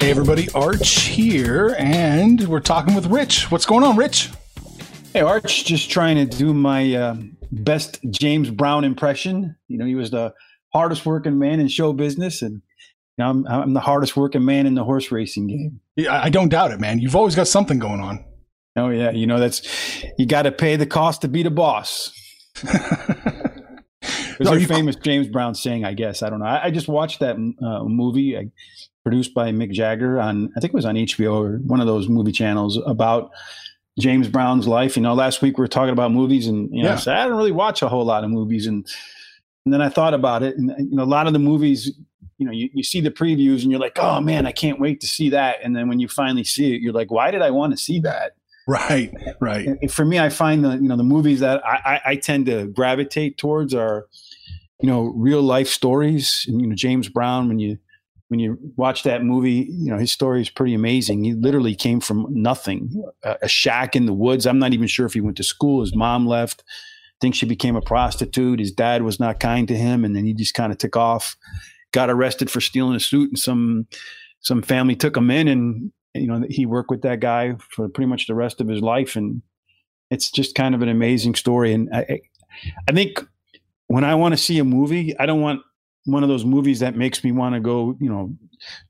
Hey 0.00 0.10
everybody, 0.10 0.48
Arch 0.54 1.00
here, 1.00 1.74
and 1.76 2.46
we're 2.46 2.60
talking 2.60 2.94
with 2.94 3.06
Rich. 3.06 3.50
What's 3.50 3.66
going 3.66 3.82
on, 3.82 3.96
Rich? 3.96 4.30
Hey 5.12 5.22
Arch, 5.22 5.64
just 5.64 5.90
trying 5.90 6.16
to 6.16 6.24
do 6.24 6.54
my 6.54 6.94
uh, 6.94 7.16
best 7.50 7.98
James 8.08 8.48
Brown 8.48 8.84
impression. 8.84 9.56
You 9.66 9.76
know, 9.76 9.84
he 9.84 9.96
was 9.96 10.12
the 10.12 10.32
hardest 10.72 11.04
working 11.04 11.38
man 11.40 11.58
in 11.58 11.66
show 11.66 11.92
business, 11.92 12.42
and 12.42 12.54
you 12.54 12.60
know, 13.18 13.28
I'm, 13.28 13.46
I'm 13.48 13.74
the 13.74 13.80
hardest 13.80 14.16
working 14.16 14.44
man 14.44 14.66
in 14.66 14.76
the 14.76 14.84
horse 14.84 15.10
racing 15.10 15.48
game. 15.48 15.80
Yeah, 15.96 16.22
I 16.22 16.28
don't 16.30 16.48
doubt 16.48 16.70
it, 16.70 16.78
man. 16.78 17.00
You've 17.00 17.16
always 17.16 17.34
got 17.34 17.48
something 17.48 17.80
going 17.80 18.00
on. 18.00 18.24
Oh 18.76 18.90
yeah, 18.90 19.10
you 19.10 19.26
know 19.26 19.40
that's 19.40 20.04
you 20.16 20.26
got 20.26 20.42
to 20.42 20.52
pay 20.52 20.76
the 20.76 20.86
cost 20.86 21.22
to 21.22 21.28
be 21.28 21.42
the 21.42 21.50
boss. 21.50 22.12
There's 24.38 24.62
a 24.62 24.66
famous 24.66 24.94
James 24.94 25.26
Brown 25.26 25.56
saying, 25.56 25.84
I 25.84 25.94
guess. 25.94 26.22
I 26.22 26.30
don't 26.30 26.38
know. 26.38 26.46
I, 26.46 26.66
I 26.66 26.70
just 26.70 26.86
watched 26.86 27.18
that 27.20 27.34
uh, 27.34 27.84
movie 27.84 28.36
uh, 28.36 28.42
produced 29.02 29.34
by 29.34 29.50
Mick 29.50 29.72
Jagger 29.72 30.20
on, 30.20 30.50
I 30.56 30.60
think 30.60 30.72
it 30.72 30.76
was 30.76 30.84
on 30.84 30.94
HBO 30.94 31.34
or 31.34 31.58
one 31.58 31.80
of 31.80 31.86
those 31.86 32.08
movie 32.08 32.32
channels 32.32 32.78
about 32.86 33.30
James 33.98 34.28
Brown's 34.28 34.66
life. 34.68 34.96
You 34.96 35.02
know, 35.02 35.14
last 35.14 35.42
week 35.42 35.58
we 35.58 35.62
were 35.62 35.68
talking 35.68 35.92
about 35.92 36.12
movies, 36.12 36.46
and 36.46 36.68
you 36.72 36.82
know, 36.82 36.90
Yeah. 36.90 36.94
I, 36.94 36.98
said, 36.98 37.16
I 37.16 37.26
don't 37.26 37.36
really 37.36 37.52
watch 37.52 37.82
a 37.82 37.88
whole 37.88 38.04
lot 38.04 38.24
of 38.24 38.30
movies, 38.30 38.66
and 38.66 38.86
and 39.64 39.74
then 39.74 39.82
I 39.82 39.88
thought 39.88 40.14
about 40.14 40.42
it, 40.42 40.56
and 40.56 40.72
you 40.78 40.96
know, 40.96 41.02
a 41.02 41.04
lot 41.04 41.26
of 41.26 41.32
the 41.32 41.38
movies, 41.38 41.92
you 42.38 42.46
know, 42.46 42.52
you, 42.52 42.70
you 42.72 42.82
see 42.82 43.00
the 43.00 43.10
previews, 43.10 43.62
and 43.62 43.70
you're 43.70 43.80
like, 43.80 43.98
oh 43.98 44.20
man, 44.20 44.46
I 44.46 44.52
can't 44.52 44.80
wait 44.80 45.00
to 45.00 45.06
see 45.06 45.30
that, 45.30 45.56
and 45.62 45.74
then 45.74 45.88
when 45.88 45.98
you 46.00 46.08
finally 46.08 46.44
see 46.44 46.74
it, 46.74 46.80
you're 46.80 46.92
like, 46.92 47.10
why 47.10 47.30
did 47.30 47.42
I 47.42 47.50
want 47.50 47.72
to 47.72 47.76
see 47.76 48.00
that? 48.00 48.32
Right, 48.68 49.12
right. 49.40 49.66
And 49.66 49.90
for 49.90 50.04
me, 50.04 50.18
I 50.18 50.28
find 50.28 50.62
the 50.64 50.72
you 50.72 50.88
know 50.88 50.96
the 50.96 51.02
movies 51.02 51.40
that 51.40 51.64
I, 51.66 51.80
I, 51.84 52.00
I 52.10 52.16
tend 52.16 52.46
to 52.46 52.66
gravitate 52.66 53.38
towards 53.38 53.74
are, 53.74 54.06
you 54.80 54.86
know, 54.86 55.12
real 55.16 55.42
life 55.42 55.68
stories. 55.68 56.44
And 56.46 56.60
you 56.60 56.66
know, 56.66 56.74
James 56.74 57.08
Brown, 57.08 57.48
when 57.48 57.58
you 57.58 57.78
when 58.28 58.40
you 58.40 58.58
watch 58.76 59.02
that 59.04 59.24
movie, 59.24 59.66
you 59.70 59.90
know 59.90 59.98
his 59.98 60.12
story 60.12 60.40
is 60.42 60.50
pretty 60.50 60.74
amazing. 60.74 61.24
He 61.24 61.34
literally 61.34 61.74
came 61.74 62.00
from 62.00 62.26
nothing, 62.30 62.90
a, 63.22 63.36
a 63.42 63.48
shack 63.48 63.96
in 63.96 64.06
the 64.06 64.12
woods. 64.12 64.46
I'm 64.46 64.58
not 64.58 64.72
even 64.72 64.86
sure 64.86 65.06
if 65.06 65.14
he 65.14 65.20
went 65.20 65.36
to 65.38 65.44
school. 65.44 65.80
His 65.80 65.94
mom 65.96 66.26
left. 66.26 66.62
I 66.66 67.18
think 67.20 67.34
she 67.34 67.46
became 67.46 67.74
a 67.74 67.80
prostitute. 67.80 68.60
His 68.60 68.70
dad 68.70 69.02
was 69.02 69.18
not 69.18 69.40
kind 69.40 69.66
to 69.68 69.76
him, 69.76 70.04
and 70.04 70.14
then 70.14 70.24
he 70.24 70.34
just 70.34 70.54
kind 70.54 70.70
of 70.72 70.78
took 70.78 70.96
off. 70.96 71.36
Got 71.92 72.10
arrested 72.10 72.50
for 72.50 72.60
stealing 72.60 72.94
a 72.94 73.00
suit, 73.00 73.30
and 73.30 73.38
some 73.38 73.86
some 74.40 74.62
family 74.62 74.94
took 74.94 75.16
him 75.16 75.30
in, 75.30 75.48
and 75.48 75.92
you 76.14 76.26
know 76.26 76.44
he 76.48 76.66
worked 76.66 76.90
with 76.90 77.02
that 77.02 77.20
guy 77.20 77.56
for 77.70 77.88
pretty 77.88 78.08
much 78.08 78.26
the 78.26 78.34
rest 78.34 78.60
of 78.60 78.68
his 78.68 78.82
life, 78.82 79.16
and 79.16 79.42
it's 80.10 80.30
just 80.30 80.54
kind 80.54 80.74
of 80.74 80.82
an 80.82 80.88
amazing 80.88 81.34
story. 81.34 81.72
And 81.72 81.88
I, 81.94 82.00
I- 82.08 82.20
I 82.88 82.92
think 82.92 83.24
when 83.86 84.02
I 84.04 84.14
want 84.16 84.32
to 84.32 84.38
see 84.38 84.58
a 84.58 84.64
movie, 84.64 85.16
I 85.18 85.26
don't 85.26 85.40
want 85.40 85.60
one 86.08 86.22
of 86.22 86.28
those 86.28 86.44
movies 86.44 86.80
that 86.80 86.96
makes 86.96 87.22
me 87.22 87.32
want 87.32 87.54
to 87.54 87.60
go, 87.60 87.96
you 88.00 88.08
know, 88.08 88.34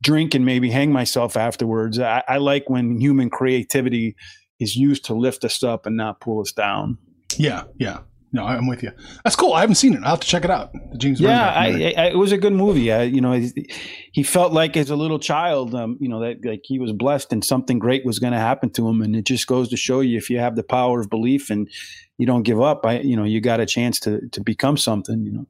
drink 0.03 0.35
and 0.35 0.45
maybe 0.45 0.71
hang 0.71 0.93
myself 0.93 1.37
afterwards. 1.37 1.99
I, 1.99 2.23
I 2.29 2.39
like 2.39 2.71
when 2.71 3.01
human 3.01 3.29
creativity 3.29 4.17
is 4.59 4.77
used 4.77 5.05
to 5.07 5.15
lift 5.15 5.45
us 5.45 5.63
up 5.63 5.87
and 5.87 5.97
not 5.97 6.21
pull 6.21 6.41
us 6.41 6.53
down. 6.53 6.99
Yeah, 7.37 7.65
yeah. 7.77 8.01
No, 8.31 8.45
I'm 8.45 8.67
with 8.67 8.83
you. 8.83 8.91
That's 9.25 9.37
cool. 9.37 9.55
I 9.55 9.61
haven't 9.61 9.77
seen 9.77 9.95
it. 9.95 10.03
I'll 10.03 10.11
have 10.11 10.21
to 10.21 10.27
check 10.27 10.45
it 10.45 10.51
out. 10.51 10.71
The 10.93 10.99
James 10.99 11.19
Yeah. 11.19 11.49
I, 11.49 11.95
I, 11.97 12.05
it 12.09 12.19
was 12.19 12.31
a 12.31 12.37
good 12.37 12.53
movie. 12.53 12.93
I, 12.93 13.05
you 13.05 13.23
know, 13.23 13.33
he, 13.33 13.71
he 14.13 14.23
felt 14.23 14.53
like 14.53 14.77
as 14.77 14.91
a 14.91 14.97
little 14.97 15.19
child, 15.19 15.75
um, 15.75 15.97
you 15.99 16.11
know, 16.11 16.21
that 16.21 16.45
like 16.45 16.61
he 16.65 16.79
was 16.79 16.93
blessed 16.93 17.33
and 17.33 17.43
something 17.43 17.79
great 17.79 18.05
was 18.05 18.19
going 18.19 18.35
to 18.35 18.39
happen 18.39 18.69
to 18.71 18.87
him. 18.87 19.01
And 19.01 19.17
it 19.17 19.25
just 19.25 19.47
goes 19.47 19.71
to 19.71 19.79
show 19.79 20.01
you 20.01 20.19
if 20.19 20.29
you 20.29 20.39
have 20.39 20.57
the 20.57 20.63
power 20.63 21.01
of 21.01 21.09
belief 21.09 21.49
and 21.49 21.71
you 22.19 22.27
don't 22.27 22.43
give 22.43 22.61
up, 22.61 22.85
I, 22.85 22.99
you 23.01 23.17
know, 23.17 23.25
you 23.25 23.41
got 23.41 23.61
a 23.61 23.67
chance 23.67 23.99
to 24.01 24.21
to 24.29 24.43
become 24.43 24.77
something. 24.77 25.25
You 25.25 25.33
know, 25.33 25.47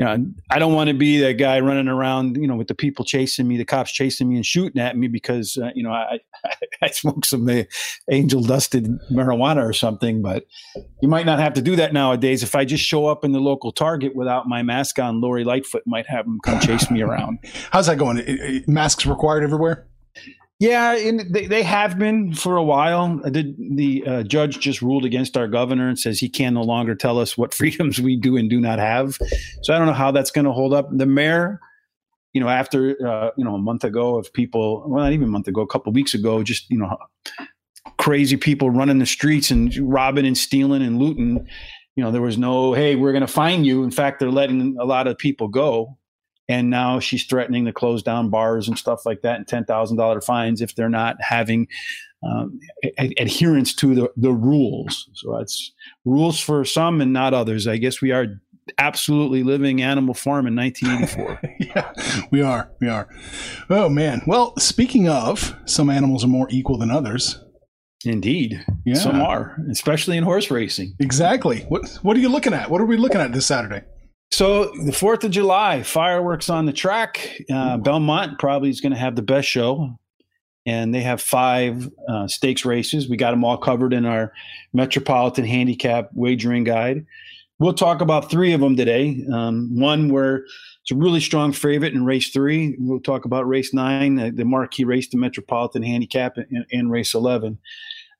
you 0.00 0.06
know, 0.06 0.26
I 0.48 0.58
don't 0.58 0.72
want 0.72 0.88
to 0.88 0.94
be 0.94 1.18
that 1.18 1.34
guy 1.34 1.60
running 1.60 1.86
around, 1.86 2.36
you 2.36 2.46
know, 2.46 2.56
with 2.56 2.68
the 2.68 2.74
people 2.74 3.04
chasing 3.04 3.46
me, 3.46 3.58
the 3.58 3.66
cops 3.66 3.92
chasing 3.92 4.30
me 4.30 4.36
and 4.36 4.46
shooting 4.46 4.80
at 4.80 4.96
me 4.96 5.08
because 5.08 5.58
uh, 5.58 5.72
you 5.74 5.82
know 5.82 5.92
I 5.92 6.20
I 6.82 6.88
smoke 6.88 7.26
some 7.26 7.46
uh, 7.46 7.64
angel 8.10 8.42
dusted 8.42 8.88
marijuana 9.12 9.62
or 9.62 9.74
something. 9.74 10.22
But 10.22 10.46
you 11.02 11.08
might 11.08 11.26
not 11.26 11.38
have 11.38 11.52
to 11.52 11.62
do 11.62 11.76
that 11.76 11.92
nowadays. 11.92 12.42
If 12.42 12.54
I 12.54 12.64
just 12.64 12.82
show 12.82 13.08
up 13.08 13.26
in 13.26 13.32
the 13.32 13.40
local 13.40 13.72
Target 13.72 14.16
without 14.16 14.48
my 14.48 14.62
mask 14.62 14.98
on, 14.98 15.20
Lori 15.20 15.44
Lightfoot 15.44 15.82
might 15.86 16.06
have 16.06 16.24
them 16.24 16.40
come 16.42 16.60
chase 16.60 16.90
me 16.90 17.02
around. 17.02 17.38
How's 17.70 17.86
that 17.86 17.98
going? 17.98 18.64
Masks 18.66 19.04
required 19.04 19.44
everywhere? 19.44 19.86
Yeah, 20.60 20.94
they, 20.94 21.46
they 21.46 21.62
have 21.62 21.98
been 21.98 22.34
for 22.34 22.58
a 22.58 22.62
while. 22.62 23.16
The, 23.16 23.54
the 23.58 24.04
uh, 24.06 24.22
judge 24.24 24.60
just 24.60 24.82
ruled 24.82 25.06
against 25.06 25.34
our 25.38 25.48
governor 25.48 25.88
and 25.88 25.98
says 25.98 26.18
he 26.18 26.28
can 26.28 26.52
no 26.52 26.60
longer 26.60 26.94
tell 26.94 27.18
us 27.18 27.36
what 27.38 27.54
freedoms 27.60 27.98
we 27.98 28.14
do 28.14 28.36
and 28.36 28.50
do 28.50 28.60
not 28.60 28.78
have. 28.78 29.16
So 29.62 29.74
I 29.74 29.78
don't 29.78 29.86
know 29.86 29.94
how 29.94 30.10
that's 30.10 30.30
going 30.30 30.44
to 30.44 30.52
hold 30.52 30.74
up. 30.74 30.86
The 30.92 31.06
mayor, 31.06 31.60
you 32.34 32.42
know, 32.42 32.48
after 32.50 32.90
uh, 33.04 33.30
you 33.38 33.44
know 33.44 33.54
a 33.54 33.58
month 33.58 33.84
ago 33.84 34.18
of 34.18 34.30
people, 34.34 34.84
well, 34.86 35.02
not 35.02 35.12
even 35.14 35.28
a 35.28 35.30
month 35.30 35.48
ago, 35.48 35.62
a 35.62 35.66
couple 35.66 35.92
weeks 35.94 36.12
ago, 36.12 36.42
just 36.42 36.68
you 36.68 36.76
know, 36.76 36.94
crazy 37.98 38.36
people 38.36 38.68
running 38.68 38.98
the 38.98 39.06
streets 39.06 39.50
and 39.50 39.74
robbing 39.78 40.26
and 40.26 40.36
stealing 40.36 40.82
and 40.82 40.98
looting. 40.98 41.46
You 41.96 42.04
know, 42.04 42.10
there 42.10 42.22
was 42.22 42.36
no, 42.36 42.74
hey, 42.74 42.96
we're 42.96 43.12
going 43.12 43.22
to 43.22 43.26
find 43.26 43.66
you. 43.66 43.82
In 43.82 43.90
fact, 43.90 44.20
they're 44.20 44.30
letting 44.30 44.76
a 44.78 44.84
lot 44.84 45.06
of 45.06 45.16
people 45.16 45.48
go 45.48 45.96
and 46.50 46.68
now 46.68 46.98
she's 47.00 47.24
threatening 47.24 47.64
to 47.66 47.72
close 47.72 48.02
down 48.02 48.28
bars 48.30 48.68
and 48.68 48.76
stuff 48.76 49.06
like 49.06 49.22
that 49.22 49.36
and 49.36 49.46
ten 49.48 49.64
thousand 49.64 49.96
dollar 49.96 50.20
fines 50.20 50.60
if 50.60 50.74
they're 50.74 50.88
not 50.88 51.16
having 51.20 51.68
um, 52.22 52.58
adherence 52.98 53.74
to 53.76 53.94
the, 53.94 54.10
the 54.16 54.32
rules. 54.32 55.08
So 55.14 55.36
it's 55.38 55.72
rules 56.04 56.38
for 56.40 56.64
some 56.64 57.00
and 57.00 57.12
not 57.12 57.32
others. 57.32 57.66
I 57.66 57.76
guess 57.78 58.02
we 58.02 58.12
are 58.12 58.26
absolutely 58.78 59.42
living 59.42 59.80
Animal 59.82 60.14
Farm 60.14 60.46
in 60.46 60.54
1984. 60.54 61.40
yeah, 61.60 61.92
we 62.30 62.42
are. 62.42 62.70
We 62.80 62.88
are. 62.88 63.08
Oh, 63.70 63.88
man. 63.88 64.20
Well, 64.26 64.54
speaking 64.58 65.08
of, 65.08 65.56
some 65.64 65.88
animals 65.88 66.22
are 66.24 66.28
more 66.28 66.46
equal 66.50 66.78
than 66.78 66.90
others. 66.90 67.42
Indeed, 68.04 68.64
Yeah. 68.84 68.94
some 68.94 69.20
are, 69.20 69.56
especially 69.70 70.16
in 70.16 70.24
horse 70.24 70.50
racing. 70.50 70.94
Exactly. 71.00 71.60
What 71.68 71.98
What 72.02 72.16
are 72.16 72.20
you 72.20 72.28
looking 72.30 72.54
at? 72.54 72.70
What 72.70 72.80
are 72.80 72.86
we 72.86 72.96
looking 72.96 73.20
at 73.20 73.32
this 73.32 73.46
Saturday? 73.46 73.82
So 74.32 74.72
the 74.84 74.92
Fourth 74.92 75.24
of 75.24 75.32
July 75.32 75.82
fireworks 75.82 76.48
on 76.48 76.64
the 76.64 76.72
track. 76.72 77.42
Uh, 77.52 77.76
Belmont 77.76 78.38
probably 78.38 78.70
is 78.70 78.80
going 78.80 78.92
to 78.92 78.98
have 78.98 79.16
the 79.16 79.22
best 79.22 79.48
show, 79.48 79.98
and 80.64 80.94
they 80.94 81.00
have 81.00 81.20
five 81.20 81.90
uh, 82.08 82.28
stakes 82.28 82.64
races. 82.64 83.08
We 83.08 83.16
got 83.16 83.32
them 83.32 83.44
all 83.44 83.58
covered 83.58 83.92
in 83.92 84.06
our 84.06 84.32
Metropolitan 84.72 85.44
Handicap 85.44 86.10
Wagering 86.14 86.64
Guide. 86.64 87.04
We'll 87.58 87.74
talk 87.74 88.00
about 88.00 88.30
three 88.30 88.52
of 88.52 88.60
them 88.60 88.76
today. 88.76 89.22
Um, 89.32 89.68
one 89.78 90.08
where 90.08 90.36
it's 90.82 90.92
a 90.92 90.94
really 90.94 91.20
strong 91.20 91.52
favorite 91.52 91.92
in 91.92 92.06
race 92.06 92.30
three. 92.30 92.76
We'll 92.78 93.00
talk 93.00 93.24
about 93.24 93.48
race 93.48 93.74
nine, 93.74 94.18
uh, 94.18 94.30
the 94.32 94.44
marquee 94.44 94.84
race, 94.84 95.08
the 95.08 95.18
Metropolitan 95.18 95.82
Handicap, 95.82 96.36
and, 96.36 96.64
and 96.72 96.90
race 96.90 97.14
eleven. 97.14 97.58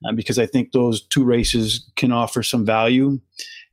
uh, 0.05 0.11
because 0.13 0.39
I 0.39 0.45
think 0.45 0.71
those 0.71 1.01
two 1.07 1.23
races 1.23 1.89
can 1.95 2.11
offer 2.11 2.43
some 2.43 2.65
value. 2.65 3.19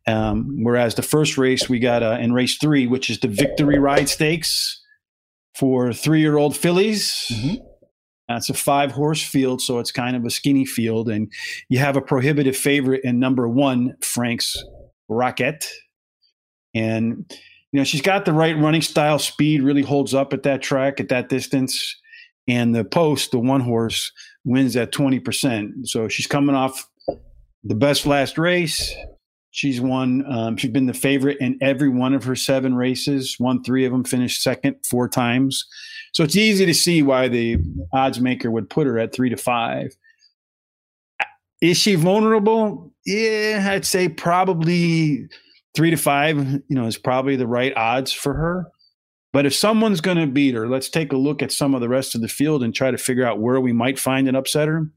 Um, 0.09 0.57
whereas 0.63 0.95
the 0.95 1.03
first 1.03 1.37
race 1.37 1.69
we 1.69 1.79
got 1.79 2.03
uh, 2.03 2.17
in 2.19 2.33
race 2.33 2.57
three, 2.57 2.87
which 2.87 3.11
is 3.11 3.21
the 3.21 3.29
Victory 3.29 3.79
Ride 3.79 4.09
Stakes 4.09 4.81
for 5.55 5.93
three 5.93 6.21
year 6.21 6.39
old 6.39 6.57
fillies. 6.57 7.27
Mhm. 7.31 7.59
That's 8.29 8.49
a 8.49 8.55
five 8.55 8.93
horse 8.93 9.23
field, 9.23 9.61
so 9.61 9.79
it's 9.79 9.93
kind 9.93 10.17
of 10.17 10.25
a 10.25 10.31
skinny 10.31 10.65
field. 10.65 11.09
And 11.09 11.31
you 11.69 11.79
have 11.79 11.97
a 11.97 12.01
prohibitive 12.01 12.57
favorite 12.57 13.03
in 13.05 13.19
number 13.19 13.49
one, 13.49 13.97
Frank's 14.03 14.57
Rocket. 15.09 15.69
And, 16.75 17.25
you 17.73 17.81
know, 17.81 17.85
she's 17.85 18.03
got 18.03 18.25
the 18.25 18.33
right 18.33 18.57
running 18.57 18.83
style, 18.83 19.19
speed 19.19 19.63
really 19.63 19.83
holds 19.83 20.15
up 20.15 20.33
at 20.33 20.43
that 20.45 20.63
track, 20.63 21.01
at 21.01 21.09
that 21.09 21.29
distance. 21.29 21.97
And 22.47 22.75
the 22.75 22.85
post, 22.85 23.31
the 23.31 23.39
one 23.39 23.61
horse, 23.61 24.11
wins 24.45 24.77
at 24.77 24.93
20%. 24.93 25.87
So 25.87 26.09
she's 26.09 26.27
coming 26.27 26.55
off 26.55 26.89
the 27.65 27.75
best 27.75 28.07
last 28.07 28.39
race. 28.39 28.95
She's 29.51 29.81
won, 29.81 30.25
um, 30.31 30.57
she's 30.57 30.71
been 30.71 30.87
the 30.87 30.95
favorite 30.95 31.39
in 31.41 31.59
every 31.61 31.89
one 31.89 32.15
of 32.15 32.25
her 32.25 32.37
seven 32.37 32.75
races, 32.75 33.37
won 33.41 33.63
three 33.63 33.85
of 33.85 33.93
them, 33.93 34.05
finished 34.05 34.43
second 34.43 34.77
four 34.89 35.09
times. 35.09 35.65
So 36.13 36.23
it's 36.23 36.37
easy 36.37 36.67
to 36.67 36.75
see 36.75 37.03
why 37.03 37.29
the 37.29 37.59
odds 37.93 38.21
maker 38.21 38.51
would 38.51 38.69
put 38.69 38.87
her 38.87 38.99
at 38.99 39.15
three 39.15 39.31
to 39.31 39.37
five. 39.37 39.97
Is 41.61 41.79
she 41.79 41.95
vulnerable? 41.95 42.93
Yeah, 43.05 43.67
I'd 43.71 43.85
say 43.85 44.09
probably 44.09 45.29
three 45.75 45.91
to 45.91 45.97
five, 45.97 46.39
you 46.39 46.63
know, 46.71 46.87
is 46.87 46.99
probably 46.99 47.37
the 47.37 47.47
right 47.47 47.75
odds 47.77 48.13
for 48.13 48.35
her. 48.35 48.67
But 49.33 49.45
if 49.45 49.55
someone's 49.55 50.01
going 50.01 50.17
to 50.17 50.27
beat 50.27 50.55
her, 50.55 50.69
let's 50.69 50.89
take 50.89 51.13
a 51.13 51.17
look 51.17 51.43
at 51.43 51.53
some 51.53 51.75
of 51.75 51.81
the 51.81 51.89
rest 51.89 52.15
of 52.15 52.21
the 52.21 52.29
field 52.29 52.63
and 52.63 52.75
try 52.75 52.91
to 52.91 52.99
figure 52.99 53.27
out 53.27 53.41
where 53.41 53.61
we 53.61 53.73
might 53.73 53.99
find 53.99 54.29
an 54.29 54.35
upsetter. 54.35 54.91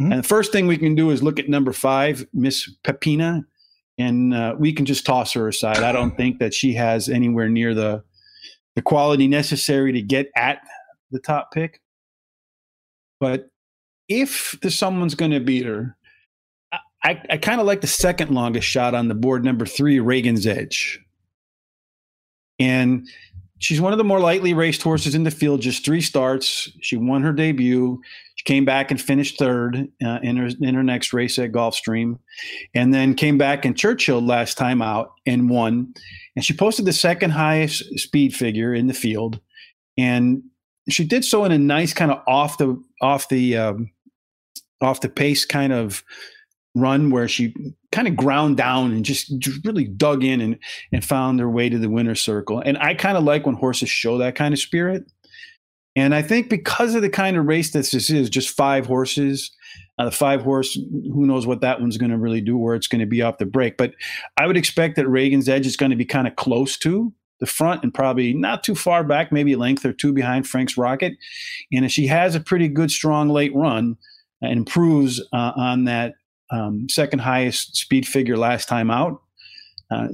Mhm. 0.00 0.12
And 0.12 0.18
the 0.18 0.28
first 0.28 0.52
thing 0.52 0.66
we 0.66 0.76
can 0.76 0.94
do 0.94 1.10
is 1.10 1.22
look 1.22 1.38
at 1.38 1.48
number 1.48 1.72
five, 1.72 2.26
Miss 2.32 2.70
Pepina, 2.84 3.44
and 3.98 4.34
uh, 4.34 4.54
we 4.58 4.72
can 4.72 4.86
just 4.86 5.06
toss 5.06 5.32
her 5.32 5.48
aside. 5.48 5.78
I 5.78 5.92
don't 5.92 6.16
think 6.16 6.38
that 6.38 6.54
she 6.54 6.74
has 6.74 7.08
anywhere 7.08 7.48
near 7.48 7.74
the 7.74 8.02
the 8.74 8.82
quality 8.82 9.28
necessary 9.28 9.92
to 9.92 10.02
get 10.02 10.30
at 10.36 10.58
the 11.10 11.20
top 11.20 11.52
pick. 11.52 11.80
But 13.20 13.48
if 14.08 14.58
there's 14.60 14.76
someone's 14.76 15.14
going 15.14 15.30
to 15.30 15.40
beat 15.40 15.64
her, 15.64 15.96
I, 17.04 17.22
I 17.30 17.36
kind 17.36 17.60
of 17.60 17.66
like 17.66 17.82
the 17.82 17.86
second 17.86 18.30
longest 18.30 18.66
shot 18.66 18.94
on 18.94 19.08
the 19.08 19.14
board, 19.14 19.44
number 19.44 19.66
three, 19.66 20.00
Reagan's 20.00 20.46
Edge. 20.46 21.00
And 22.58 23.06
she's 23.64 23.80
one 23.80 23.92
of 23.92 23.98
the 23.98 24.04
more 24.04 24.20
lightly 24.20 24.52
raced 24.52 24.82
horses 24.82 25.14
in 25.14 25.24
the 25.24 25.30
field, 25.30 25.62
just 25.62 25.84
three 25.84 26.02
starts. 26.02 26.70
She 26.82 26.98
won 26.98 27.22
her 27.22 27.32
debut. 27.32 27.98
She 28.34 28.44
came 28.44 28.66
back 28.66 28.90
and 28.90 29.00
finished 29.00 29.38
third 29.38 29.88
uh, 30.04 30.18
in, 30.22 30.36
her, 30.36 30.50
in 30.60 30.74
her 30.74 30.82
next 30.82 31.14
race 31.14 31.38
at 31.38 31.52
Gulfstream, 31.52 32.18
and 32.74 32.92
then 32.92 33.14
came 33.14 33.38
back 33.38 33.64
in 33.64 33.72
Churchill 33.72 34.20
last 34.20 34.58
time 34.58 34.82
out 34.82 35.12
and 35.24 35.48
won. 35.48 35.94
And 36.36 36.44
she 36.44 36.52
posted 36.52 36.84
the 36.84 36.92
second 36.92 37.30
highest 37.30 37.84
speed 37.98 38.36
figure 38.36 38.74
in 38.74 38.86
the 38.86 38.92
field, 38.92 39.40
and 39.96 40.42
she 40.90 41.04
did 41.04 41.24
so 41.24 41.46
in 41.46 41.52
a 41.52 41.58
nice 41.58 41.94
kind 41.94 42.10
of 42.10 42.22
off 42.26 42.58
the 42.58 42.78
off 43.00 43.30
the 43.30 43.56
um, 43.56 43.90
off 44.82 45.00
the 45.00 45.08
pace 45.08 45.46
kind 45.46 45.72
of 45.72 46.04
run 46.74 47.10
where 47.10 47.28
she 47.28 47.54
kind 47.92 48.08
of 48.08 48.16
ground 48.16 48.56
down 48.56 48.92
and 48.92 49.04
just 49.04 49.38
just 49.38 49.64
really 49.64 49.84
dug 49.84 50.24
in 50.24 50.40
and 50.40 50.58
and 50.92 51.04
found 51.04 51.38
her 51.40 51.48
way 51.48 51.68
to 51.68 51.78
the 51.78 51.90
winner's 51.90 52.20
circle. 52.20 52.60
And 52.60 52.76
I 52.78 52.94
kind 52.94 53.16
of 53.16 53.24
like 53.24 53.46
when 53.46 53.54
horses 53.54 53.88
show 53.88 54.18
that 54.18 54.34
kind 54.34 54.52
of 54.52 54.60
spirit. 54.60 55.04
And 55.96 56.12
I 56.12 56.22
think 56.22 56.50
because 56.50 56.96
of 56.96 57.02
the 57.02 57.08
kind 57.08 57.36
of 57.36 57.46
race 57.46 57.70
that 57.70 57.88
this 57.88 58.10
is, 58.10 58.28
just 58.28 58.50
five 58.50 58.84
horses, 58.84 59.52
uh, 59.96 60.06
the 60.06 60.10
five 60.10 60.42
horse, 60.42 60.74
who 60.74 61.24
knows 61.24 61.46
what 61.46 61.60
that 61.60 61.80
one's 61.80 61.98
going 61.98 62.10
to 62.10 62.18
really 62.18 62.40
do, 62.40 62.58
where 62.58 62.74
it's 62.74 62.88
going 62.88 63.00
to 63.00 63.06
be 63.06 63.22
off 63.22 63.38
the 63.38 63.46
break. 63.46 63.76
But 63.76 63.92
I 64.36 64.48
would 64.48 64.56
expect 64.56 64.96
that 64.96 65.06
Reagan's 65.06 65.48
Edge 65.48 65.68
is 65.68 65.76
going 65.76 65.90
to 65.90 65.96
be 65.96 66.04
kind 66.04 66.26
of 66.26 66.34
close 66.34 66.76
to 66.78 67.12
the 67.38 67.46
front 67.46 67.84
and 67.84 67.94
probably 67.94 68.34
not 68.34 68.64
too 68.64 68.74
far 68.74 69.04
back, 69.04 69.30
maybe 69.30 69.52
a 69.52 69.58
length 69.58 69.84
or 69.84 69.92
two 69.92 70.12
behind 70.12 70.48
Frank's 70.48 70.76
Rocket. 70.76 71.14
And 71.72 71.84
if 71.84 71.92
she 71.92 72.08
has 72.08 72.34
a 72.34 72.40
pretty 72.40 72.68
good, 72.68 72.90
strong 72.90 73.28
late 73.28 73.54
run 73.54 73.96
and 74.42 74.52
improves 74.52 75.20
uh, 75.32 75.52
on 75.56 75.84
that 75.84 76.14
um, 76.50 76.86
second 76.88 77.20
highest 77.20 77.76
speed 77.76 78.06
figure 78.06 78.36
last 78.36 78.68
time 78.68 78.90
out, 78.90 79.20
uh, 79.90 80.08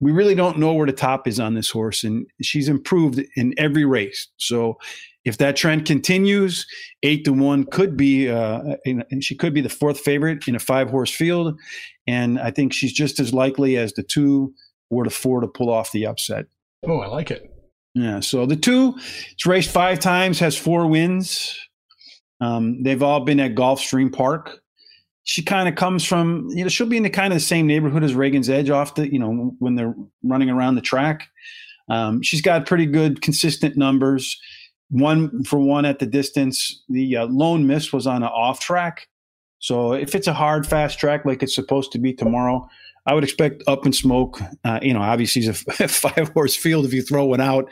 we 0.00 0.12
really 0.12 0.34
don't 0.34 0.58
know 0.58 0.74
where 0.74 0.86
the 0.86 0.92
top 0.92 1.26
is 1.26 1.40
on 1.40 1.54
this 1.54 1.70
horse. 1.70 2.04
And 2.04 2.26
she's 2.42 2.68
improved 2.68 3.22
in 3.36 3.54
every 3.56 3.84
race. 3.84 4.28
So 4.36 4.76
if 5.24 5.38
that 5.38 5.56
trend 5.56 5.86
continues, 5.86 6.66
eight 7.02 7.24
to 7.24 7.32
one 7.32 7.64
could 7.64 7.96
be, 7.96 8.28
uh, 8.28 8.76
and 8.84 9.24
she 9.24 9.34
could 9.34 9.54
be 9.54 9.62
the 9.62 9.68
fourth 9.68 9.98
favorite 9.98 10.46
in 10.46 10.54
a 10.54 10.58
five 10.58 10.90
horse 10.90 11.10
field. 11.10 11.58
And 12.06 12.38
I 12.38 12.50
think 12.50 12.72
she's 12.72 12.92
just 12.92 13.18
as 13.18 13.32
likely 13.32 13.78
as 13.78 13.92
the 13.94 14.02
two 14.02 14.52
or 14.90 15.04
the 15.04 15.10
four 15.10 15.40
to 15.40 15.48
pull 15.48 15.70
off 15.70 15.92
the 15.92 16.06
upset. 16.06 16.46
Oh, 16.86 16.98
I 16.98 17.06
like 17.06 17.30
it. 17.30 17.50
Yeah. 17.94 18.20
So 18.20 18.44
the 18.44 18.56
two, 18.56 18.94
it's 19.32 19.46
raced 19.46 19.70
five 19.70 20.00
times, 20.00 20.40
has 20.40 20.56
four 20.56 20.86
wins. 20.86 21.58
Um, 22.40 22.82
they've 22.82 23.02
all 23.02 23.20
been 23.20 23.40
at 23.40 23.54
Gulfstream 23.54 24.12
Park. 24.12 24.60
She 25.24 25.42
kind 25.42 25.68
of 25.68 25.74
comes 25.74 26.04
from, 26.04 26.48
you 26.50 26.62
know, 26.62 26.68
she'll 26.68 26.86
be 26.86 26.98
in 26.98 27.02
the 27.02 27.10
kind 27.10 27.32
of 27.32 27.38
the 27.38 27.44
same 27.44 27.66
neighborhood 27.66 28.04
as 28.04 28.14
Reagan's 28.14 28.50
Edge 28.50 28.70
off 28.70 28.94
the, 28.94 29.10
you 29.10 29.18
know, 29.18 29.54
when 29.58 29.74
they're 29.74 29.94
running 30.22 30.50
around 30.50 30.74
the 30.74 30.82
track. 30.82 31.28
Um, 31.88 32.22
she's 32.22 32.42
got 32.42 32.66
pretty 32.66 32.86
good, 32.86 33.22
consistent 33.22 33.76
numbers. 33.76 34.38
One 34.90 35.42
for 35.44 35.58
one 35.58 35.86
at 35.86 35.98
the 35.98 36.06
distance. 36.06 36.82
The 36.88 37.16
uh, 37.16 37.26
lone 37.26 37.66
miss 37.66 37.92
was 37.92 38.06
on 38.06 38.22
an 38.22 38.28
off 38.28 38.60
track. 38.60 39.08
So 39.58 39.94
if 39.94 40.14
it's 40.14 40.26
a 40.26 40.34
hard, 40.34 40.66
fast 40.66 40.98
track 40.98 41.24
like 41.24 41.42
it's 41.42 41.54
supposed 41.54 41.90
to 41.92 41.98
be 41.98 42.12
tomorrow, 42.12 42.68
I 43.06 43.14
would 43.14 43.24
expect 43.24 43.62
up 43.66 43.84
and 43.84 43.94
smoke. 43.94 44.40
Uh, 44.64 44.78
you 44.82 44.92
know, 44.92 45.00
obviously 45.00 45.42
it's 45.42 45.64
a 45.80 45.88
five 45.88 46.28
horse 46.30 46.56
field. 46.56 46.84
If 46.84 46.92
you 46.92 47.02
throw 47.02 47.24
one 47.24 47.40
out, 47.40 47.70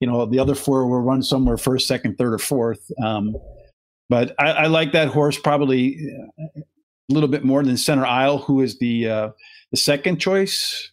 you 0.00 0.06
know 0.06 0.26
the 0.26 0.38
other 0.38 0.54
four 0.54 0.86
will 0.86 1.00
run 1.00 1.22
somewhere 1.22 1.56
first, 1.56 1.86
second, 1.86 2.16
third, 2.16 2.34
or 2.34 2.38
fourth. 2.38 2.90
Um, 3.02 3.36
but 4.08 4.34
I, 4.38 4.50
I, 4.50 4.66
like 4.66 4.92
that 4.92 5.08
horse 5.08 5.38
probably 5.38 5.98
uh, 6.38 6.60
little 7.08 7.28
bit 7.28 7.44
more 7.44 7.62
than 7.62 7.76
Center 7.76 8.06
Isle, 8.06 8.38
who 8.38 8.60
is 8.60 8.78
the 8.78 9.08
uh, 9.08 9.30
the 9.70 9.76
second 9.76 10.18
choice. 10.18 10.90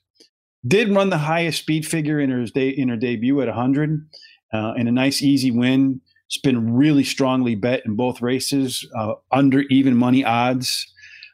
Did 0.68 0.94
run 0.94 1.10
the 1.10 1.18
highest 1.18 1.60
speed 1.60 1.86
figure 1.86 2.20
in 2.20 2.30
her 2.32 2.46
day 2.46 2.70
in 2.70 2.90
her 2.90 2.98
debut 2.98 3.42
at 3.42 3.48
100, 3.48 4.10
uh, 4.54 4.74
and 4.78 4.88
a 4.90 4.92
nice 4.92 5.22
easy 5.22 5.52
win. 5.52 6.02
It's 6.28 6.38
been 6.38 6.76
really 6.76 7.04
strongly 7.04 7.56
bet 7.56 7.84
in 7.86 7.96
both 7.96 8.22
races, 8.22 8.88
uh, 8.96 9.14
under 9.32 9.62
even 9.62 9.98
money 9.98 10.24
odds. 10.24 10.86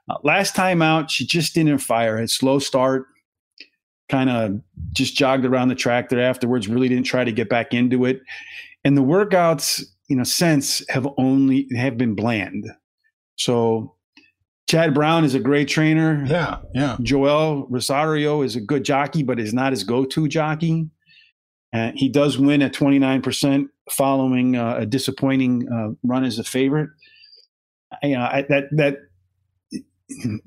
Uh, 0.10 0.16
last 0.24 0.56
time 0.56 0.82
out, 0.82 1.12
she 1.12 1.26
just 1.26 1.54
didn't 1.54 1.80
fire. 1.80 2.18
Had 2.18 2.30
slow 2.30 2.60
start, 2.60 3.08
kind 4.10 4.30
of 4.30 4.62
just 4.94 5.16
jogged 5.16 5.46
around 5.46 5.68
the 5.68 5.76
track 5.76 6.10
there 6.10 6.22
afterwards. 6.22 6.68
Really 6.68 6.88
didn't 6.88 7.08
try 7.08 7.24
to 7.24 7.32
get 7.32 7.50
back 7.50 7.74
into 7.74 8.06
it. 8.06 8.22
And 8.84 8.96
the 8.96 9.02
workouts, 9.02 9.84
you 10.08 10.16
know, 10.16 10.24
since 10.24 10.88
have 10.90 11.08
only 11.18 11.68
have 11.76 11.98
been 11.98 12.16
bland. 12.16 12.68
So 13.38 13.96
Chad 14.68 14.94
Brown 14.94 15.24
is 15.24 15.36
a 15.36 15.40
great 15.40 15.68
trainer. 15.68 16.24
Yeah, 16.28 16.58
yeah. 16.74 16.98
Joel 17.02 17.68
Rosario 17.70 18.42
is 18.42 18.56
a 18.56 18.62
good 18.62 18.84
jockey, 18.84 19.22
but 19.22 19.40
is 19.40 19.54
not 19.54 19.72
his 19.72 19.84
go-to 19.84 20.28
jockey. 20.28 20.90
And 21.72 21.98
he 21.98 22.10
does 22.10 22.38
win 22.38 22.62
at 22.62 22.74
29% 22.74 23.68
following 23.92 24.56
uh, 24.56 24.78
a 24.80 24.86
disappointing 24.86 25.68
uh, 25.72 25.90
run 26.04 26.24
as 26.24 26.40
a 26.40 26.44
favorite. 26.44 26.90
You 28.02 28.16
know, 28.16 28.22
I, 28.22 28.46
that 28.50 28.70
that 28.72 28.98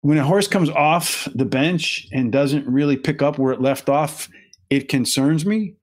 when 0.00 0.18
a 0.18 0.24
horse 0.24 0.48
comes 0.48 0.68
off 0.70 1.28
the 1.34 1.44
bench 1.44 2.08
and 2.12 2.32
doesn't 2.32 2.66
really 2.66 2.96
pick 2.96 3.22
up 3.22 3.38
where 3.38 3.52
it 3.52 3.60
left 3.60 3.88
off, 3.88 4.28
it 4.70 4.88
concerns 4.88 5.46
me. 5.46 5.76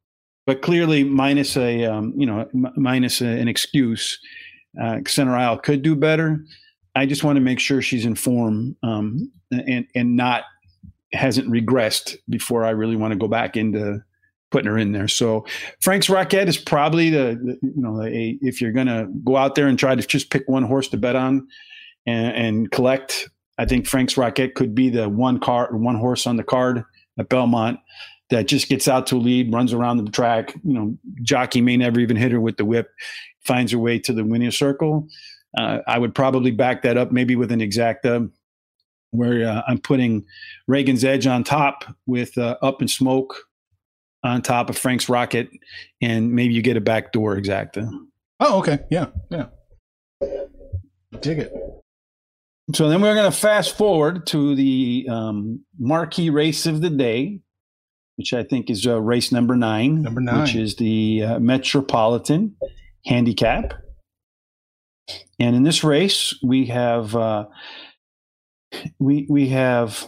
But 0.45 0.61
clearly, 0.61 1.03
minus 1.03 1.55
a 1.55 1.85
um, 1.85 2.13
you 2.17 2.25
know 2.25 2.49
minus 2.75 3.21
a, 3.21 3.27
an 3.27 3.47
excuse, 3.47 4.19
uh, 4.81 4.99
Center 5.07 5.35
Isle 5.35 5.59
could 5.59 5.81
do 5.81 5.95
better. 5.95 6.43
I 6.95 7.05
just 7.05 7.23
want 7.23 7.37
to 7.37 7.41
make 7.41 7.59
sure 7.59 7.81
she's 7.81 8.05
in 8.05 8.15
form 8.15 8.75
um, 8.83 9.31
and 9.51 9.87
and 9.95 10.15
not 10.15 10.43
hasn't 11.13 11.49
regressed 11.49 12.15
before 12.29 12.63
I 12.63 12.71
really 12.71 12.95
want 12.95 13.11
to 13.11 13.17
go 13.17 13.27
back 13.27 13.57
into 13.57 14.03
putting 14.49 14.69
her 14.69 14.77
in 14.77 14.91
there. 14.91 15.07
So 15.07 15.45
Frank's 15.79 16.09
Rocket 16.09 16.47
is 16.47 16.57
probably 16.57 17.09
the, 17.09 17.39
the 17.41 17.57
you 17.61 17.81
know 17.81 18.01
a, 18.03 18.37
if 18.41 18.61
you're 18.61 18.71
going 18.71 18.87
to 18.87 19.07
go 19.23 19.37
out 19.37 19.55
there 19.55 19.67
and 19.67 19.79
try 19.79 19.95
to 19.95 20.05
just 20.05 20.29
pick 20.29 20.47
one 20.47 20.63
horse 20.63 20.87
to 20.89 20.97
bet 20.97 21.15
on 21.15 21.47
and, 22.05 22.35
and 22.35 22.71
collect. 22.71 23.29
I 23.57 23.65
think 23.65 23.85
Frank's 23.85 24.17
Rocket 24.17 24.55
could 24.55 24.73
be 24.73 24.89
the 24.89 25.07
one 25.07 25.39
car, 25.39 25.69
one 25.75 25.95
horse 25.95 26.25
on 26.25 26.37
the 26.37 26.43
card 26.43 26.83
at 27.17 27.29
Belmont 27.29 27.79
that 28.29 28.47
just 28.47 28.69
gets 28.69 28.87
out 28.87 29.07
to 29.07 29.17
a 29.17 29.19
lead, 29.19 29.53
runs 29.53 29.73
around 29.73 29.97
the 29.97 30.09
track. 30.09 30.55
You 30.63 30.73
know, 30.73 30.97
jockey 31.21 31.61
may 31.61 31.77
never 31.77 31.99
even 31.99 32.17
hit 32.17 32.31
her 32.31 32.39
with 32.39 32.57
the 32.57 32.65
whip, 32.65 32.89
finds 33.41 33.71
her 33.71 33.77
way 33.77 33.99
to 33.99 34.13
the 34.13 34.23
winning 34.23 34.51
circle. 34.51 35.07
Uh, 35.57 35.79
I 35.87 35.97
would 35.97 36.15
probably 36.15 36.51
back 36.51 36.83
that 36.83 36.97
up 36.97 37.11
maybe 37.11 37.35
with 37.35 37.51
an 37.51 37.59
exacta 37.59 38.29
where 39.11 39.47
uh, 39.47 39.61
I'm 39.67 39.77
putting 39.77 40.25
Reagan's 40.67 41.03
Edge 41.03 41.27
on 41.27 41.43
top 41.43 41.83
with 42.05 42.37
uh, 42.37 42.57
Up 42.61 42.79
and 42.81 42.89
Smoke 42.89 43.35
on 44.23 44.41
top 44.41 44.69
of 44.69 44.77
Frank's 44.77 45.09
Rocket, 45.09 45.49
and 46.01 46.31
maybe 46.31 46.53
you 46.53 46.61
get 46.61 46.77
a 46.77 46.81
backdoor 46.81 47.35
exacta. 47.35 47.89
Oh, 48.39 48.59
okay. 48.59 48.79
Yeah, 48.89 49.07
yeah. 49.29 49.47
Dig 51.19 51.39
it. 51.39 51.53
so 52.73 52.87
then 52.87 53.01
we're 53.01 53.15
going 53.15 53.29
to 53.29 53.37
fast 53.37 53.77
forward 53.77 54.25
to 54.27 54.55
the 54.55 55.07
um, 55.09 55.65
marquee 55.77 56.29
race 56.29 56.65
of 56.65 56.81
the 56.81 56.89
day, 56.89 57.41
which 58.15 58.33
I 58.33 58.43
think 58.43 58.69
is 58.69 58.87
uh, 58.87 59.01
race 59.01 59.31
number 59.31 59.55
nine. 59.55 60.01
Number 60.01 60.21
nine. 60.21 60.41
Which 60.41 60.55
is 60.55 60.75
the 60.77 61.23
uh, 61.23 61.39
Metropolitan 61.39 62.55
Handicap. 63.05 63.73
And 65.39 65.55
in 65.55 65.63
this 65.63 65.83
race, 65.83 66.37
we 66.43 66.65
have 66.67 67.15
uh, 67.15 67.45
we 68.99 69.25
we 69.29 69.49
have. 69.49 70.05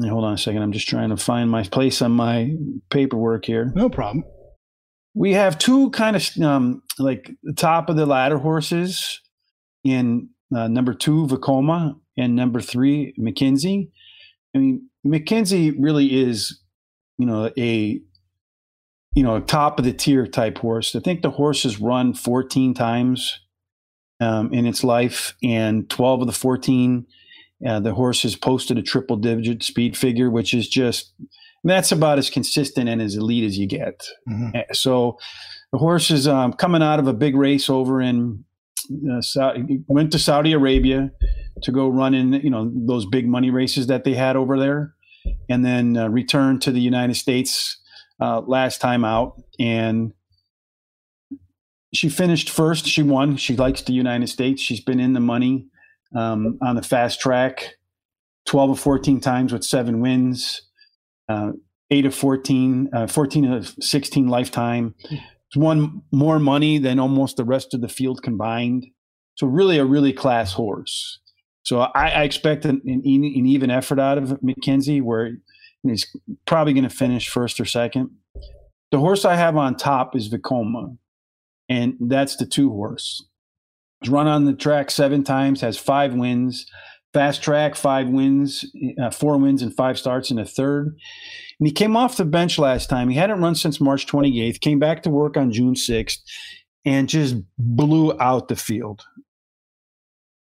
Hold 0.00 0.24
on 0.24 0.32
a 0.32 0.38
second. 0.38 0.62
I'm 0.62 0.72
just 0.72 0.88
trying 0.88 1.10
to 1.10 1.18
find 1.18 1.50
my 1.50 1.64
place 1.64 2.00
on 2.00 2.12
my 2.12 2.56
paperwork 2.88 3.44
here. 3.44 3.70
No 3.74 3.90
problem. 3.90 4.24
We 5.14 5.32
have 5.34 5.58
two 5.58 5.90
kind 5.90 6.16
of 6.16 6.42
um, 6.42 6.82
like 6.98 7.30
the 7.42 7.52
top 7.52 7.90
of 7.90 7.96
the 7.96 8.06
ladder 8.06 8.38
horses 8.38 9.20
in 9.84 10.30
uh, 10.54 10.68
number 10.68 10.94
two, 10.94 11.26
Vekoma, 11.26 11.96
and 12.16 12.34
number 12.34 12.60
three, 12.60 13.14
McKenzie. 13.18 13.90
I 14.54 14.58
mean, 14.58 14.88
McKenzie 15.06 15.74
really 15.78 16.22
is, 16.22 16.60
you 17.18 17.26
know, 17.26 17.50
a 17.58 18.00
you 19.14 19.22
know 19.22 19.40
top 19.40 19.78
of 19.78 19.84
the 19.84 19.92
tier 19.92 20.26
type 20.26 20.58
horse. 20.58 20.94
I 20.94 21.00
think 21.00 21.22
the 21.22 21.30
horse 21.30 21.64
has 21.64 21.80
run 21.80 22.14
14 22.14 22.74
times 22.74 23.40
um, 24.22 24.52
in 24.52 24.66
its 24.66 24.84
life, 24.84 25.34
and 25.42 25.88
12 25.90 26.22
of 26.22 26.26
the 26.26 26.32
14, 26.32 27.06
uh, 27.66 27.80
the 27.80 27.94
horse 27.94 28.22
has 28.22 28.36
posted 28.36 28.78
a 28.78 28.82
triple 28.82 29.16
digit 29.16 29.62
speed 29.62 29.96
figure, 29.96 30.30
which 30.30 30.54
is 30.54 30.68
just 30.68 31.12
that's 31.64 31.92
about 31.92 32.18
as 32.18 32.28
consistent 32.28 32.88
and 32.88 33.00
as 33.00 33.14
elite 33.14 33.44
as 33.44 33.56
you 33.56 33.66
get. 33.68 34.04
Mhm. 34.28 34.56
Uh, 34.56 34.72
So 34.72 35.16
the 35.72 35.78
horse 35.78 36.10
is 36.10 36.26
um, 36.26 36.52
coming 36.52 36.82
out 36.82 36.98
of 36.98 37.06
a 37.06 37.12
big 37.12 37.36
race 37.36 37.70
over 37.70 38.00
in 38.00 38.44
uh, 39.10 39.20
Saudi, 39.20 39.80
went 39.86 40.10
to 40.12 40.18
Saudi 40.18 40.52
Arabia 40.52 41.10
to 41.62 41.70
go 41.72 41.88
run 41.88 42.14
in 42.14 42.32
you 42.32 42.50
know 42.50 42.70
those 42.74 43.06
big 43.06 43.28
money 43.28 43.50
races 43.50 43.86
that 43.86 44.02
they 44.04 44.14
had 44.14 44.36
over 44.36 44.58
there, 44.58 44.94
and 45.48 45.64
then 45.64 45.96
uh, 45.96 46.08
returned 46.08 46.62
to 46.62 46.72
the 46.72 46.80
United 46.80 47.14
States 47.14 47.78
uh, 48.20 48.40
last 48.46 48.80
time 48.80 49.04
out 49.04 49.40
and. 49.58 50.12
She 51.94 52.08
finished 52.08 52.50
first. 52.50 52.86
She 52.86 53.02
won. 53.02 53.36
She 53.36 53.56
likes 53.56 53.82
the 53.82 53.92
United 53.92 54.28
States. 54.28 54.62
She's 54.62 54.80
been 54.80 55.00
in 55.00 55.12
the 55.12 55.20
money 55.20 55.66
um, 56.14 56.58
on 56.62 56.76
the 56.76 56.82
fast 56.82 57.20
track 57.20 57.76
12 58.46 58.70
or 58.70 58.76
14 58.76 59.20
times 59.20 59.52
with 59.52 59.64
seven 59.64 60.00
wins, 60.00 60.62
uh, 61.28 61.52
8 61.90 62.06
of 62.06 62.14
14, 62.14 62.90
uh, 62.92 63.06
14 63.06 63.44
of 63.52 63.74
16 63.80 64.28
lifetime. 64.28 64.94
It's 65.10 65.56
won 65.56 66.02
more 66.10 66.38
money 66.38 66.78
than 66.78 66.98
almost 66.98 67.36
the 67.36 67.44
rest 67.44 67.74
of 67.74 67.82
the 67.82 67.88
field 67.88 68.22
combined. 68.22 68.86
So, 69.34 69.46
really, 69.46 69.78
a 69.78 69.84
really 69.84 70.12
class 70.12 70.52
horse. 70.52 71.20
So, 71.62 71.80
I, 71.80 72.08
I 72.08 72.22
expect 72.22 72.64
an, 72.64 72.80
an, 72.84 73.02
an 73.04 73.46
even 73.46 73.70
effort 73.70 73.98
out 73.98 74.18
of 74.18 74.30
McKenzie 74.40 75.02
where 75.02 75.32
he's 75.82 76.06
probably 76.46 76.72
going 76.72 76.84
to 76.84 76.90
finish 76.90 77.28
first 77.28 77.60
or 77.60 77.64
second. 77.64 78.10
The 78.90 78.98
horse 78.98 79.24
I 79.24 79.36
have 79.36 79.56
on 79.56 79.76
top 79.76 80.16
is 80.16 80.28
Vekoma, 80.28 80.96
and 81.72 81.96
that's 82.00 82.36
the 82.36 82.44
two 82.44 82.68
horse. 82.70 83.24
He's 84.02 84.10
run 84.10 84.26
on 84.26 84.44
the 84.44 84.52
track 84.52 84.90
seven 84.90 85.24
times, 85.24 85.62
has 85.62 85.78
five 85.78 86.12
wins. 86.14 86.66
Fast 87.14 87.42
track, 87.42 87.76
five 87.76 88.08
wins, 88.08 88.64
uh, 89.00 89.10
four 89.10 89.36
wins 89.36 89.62
and 89.62 89.74
five 89.74 89.98
starts 89.98 90.30
in 90.30 90.38
a 90.38 90.46
third. 90.46 90.96
And 91.58 91.66
he 91.66 91.72
came 91.72 91.96
off 91.96 92.16
the 92.16 92.24
bench 92.24 92.58
last 92.58 92.88
time. 92.88 93.08
He 93.08 93.16
hadn't 93.16 93.40
run 93.40 93.54
since 93.54 93.80
March 93.80 94.06
28th, 94.06 94.60
came 94.60 94.78
back 94.78 95.02
to 95.02 95.10
work 95.10 95.36
on 95.36 95.52
June 95.52 95.74
6th, 95.74 96.18
and 96.84 97.08
just 97.08 97.36
blew 97.58 98.18
out 98.18 98.48
the 98.48 98.56
field. 98.56 99.02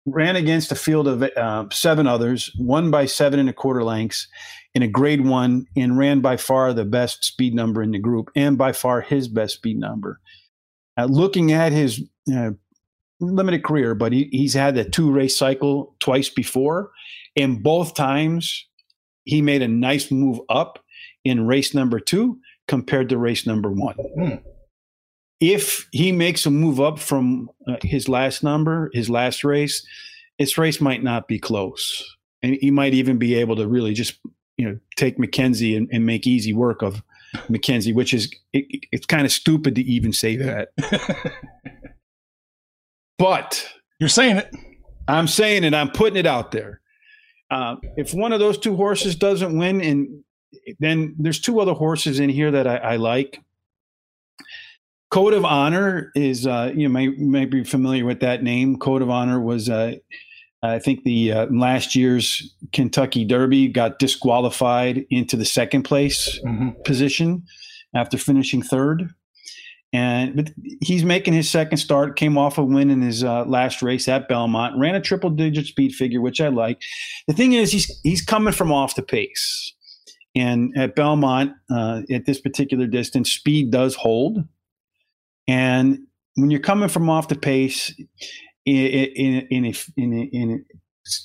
Ran 0.07 0.35
against 0.35 0.71
a 0.71 0.75
field 0.75 1.07
of 1.07 1.23
uh, 1.23 1.65
seven 1.71 2.07
others, 2.07 2.51
won 2.59 2.91
by 2.91 3.05
seven 3.05 3.39
and 3.39 3.49
a 3.49 3.53
quarter 3.53 3.83
lengths 3.83 4.27
in 4.75 4.83
a 4.83 4.87
grade 4.87 5.25
one, 5.25 5.65
and 5.75 5.97
ran 5.97 6.19
by 6.19 6.37
far 6.37 6.73
the 6.73 6.85
best 6.85 7.23
speed 7.23 7.55
number 7.55 7.81
in 7.81 7.91
the 7.91 7.99
group, 7.99 8.29
and 8.35 8.57
by 8.57 8.71
far 8.71 9.01
his 9.01 9.27
best 9.27 9.55
speed 9.55 9.79
number. 9.79 10.19
Uh, 10.97 11.05
looking 11.05 11.51
at 11.51 11.71
his 11.71 12.01
uh, 12.33 12.51
limited 13.19 13.63
career, 13.63 13.95
but 13.95 14.13
he, 14.13 14.29
he's 14.31 14.53
had 14.53 14.75
the 14.75 14.85
two 14.85 15.11
race 15.11 15.37
cycle 15.37 15.95
twice 15.99 16.29
before. 16.29 16.91
And 17.35 17.61
both 17.61 17.95
times 17.95 18.65
he 19.23 19.41
made 19.41 19.61
a 19.61 19.67
nice 19.67 20.11
move 20.11 20.39
up 20.49 20.83
in 21.23 21.47
race 21.47 21.73
number 21.73 21.99
two 21.99 22.39
compared 22.67 23.09
to 23.09 23.17
race 23.17 23.45
number 23.45 23.71
one. 23.71 23.95
Hmm. 23.95 24.35
If 25.41 25.87
he 25.91 26.11
makes 26.11 26.45
a 26.45 26.51
move 26.51 26.79
up 26.79 26.97
from 26.97 27.49
uh, 27.67 27.75
his 27.81 28.07
last 28.07 28.41
number, 28.41 28.89
his 28.93 29.09
last 29.09 29.43
race, 29.43 29.85
this 30.39 30.57
race 30.57 30.79
might 30.79 31.03
not 31.03 31.27
be 31.27 31.39
close. 31.39 32.03
And 32.41 32.57
he 32.61 32.71
might 32.71 32.93
even 32.93 33.17
be 33.17 33.35
able 33.35 33.55
to 33.57 33.67
really 33.67 33.93
just, 33.93 34.17
you 34.57 34.65
know, 34.65 34.79
take 34.95 35.17
McKenzie 35.17 35.75
and, 35.75 35.89
and 35.91 36.05
make 36.05 36.25
easy 36.25 36.53
work 36.53 36.81
of 36.81 37.03
McKenzie, 37.49 37.93
which 37.93 38.13
is, 38.13 38.31
it, 38.53 38.85
it's 38.91 39.05
kind 39.05 39.25
of 39.25 39.31
stupid 39.31 39.75
to 39.75 39.81
even 39.81 40.13
say 40.13 40.35
that. 40.37 40.69
but 43.17 43.67
You're 43.99 44.09
saying 44.09 44.37
it. 44.37 44.53
I'm 45.07 45.27
saying 45.27 45.63
it. 45.63 45.73
I'm 45.73 45.91
putting 45.91 46.17
it 46.17 46.25
out 46.25 46.51
there. 46.51 46.81
Uh, 47.51 47.75
if 47.95 48.13
one 48.13 48.33
of 48.33 48.39
those 48.39 48.57
two 48.57 48.75
horses 48.75 49.15
doesn't 49.15 49.57
win, 49.57 49.81
and 49.81 50.23
then 50.79 51.15
there's 51.17 51.39
two 51.39 51.59
other 51.59 51.73
horses 51.73 52.19
in 52.19 52.29
here 52.29 52.51
that 52.51 52.67
I, 52.67 52.77
I 52.77 52.95
like. 52.95 53.41
Code 55.11 55.33
of 55.33 55.45
Honor 55.45 56.11
is 56.15 56.47
uh, 56.47 56.71
you 56.75 56.89
may 56.89 57.07
may 57.09 57.45
be 57.45 57.63
familiar 57.63 58.03
with 58.05 58.19
that 58.21 58.43
name. 58.43 58.77
Code 58.77 59.01
of 59.01 59.09
Honor 59.09 59.39
was 59.39 59.69
uh, 59.69 59.95
I 60.69 60.79
think 60.79 61.03
the 61.03 61.31
uh, 61.31 61.45
last 61.47 61.95
year's 61.95 62.53
Kentucky 62.73 63.25
Derby 63.25 63.67
got 63.67 63.99
disqualified 63.99 65.05
into 65.09 65.35
the 65.37 65.45
second 65.45 65.83
place 65.83 66.39
Mhm. 66.45 66.83
position 66.85 67.43
after 67.93 68.17
finishing 68.17 68.61
third. 68.61 69.09
And 69.93 70.35
but 70.35 70.51
he's 70.81 71.05
making 71.05 71.33
his 71.33 71.49
second 71.49 71.77
start. 71.77 72.17
Came 72.17 72.37
off 72.37 72.57
a 72.57 72.63
win 72.63 72.89
in 72.89 73.01
his 73.01 73.23
uh, 73.23 73.45
last 73.45 73.81
race 73.81 74.09
at 74.09 74.27
Belmont. 74.27 74.77
Ran 74.77 74.95
a 74.95 74.99
triple 74.99 75.29
digit 75.29 75.67
speed 75.67 75.93
figure, 75.95 76.19
which 76.19 76.41
I 76.41 76.49
like. 76.49 76.81
The 77.27 77.33
thing 77.33 77.53
is, 77.53 77.71
he's 77.71 77.97
he's 78.03 78.21
coming 78.21 78.51
from 78.53 78.73
off 78.73 78.95
the 78.95 79.03
pace, 79.03 79.73
and 80.35 80.73
at 80.77 80.95
Belmont, 80.95 81.53
uh, 81.69 82.01
at 82.11 82.25
this 82.25 82.41
particular 82.41 82.87
distance, 82.87 83.31
speed 83.31 83.71
does 83.71 83.95
hold. 83.95 84.43
And 85.47 85.99
when 86.35 86.51
you're 86.51 86.59
coming 86.59 86.89
from 86.89 87.09
off 87.09 87.29
the 87.29 87.35
pace, 87.37 87.93
in 88.65 89.45
in 89.47 89.65
in 89.65 89.73
in 89.97 90.29
in 90.31 90.65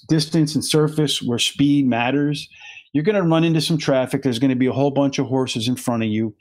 distance 0.09 0.55
and 0.55 0.65
surface 0.65 1.23
where 1.23 1.39
speed 1.39 1.87
matters, 1.87 2.49
you're 2.93 3.05
going 3.05 3.17
to 3.17 3.23
run 3.23 3.45
into 3.45 3.61
some 3.61 3.79
traffic. 3.79 4.23
There's 4.23 4.39
going 4.39 4.51
to 4.51 4.57
be 4.57 4.67
a 4.67 4.73
whole 4.73 4.91
bunch 4.91 5.19
of 5.19 5.27
horses 5.27 5.69
in 5.69 5.77
front 5.77 6.03
of 6.03 6.09
you, 6.09 6.35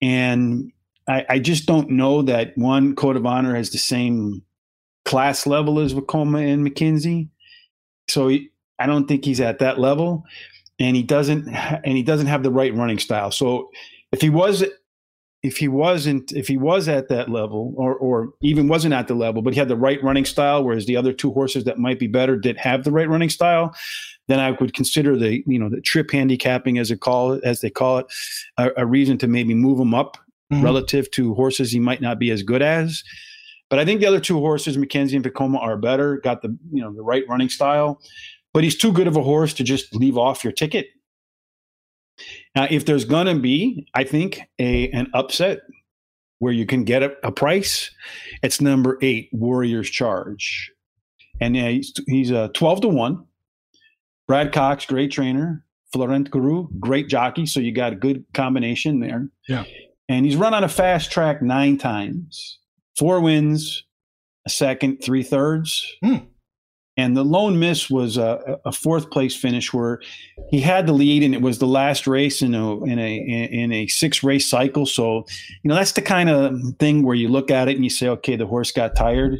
and 0.00 0.72
I, 1.08 1.26
I 1.28 1.38
just 1.38 1.66
don't 1.66 1.90
know 1.90 2.22
that 2.22 2.52
one 2.56 2.94
code 2.94 3.16
of 3.16 3.26
honor 3.26 3.54
has 3.54 3.70
the 3.70 3.78
same 3.78 4.42
class 5.04 5.46
level 5.46 5.78
as 5.80 5.94
Vekoma 5.94 6.52
and 6.52 6.66
McKenzie. 6.66 7.30
So 8.08 8.28
he, 8.28 8.50
I 8.78 8.86
don't 8.86 9.08
think 9.08 9.24
he's 9.24 9.40
at 9.40 9.58
that 9.58 9.78
level, 9.78 10.24
and 10.78 10.94
he 10.96 11.02
doesn't 11.02 11.48
and 11.48 11.96
he 11.96 12.02
doesn't 12.02 12.26
have 12.26 12.42
the 12.42 12.50
right 12.50 12.74
running 12.74 12.98
style. 12.98 13.30
So 13.30 13.70
if 14.12 14.20
he 14.20 14.30
was 14.30 14.64
if 15.42 15.58
he 15.58 15.68
wasn't 15.68 16.32
if 16.32 16.48
he 16.48 16.56
was 16.56 16.88
at 16.88 17.08
that 17.08 17.28
level 17.30 17.72
or 17.76 17.94
or 17.94 18.30
even 18.42 18.66
wasn't 18.68 18.92
at 18.92 19.06
the 19.06 19.14
level 19.14 19.40
but 19.40 19.52
he 19.52 19.58
had 19.58 19.68
the 19.68 19.76
right 19.76 20.02
running 20.02 20.24
style 20.24 20.64
whereas 20.64 20.86
the 20.86 20.96
other 20.96 21.12
two 21.12 21.32
horses 21.32 21.64
that 21.64 21.78
might 21.78 21.98
be 21.98 22.08
better 22.08 22.36
did 22.36 22.56
have 22.56 22.82
the 22.84 22.90
right 22.90 23.08
running 23.08 23.30
style 23.30 23.72
then 24.26 24.40
i 24.40 24.50
would 24.50 24.74
consider 24.74 25.16
the 25.16 25.42
you 25.46 25.58
know 25.58 25.68
the 25.68 25.80
trip 25.80 26.10
handicapping 26.10 26.76
as 26.78 26.90
it 26.90 27.00
call 27.00 27.32
it 27.32 27.44
as 27.44 27.60
they 27.60 27.70
call 27.70 27.98
it 27.98 28.06
a, 28.56 28.70
a 28.78 28.86
reason 28.86 29.16
to 29.16 29.28
maybe 29.28 29.54
move 29.54 29.78
him 29.78 29.94
up 29.94 30.16
Mhm. 30.50 30.62
relative 30.62 31.10
to 31.10 31.34
horses 31.34 31.70
he 31.72 31.78
might 31.78 32.00
not 32.00 32.18
be 32.18 32.30
as 32.30 32.42
good 32.42 32.62
as 32.62 33.04
but 33.68 33.78
i 33.78 33.84
think 33.84 34.00
the 34.00 34.06
other 34.06 34.18
two 34.18 34.38
horses 34.40 34.78
mckenzie 34.78 35.14
and 35.14 35.22
Vekoma, 35.24 35.60
are 35.60 35.76
better 35.76 36.16
got 36.24 36.40
the 36.40 36.56
you 36.72 36.82
know 36.82 36.90
the 36.94 37.02
right 37.02 37.22
running 37.28 37.50
style 37.50 38.00
but 38.54 38.64
he's 38.64 38.76
too 38.76 38.90
good 38.90 39.06
of 39.06 39.14
a 39.14 39.22
horse 39.22 39.52
to 39.52 39.62
just 39.62 39.94
leave 39.94 40.16
off 40.16 40.42
your 40.42 40.54
ticket 40.54 40.86
now, 42.54 42.66
if 42.70 42.84
there's 42.86 43.04
going 43.04 43.26
to 43.26 43.40
be, 43.40 43.88
I 43.94 44.04
think, 44.04 44.40
a 44.58 44.90
an 44.90 45.08
upset 45.14 45.60
where 46.38 46.52
you 46.52 46.66
can 46.66 46.84
get 46.84 47.02
a, 47.02 47.14
a 47.22 47.32
price, 47.32 47.90
it's 48.42 48.60
number 48.60 48.98
eight, 49.02 49.28
Warriors 49.32 49.90
Charge, 49.90 50.70
and 51.40 51.56
uh, 51.56 51.66
he's 51.66 51.92
he's 52.06 52.32
uh, 52.32 52.48
twelve 52.54 52.80
to 52.82 52.88
one. 52.88 53.24
Brad 54.26 54.52
Cox, 54.52 54.86
great 54.86 55.10
trainer. 55.10 55.64
Florent 55.92 56.30
Geroux, 56.30 56.68
great 56.78 57.08
jockey. 57.08 57.46
So 57.46 57.60
you 57.60 57.72
got 57.72 57.94
a 57.94 57.96
good 57.96 58.24
combination 58.34 59.00
there. 59.00 59.28
Yeah. 59.48 59.64
And 60.08 60.26
he's 60.26 60.36
run 60.36 60.54
on 60.54 60.64
a 60.64 60.68
fast 60.68 61.10
track 61.10 61.40
nine 61.40 61.78
times, 61.78 62.58
four 62.98 63.20
wins, 63.20 63.84
a 64.46 64.50
second, 64.50 64.98
three 65.02 65.22
thirds. 65.22 65.86
Hmm. 66.04 66.16
And 66.98 67.16
the 67.16 67.24
lone 67.24 67.60
miss 67.60 67.88
was 67.88 68.16
a, 68.16 68.58
a 68.64 68.72
fourth 68.72 69.10
place 69.10 69.36
finish 69.36 69.72
where 69.72 70.00
he 70.50 70.60
had 70.60 70.88
the 70.88 70.92
lead 70.92 71.22
and 71.22 71.32
it 71.32 71.40
was 71.40 71.60
the 71.60 71.66
last 71.66 72.08
race 72.08 72.42
in 72.42 72.56
a 72.56 72.84
in 72.84 72.98
a 72.98 73.16
in 73.16 73.72
a 73.72 73.86
six 73.86 74.24
race 74.24 74.50
cycle. 74.50 74.84
So 74.84 75.24
you 75.62 75.68
know 75.68 75.76
that's 75.76 75.92
the 75.92 76.02
kind 76.02 76.28
of 76.28 76.58
thing 76.80 77.04
where 77.04 77.14
you 77.14 77.28
look 77.28 77.52
at 77.52 77.68
it 77.68 77.76
and 77.76 77.84
you 77.84 77.90
say, 77.90 78.08
okay, 78.08 78.34
the 78.34 78.46
horse 78.46 78.72
got 78.72 78.96
tired, 78.96 79.38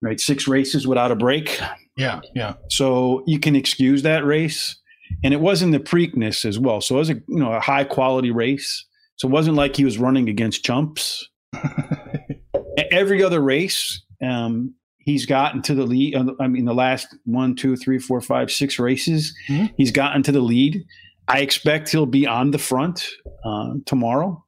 right? 0.00 0.18
Six 0.18 0.48
races 0.48 0.86
without 0.86 1.12
a 1.12 1.16
break. 1.16 1.60
Yeah, 1.98 2.22
yeah. 2.34 2.54
So 2.70 3.22
you 3.26 3.38
can 3.38 3.54
excuse 3.54 4.02
that 4.02 4.24
race. 4.24 4.74
And 5.22 5.34
it 5.34 5.40
wasn't 5.40 5.72
the 5.72 5.80
Preakness 5.80 6.46
as 6.46 6.58
well. 6.58 6.80
So 6.80 6.94
it 6.94 6.98
was 6.98 7.10
a 7.10 7.14
you 7.14 7.40
know 7.40 7.52
a 7.52 7.60
high 7.60 7.84
quality 7.84 8.30
race. 8.30 8.86
So 9.16 9.28
it 9.28 9.32
wasn't 9.32 9.56
like 9.56 9.76
he 9.76 9.84
was 9.84 9.98
running 9.98 10.30
against 10.30 10.64
chumps. 10.64 11.28
Every 12.90 13.22
other 13.22 13.40
race, 13.40 14.02
um, 14.22 14.74
he's 15.10 15.26
gotten 15.26 15.60
to 15.62 15.74
the 15.74 15.84
lead. 15.84 16.14
uh, 16.14 16.32
I 16.40 16.46
mean, 16.48 16.64
the 16.64 16.74
last 16.74 17.16
one, 17.24 17.54
two, 17.54 17.76
three, 17.76 17.98
four, 17.98 18.20
five, 18.20 18.50
six 18.50 18.78
races, 18.78 19.34
Mhm. 19.48 19.70
he's 19.76 19.90
gotten 19.92 20.22
to 20.22 20.32
the 20.32 20.40
lead. 20.40 20.84
I 21.28 21.40
expect 21.40 21.90
he'll 21.90 22.06
be 22.06 22.26
on 22.26 22.50
the 22.50 22.58
front 22.58 23.06
uh, 23.44 23.74
tomorrow. 23.86 24.44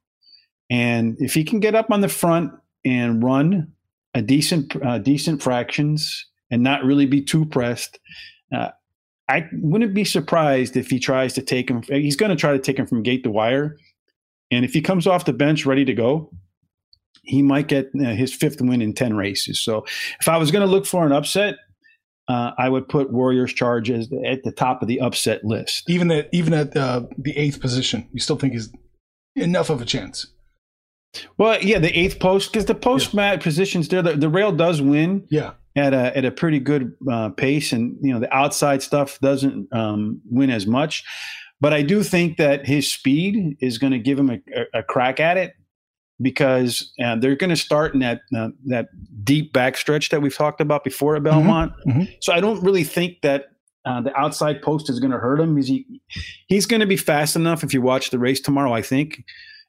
And 0.71 1.17
if 1.19 1.35
he 1.35 1.45
can 1.45 1.61
get 1.61 1.75
up 1.75 1.91
on 1.91 2.01
the 2.01 2.09
front 2.09 2.53
and 2.85 3.23
run 3.23 3.73
a 4.15 4.23
decent, 4.23 4.75
uh, 4.85 4.99
decent 4.99 5.43
fractions 5.43 6.27
and 6.51 6.63
not 6.63 6.85
really 6.85 7.07
be 7.07 7.23
too 7.23 7.45
pressed, 7.45 7.99
uh, 8.55 8.71
I 9.29 9.49
wouldn't 9.53 9.95
be 9.95 10.05
surprised 10.05 10.77
if 10.77 10.91
he 10.91 10.99
tries 10.99 11.35
to 11.35 11.43
take 11.43 11.71
him. 11.71 11.83
He's 11.89 12.17
going 12.17 12.31
to 12.31 12.37
try 12.37 12.53
to 12.53 12.59
take 12.59 12.79
him 12.79 12.87
from 12.87 13.03
gate 13.03 13.23
to 13.25 13.31
wire. 13.31 13.77
And 14.51 14.65
if 14.65 14.73
he 14.75 14.81
comes 14.83 15.07
off 15.07 15.25
the 15.25 15.33
bench 15.33 15.65
ready 15.67 15.85
to 15.85 15.95
go, 15.95 16.31
he 17.23 17.43
might 17.43 17.69
get 17.69 17.91
uh, 18.01 18.11
his 18.11 18.35
fifth 18.35 18.61
win 18.61 18.83
in 18.83 18.93
10 18.93 19.17
races. 19.17 19.61
So 19.61 19.85
if 20.21 20.29
I 20.29 20.37
was 20.37 20.51
going 20.51 20.67
to 20.67 20.71
look 20.71 20.87
for 20.87 21.07
an 21.07 21.13
upset, 21.13 21.57
uh, 22.29 22.53
I 22.59 22.69
would 22.69 22.89
put 22.89 23.13
Warriors 23.13 23.53
charges 23.53 24.09
at 24.25 24.43
the 24.45 24.53
top 24.53 24.83
of 24.83 24.89
the 24.89 25.01
upset 25.01 25.45
list. 25.45 25.89
Even 25.89 26.11
at 26.11 26.29
even 26.33 26.55
at 26.55 26.77
uh, 26.77 27.03
the 27.19 27.37
eighth 27.37 27.61
position, 27.61 28.09
you 28.13 28.21
still 28.21 28.37
think 28.37 28.53
he's 28.53 28.71
enough 29.37 29.71
of 29.71 29.83
a 29.83 29.85
chance. 29.85 30.27
Well, 31.37 31.61
yeah, 31.63 31.79
the 31.79 31.97
eighth 31.99 32.21
post, 32.21 32.53
because 32.53 32.67
the 32.67 32.75
post 32.75 33.13
mat 33.13 33.43
positions 33.43 33.89
there, 33.89 34.03
the, 34.03 34.15
the 34.15 34.29
rail 34.29 34.53
does 34.53 34.81
win 34.81 35.27
Yeah, 35.29 35.53
at 35.77 35.93
a, 35.93 36.17
at 36.17 36.25
a 36.25 36.31
pretty 36.31 36.59
good 36.59 36.95
uh, 37.11 37.31
pace. 37.31 37.73
And, 37.73 37.97
you 38.01 38.13
know, 38.15 38.21
the 38.21 38.33
outside 38.35 38.83
stuff 38.83 39.19
doesn't 39.21 39.69
um, 39.73 40.21
win 40.31 40.51
as 40.51 40.67
much. 40.67 41.05
But 41.61 41.73
I 41.73 41.83
do 41.83 42.03
think 42.03 42.39
that 42.39 42.67
his 42.67 42.91
speed 42.91 43.57
is 43.61 43.79
going 43.79 43.93
to 43.93 43.99
give 43.99 44.19
him 44.19 44.31
a, 44.31 44.39
a, 44.57 44.81
a 44.81 44.83
crack 44.83 45.21
at 45.21 45.37
it 45.37 45.55
because 46.23 46.93
uh, 47.05 47.17
they're 47.17 47.37
going 47.37 47.51
to 47.51 47.57
start 47.57 47.95
in 47.95 48.01
that 48.01 48.21
uh, 48.37 48.49
that 48.67 48.89
deep 49.25 49.53
backstretch 49.53 50.11
that 50.11 50.23
we've 50.23 50.35
talked 50.35 50.61
about 50.61 50.85
before 50.85 51.17
at 51.17 51.23
Belmont. 51.23 51.73
mhm. 51.87 52.09
So 52.21 52.33
I 52.33 52.41
don't 52.41 52.63
really 52.63 52.85
think 52.85 53.21
that 53.23 53.47
uh, 53.85 54.01
the 54.01 54.17
outside 54.17 54.63
post 54.63 54.89
is 54.89 55.01
going 55.01 55.11
to 55.11 55.19
hurt 55.19 55.41
him. 55.41 55.57
He's 55.57 55.69
he, 55.69 56.01
he's 56.47 56.67
going 56.67 56.81
to 56.81 56.87
be 56.87 56.97
fast 56.97 57.37
enough 57.37 57.65
if 57.65 57.75
you 57.75 57.83
watch 57.83 58.11
the 58.11 58.19
race 58.19 58.41
tomorrow. 58.41 58.73
I 58.73 58.83
think 58.83 59.25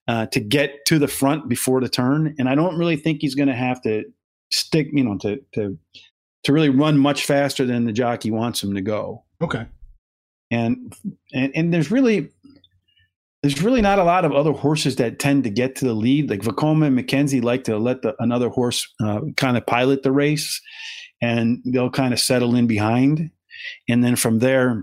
uh, 0.08 0.28
to 0.28 0.40
get 0.40 0.86
to 0.86 1.00
the 1.00 1.08
front 1.08 1.50
before 1.50 1.82
the 1.82 1.90
turn, 1.90 2.36
and 2.38 2.48
I 2.48 2.56
don't 2.56 2.78
really 2.78 2.98
think 2.98 3.22
he's 3.22 3.36
going 3.36 3.50
to 3.50 3.56
have 3.56 3.82
to 3.84 4.04
stick, 4.52 4.88
you 4.94 5.04
know, 5.04 5.18
to 5.20 5.40
to 5.56 5.78
to 6.44 6.54
really 6.54 6.70
run 6.70 6.98
much 6.98 7.26
faster 7.26 7.66
than 7.66 7.86
the 7.86 7.94
jockey 7.94 8.32
wants 8.32 8.62
him 8.62 8.76
to 8.76 8.82
go 8.82 9.24
okay. 9.42 9.66
and 10.52 10.94
and 11.34 11.52
and 11.56 11.74
there's 11.74 11.90
really 11.90 12.30
there's 13.44 13.62
really 13.62 13.82
not 13.82 14.00
a 14.00 14.06
lot 14.06 14.24
of 14.24 14.32
other 14.32 14.54
horses 14.54 14.96
that 14.96 15.20
tend 15.20 15.44
to 15.44 15.50
get 15.50 15.76
to 15.76 15.86
the 15.86 15.94
lead. 15.94 16.30
Like 16.30 16.40
Vekoma 16.40 16.88
and 16.88 16.98
McKenzie 16.98 17.44
like 17.44 17.66
to 17.66 17.78
let 17.78 18.02
the, 18.02 18.16
another 18.20 18.48
horse 18.48 18.88
uh, 19.04 19.20
kind 19.36 19.58
of 19.58 19.66
pilot 19.66 20.02
the 20.02 20.14
race, 20.14 20.62
and 21.22 21.62
they'll 21.66 21.90
kind 21.90 22.14
of 22.14 22.22
settle 22.22 22.56
in 22.56 22.68
behind, 22.68 23.30
and 23.90 24.02
then 24.02 24.16
from 24.16 24.40
there, 24.40 24.82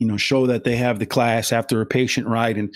you 0.00 0.08
know, 0.08 0.16
show 0.16 0.48
that 0.48 0.64
they 0.64 0.74
have 0.74 0.98
the 0.98 1.06
class 1.06 1.52
after 1.52 1.80
a 1.80 1.86
patient 1.86 2.26
ride 2.26 2.58
and 2.58 2.74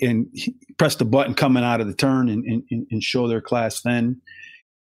and 0.00 0.32
press 0.78 0.94
the 0.94 1.04
button 1.04 1.34
coming 1.34 1.64
out 1.64 1.80
of 1.80 1.88
the 1.88 1.94
turn 1.94 2.28
and 2.28 2.44
and, 2.70 2.86
and 2.90 3.02
show 3.02 3.26
their 3.26 3.40
class 3.40 3.82
then. 3.82 4.20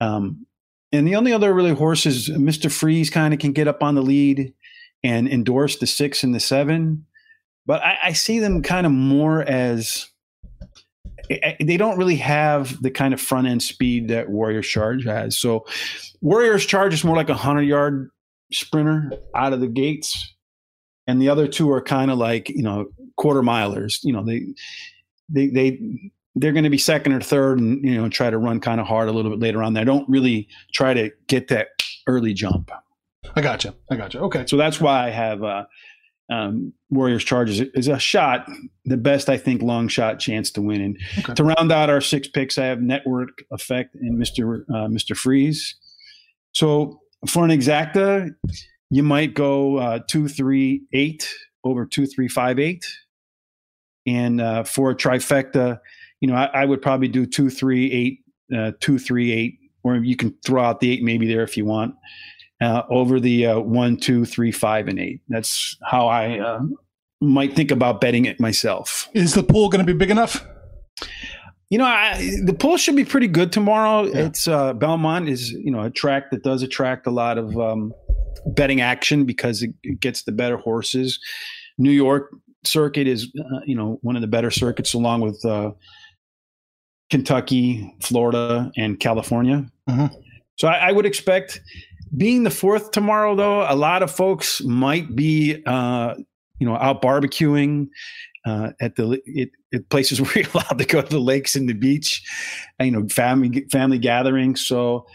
Um, 0.00 0.46
and 0.92 1.06
the 1.06 1.16
only 1.16 1.32
other 1.32 1.52
really 1.52 1.74
horses, 1.74 2.28
Mr. 2.28 2.70
Freeze 2.70 3.10
kind 3.10 3.34
of 3.34 3.40
can 3.40 3.52
get 3.52 3.66
up 3.66 3.82
on 3.82 3.96
the 3.96 4.02
lead 4.02 4.54
and 5.02 5.26
endorse 5.26 5.78
the 5.78 5.86
six 5.86 6.22
and 6.22 6.32
the 6.32 6.40
seven. 6.40 7.06
But 7.66 7.82
I, 7.82 7.98
I 8.04 8.12
see 8.12 8.38
them 8.38 8.62
kind 8.62 8.86
of 8.86 8.92
more 8.92 9.42
as 9.42 10.08
they 11.28 11.76
don't 11.76 11.98
really 11.98 12.16
have 12.16 12.80
the 12.82 12.90
kind 12.90 13.12
of 13.12 13.20
front 13.20 13.48
end 13.48 13.62
speed 13.62 14.08
that 14.08 14.28
Warriors 14.30 14.66
Charge 14.66 15.04
has. 15.04 15.36
So 15.36 15.66
Warriors 16.20 16.64
Charge 16.64 16.94
is 16.94 17.04
more 17.04 17.16
like 17.16 17.28
a 17.28 17.34
hundred 17.34 17.62
yard 17.62 18.10
sprinter 18.52 19.10
out 19.34 19.52
of 19.52 19.60
the 19.60 19.66
gates, 19.66 20.34
and 21.06 21.20
the 21.20 21.28
other 21.28 21.48
two 21.48 21.70
are 21.70 21.82
kind 21.82 22.10
of 22.10 22.18
like 22.18 22.48
you 22.50 22.62
know 22.62 22.86
quarter 23.16 23.42
milers. 23.42 23.98
You 24.02 24.12
know 24.12 24.24
they 24.24 24.46
they 25.28 25.48
they 25.48 26.10
they're 26.36 26.52
going 26.52 26.64
to 26.64 26.70
be 26.70 26.78
second 26.78 27.12
or 27.12 27.20
third, 27.20 27.58
and 27.58 27.84
you 27.84 27.96
know 27.96 28.08
try 28.08 28.30
to 28.30 28.38
run 28.38 28.60
kind 28.60 28.80
of 28.80 28.86
hard 28.86 29.08
a 29.08 29.12
little 29.12 29.30
bit 29.30 29.40
later 29.40 29.62
on. 29.62 29.74
They 29.74 29.84
don't 29.84 30.08
really 30.08 30.48
try 30.72 30.94
to 30.94 31.10
get 31.26 31.48
that 31.48 31.68
early 32.06 32.34
jump. 32.34 32.70
I 33.34 33.40
gotcha. 33.40 33.74
I 33.90 33.96
gotcha. 33.96 34.20
Okay. 34.20 34.44
So 34.46 34.56
that's 34.56 34.80
why 34.80 35.06
I 35.06 35.10
have 35.10 35.42
uh, 35.42 35.64
um, 36.30 36.72
Warriors 36.90 37.24
Chargers 37.24 37.60
is 37.60 37.88
a 37.88 37.98
shot, 37.98 38.48
the 38.84 38.96
best 38.96 39.28
I 39.28 39.36
think 39.36 39.62
long 39.62 39.88
shot 39.88 40.18
chance 40.18 40.50
to 40.52 40.62
win. 40.62 40.80
And 40.80 40.98
Okay. 41.18 41.34
to 41.34 41.44
round 41.44 41.70
out 41.70 41.90
our 41.90 42.00
six 42.00 42.28
picks, 42.28 42.58
I 42.58 42.64
have 42.66 42.80
Network 42.80 43.44
Effect 43.50 43.94
and 43.94 44.18
Mister 44.18 44.66
uh, 44.74 44.88
Mister 44.88 45.14
Freeze. 45.14 45.76
So 46.52 47.00
for 47.28 47.44
an 47.44 47.50
exacta, 47.50 48.34
you 48.90 49.02
might 49.02 49.34
go 49.34 49.76
uh, 49.76 50.00
two 50.08 50.28
three 50.28 50.82
eight 50.92 51.28
over 51.64 51.86
two 51.86 52.06
three 52.06 52.28
five 52.28 52.58
eight, 52.58 52.84
and 54.06 54.40
uh, 54.40 54.64
for 54.64 54.90
a 54.90 54.96
trifecta, 54.96 55.78
you 56.20 56.28
know 56.28 56.34
I, 56.34 56.62
I 56.62 56.64
would 56.64 56.82
probably 56.82 57.08
do 57.08 57.26
two 57.26 57.50
three 57.50 57.92
eight 57.92 58.20
uh, 58.56 58.72
two 58.80 58.98
three 58.98 59.32
eight, 59.32 59.58
or 59.82 59.96
you 59.96 60.16
can 60.16 60.36
throw 60.44 60.62
out 60.62 60.80
the 60.80 60.90
eight 60.92 61.02
maybe 61.02 61.26
there 61.26 61.42
if 61.42 61.56
you 61.56 61.64
want 61.64 61.94
uh, 62.60 62.82
over 62.88 63.20
the 63.20 63.46
uh, 63.46 63.60
one, 63.60 63.96
two, 63.96 64.24
three, 64.24 64.52
five, 64.52 64.88
and 64.88 64.98
eight. 64.98 65.20
That's 65.28 65.76
how 65.84 66.08
I 66.08 66.38
uh, 66.38 66.60
might 67.20 67.54
think 67.54 67.70
about 67.70 68.00
betting 68.00 68.24
it 68.24 68.40
myself. 68.40 69.08
Is 69.14 69.34
the 69.34 69.42
pool 69.42 69.68
going 69.68 69.84
to 69.84 69.92
be 69.92 69.96
big 69.96 70.10
enough? 70.10 70.44
You 71.68 71.78
know, 71.78 71.84
I, 71.84 72.38
the 72.44 72.54
pool 72.54 72.76
should 72.76 72.96
be 72.96 73.04
pretty 73.04 73.26
good 73.26 73.52
tomorrow. 73.52 74.04
Yeah. 74.04 74.26
It's 74.26 74.46
uh, 74.46 74.72
Belmont 74.72 75.28
is 75.28 75.50
you 75.50 75.70
know 75.70 75.82
a 75.82 75.90
track 75.90 76.30
that 76.30 76.42
does 76.42 76.62
attract 76.62 77.06
a 77.06 77.10
lot 77.10 77.38
of 77.38 77.58
um, 77.58 77.92
betting 78.46 78.80
action 78.80 79.24
because 79.24 79.62
it, 79.62 79.74
it 79.82 80.00
gets 80.00 80.22
the 80.22 80.32
better 80.32 80.56
horses. 80.56 81.18
New 81.78 81.90
York 81.90 82.30
circuit 82.64 83.06
is 83.06 83.32
uh, 83.38 83.60
you 83.66 83.74
know 83.74 83.98
one 84.02 84.16
of 84.16 84.22
the 84.22 84.28
better 84.28 84.50
circuits 84.50 84.94
along 84.94 85.22
with 85.22 85.44
uh, 85.44 85.72
Kentucky, 87.10 87.92
Florida, 88.00 88.70
and 88.76 88.98
California. 89.00 89.66
Mhm. 89.88 90.14
So 90.58 90.68
I, 90.68 90.88
I 90.88 90.92
would 90.92 91.04
expect 91.04 91.60
being 92.14 92.44
the 92.44 92.50
fourth 92.50 92.90
tomorrow, 92.90 93.34
though, 93.34 93.62
a 93.62 93.74
lot 93.74 94.02
of 94.02 94.10
folks 94.10 94.62
might 94.62 95.16
be, 95.16 95.62
uh, 95.66 96.14
you 96.58 96.66
know, 96.66 96.76
out 96.76 97.02
barbecuing 97.02 97.88
uh, 98.44 98.70
at 98.80 98.96
the 98.96 99.20
it, 99.24 99.50
at 99.74 99.88
places 99.88 100.20
where 100.20 100.38
you're 100.38 100.50
allowed 100.54 100.78
to 100.78 100.84
go 100.84 101.02
to 101.02 101.08
the 101.08 101.20
lakes 101.20 101.56
and 101.56 101.68
the 101.68 101.74
beach, 101.74 102.22
you 102.80 102.90
know, 102.90 103.06
family 103.08 103.66
family 103.70 103.98
gatherings. 103.98 104.64
So 104.64 105.06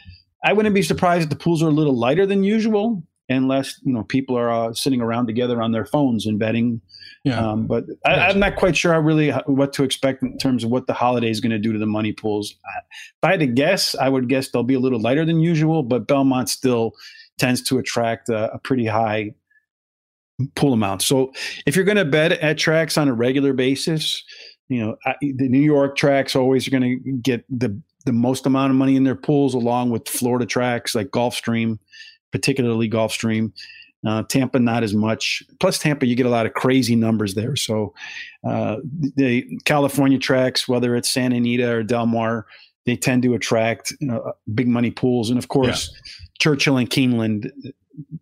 I 0.43 0.53
wouldn't 0.53 0.75
be 0.75 0.81
surprised 0.81 1.23
if 1.23 1.29
the 1.29 1.35
pools 1.35 1.61
are 1.63 1.67
a 1.67 1.71
little 1.71 1.97
lighter 1.97 2.25
than 2.25 2.43
usual, 2.43 3.03
unless 3.29 3.79
you 3.83 3.93
know 3.93 4.03
people 4.03 4.37
are 4.37 4.51
uh, 4.51 4.73
sitting 4.73 5.01
around 5.01 5.27
together 5.27 5.61
on 5.61 5.71
their 5.71 5.85
phones 5.85 6.25
and 6.25 6.39
betting. 6.39 6.81
Yeah. 7.23 7.39
Um, 7.39 7.67
but 7.67 7.85
I, 8.03 8.29
I'm 8.29 8.39
not 8.39 8.55
quite 8.55 8.75
sure 8.75 8.93
I 8.93 8.97
really 8.97 9.29
what 9.45 9.73
to 9.73 9.83
expect 9.83 10.23
in 10.23 10.37
terms 10.39 10.63
of 10.63 10.71
what 10.71 10.87
the 10.87 10.93
holiday 10.93 11.29
is 11.29 11.39
going 11.39 11.51
to 11.51 11.59
do 11.59 11.71
to 11.71 11.77
the 11.77 11.85
money 11.85 12.13
pools. 12.13 12.51
If 12.51 13.23
I 13.23 13.31
had 13.31 13.39
to 13.41 13.47
guess, 13.47 13.93
I 13.95 14.09
would 14.09 14.27
guess 14.27 14.49
they'll 14.49 14.63
be 14.63 14.73
a 14.73 14.79
little 14.79 14.99
lighter 14.99 15.23
than 15.23 15.39
usual, 15.39 15.83
but 15.83 16.07
Belmont 16.07 16.49
still 16.49 16.93
tends 17.37 17.61
to 17.63 17.77
attract 17.77 18.29
a, 18.29 18.51
a 18.53 18.59
pretty 18.59 18.87
high 18.87 19.35
pool 20.55 20.73
amount. 20.73 21.03
So 21.03 21.31
if 21.67 21.75
you're 21.75 21.85
going 21.85 21.97
to 21.97 22.05
bet 22.05 22.31
at 22.31 22.57
tracks 22.57 22.97
on 22.97 23.07
a 23.07 23.13
regular 23.13 23.53
basis, 23.53 24.23
you 24.69 24.83
know 24.83 24.95
I, 25.05 25.13
the 25.21 25.47
New 25.47 25.61
York 25.61 25.97
tracks 25.97 26.35
always 26.35 26.67
are 26.67 26.71
going 26.71 27.03
to 27.03 27.11
get 27.17 27.45
the 27.49 27.79
the 28.05 28.13
most 28.13 28.47
amount 28.47 28.71
of 28.71 28.77
money 28.77 28.95
in 28.95 29.03
their 29.03 29.15
pools, 29.15 29.53
along 29.53 29.91
with 29.91 30.07
Florida 30.07 30.47
tracks 30.47 30.95
like 30.95 31.09
Gulfstream, 31.09 31.77
particularly 32.31 32.89
Gulfstream. 32.89 33.51
Uh, 34.05 34.23
Tampa, 34.23 34.59
not 34.59 34.83
as 34.83 34.93
much. 34.95 35.43
Plus, 35.59 35.77
Tampa, 35.77 36.07
you 36.07 36.15
get 36.15 36.25
a 36.25 36.29
lot 36.29 36.45
of 36.45 36.53
crazy 36.53 36.95
numbers 36.95 37.35
there. 37.35 37.55
So, 37.55 37.93
uh, 38.47 38.77
the 39.15 39.45
California 39.65 40.17
tracks, 40.17 40.67
whether 40.67 40.95
it's 40.95 41.09
Santa 41.09 41.35
Anita 41.35 41.71
or 41.71 41.83
Del 41.83 42.07
Mar, 42.07 42.47
they 42.85 42.95
tend 42.95 43.21
to 43.23 43.35
attract 43.35 43.93
you 43.99 44.07
know, 44.07 44.33
big 44.55 44.67
money 44.67 44.89
pools. 44.89 45.29
And 45.29 45.37
of 45.37 45.49
course, 45.49 45.93
Churchill 46.39 46.77
and 46.77 46.89
Keeneland, 46.89 47.51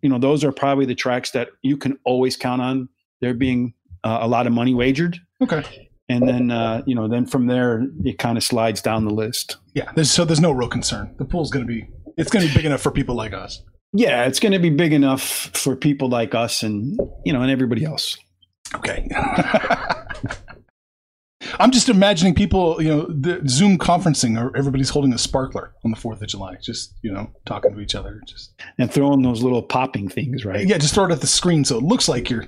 you 0.02 0.10
know, 0.10 0.18
those 0.18 0.44
are 0.44 0.52
probably 0.52 0.84
the 0.84 0.94
tracks 0.94 1.30
that 1.30 1.48
you 1.62 1.76
can 1.76 1.98
always 2.04 2.36
count 2.36 2.60
on 2.60 2.88
there 3.22 3.32
being 3.32 3.72
uh, 4.04 4.18
a 4.20 4.28
lot 4.28 4.46
of 4.46 4.52
money 4.52 4.74
wagered. 4.74 5.18
Okay. 5.42 5.88
And 6.10 6.28
then, 6.28 6.50
uh, 6.50 6.82
you 6.86 6.94
know, 6.94 7.06
then 7.06 7.24
from 7.24 7.46
there, 7.46 7.86
it 8.04 8.18
kind 8.18 8.36
of 8.36 8.42
slides 8.42 8.82
down 8.82 9.04
the 9.04 9.14
list. 9.14 9.58
Yeah. 9.74 9.92
There's, 9.94 10.10
so 10.10 10.24
there's 10.24 10.40
no 10.40 10.50
real 10.50 10.68
concern. 10.68 11.14
The 11.18 11.24
pool's 11.24 11.50
going 11.50 11.64
to 11.64 11.72
be. 11.72 11.88
It's 12.16 12.30
going 12.30 12.44
to 12.44 12.52
be 12.52 12.54
big 12.54 12.66
enough 12.66 12.80
for 12.82 12.90
people 12.90 13.14
like 13.14 13.32
us. 13.32 13.62
Yeah, 13.92 14.26
it's 14.26 14.38
going 14.38 14.52
to 14.52 14.58
be 14.58 14.70
big 14.70 14.92
enough 14.92 15.22
for 15.22 15.74
people 15.74 16.08
like 16.08 16.34
us 16.34 16.62
and, 16.62 16.98
you 17.24 17.32
know, 17.32 17.42
and 17.42 17.50
everybody 17.50 17.84
else. 17.84 18.16
Okay. 18.74 19.08
I'm 21.58 21.72
just 21.72 21.88
imagining 21.88 22.34
people, 22.34 22.80
you 22.80 22.88
know, 22.88 23.06
the 23.06 23.42
Zoom 23.48 23.78
conferencing 23.78 24.40
or 24.40 24.56
everybody's 24.56 24.90
holding 24.90 25.12
a 25.12 25.18
sparkler 25.18 25.74
on 25.84 25.90
the 25.90 25.96
4th 25.96 26.20
of 26.22 26.28
July, 26.28 26.56
just, 26.62 26.94
you 27.02 27.12
know, 27.12 27.30
talking 27.46 27.74
to 27.74 27.80
each 27.80 27.94
other. 27.94 28.20
Just 28.26 28.52
and 28.78 28.92
throwing 28.92 29.22
those 29.22 29.42
little 29.42 29.62
popping 29.62 30.08
things, 30.08 30.44
right? 30.44 30.66
Yeah, 30.66 30.78
just 30.78 30.94
throw 30.94 31.06
it 31.06 31.12
at 31.12 31.20
the 31.20 31.26
screen 31.26 31.64
so 31.64 31.78
it 31.78 31.82
looks 31.82 32.08
like 32.08 32.30
you're 32.30 32.46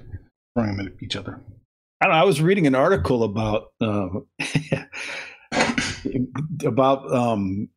throwing 0.55 0.77
them 0.77 0.87
at 0.87 1.03
each 1.03 1.17
other. 1.17 1.41
I 2.01 2.07
don't 2.07 2.15
know. 2.15 2.21
I 2.21 2.25
was 2.25 2.41
reading 2.41 2.67
an 2.67 2.75
article 2.75 3.23
about 3.23 3.73
uh, 3.81 4.09
about 6.65 7.13
um, 7.13 7.69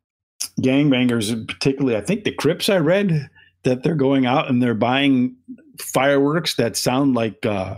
gangbangers, 0.60 1.48
particularly. 1.48 1.96
I 1.96 2.02
think 2.02 2.24
the 2.24 2.32
Crips. 2.32 2.70
I 2.70 2.78
read 2.78 3.30
that 3.66 3.84
they're 3.84 3.94
going 3.96 4.26
out 4.26 4.50
and 4.50 4.64
they're 4.64 4.74
buying 4.74 5.36
fireworks 5.80 6.56
that 6.56 6.78
sound 6.78 7.14
like 7.16 7.46
uh, 7.46 7.76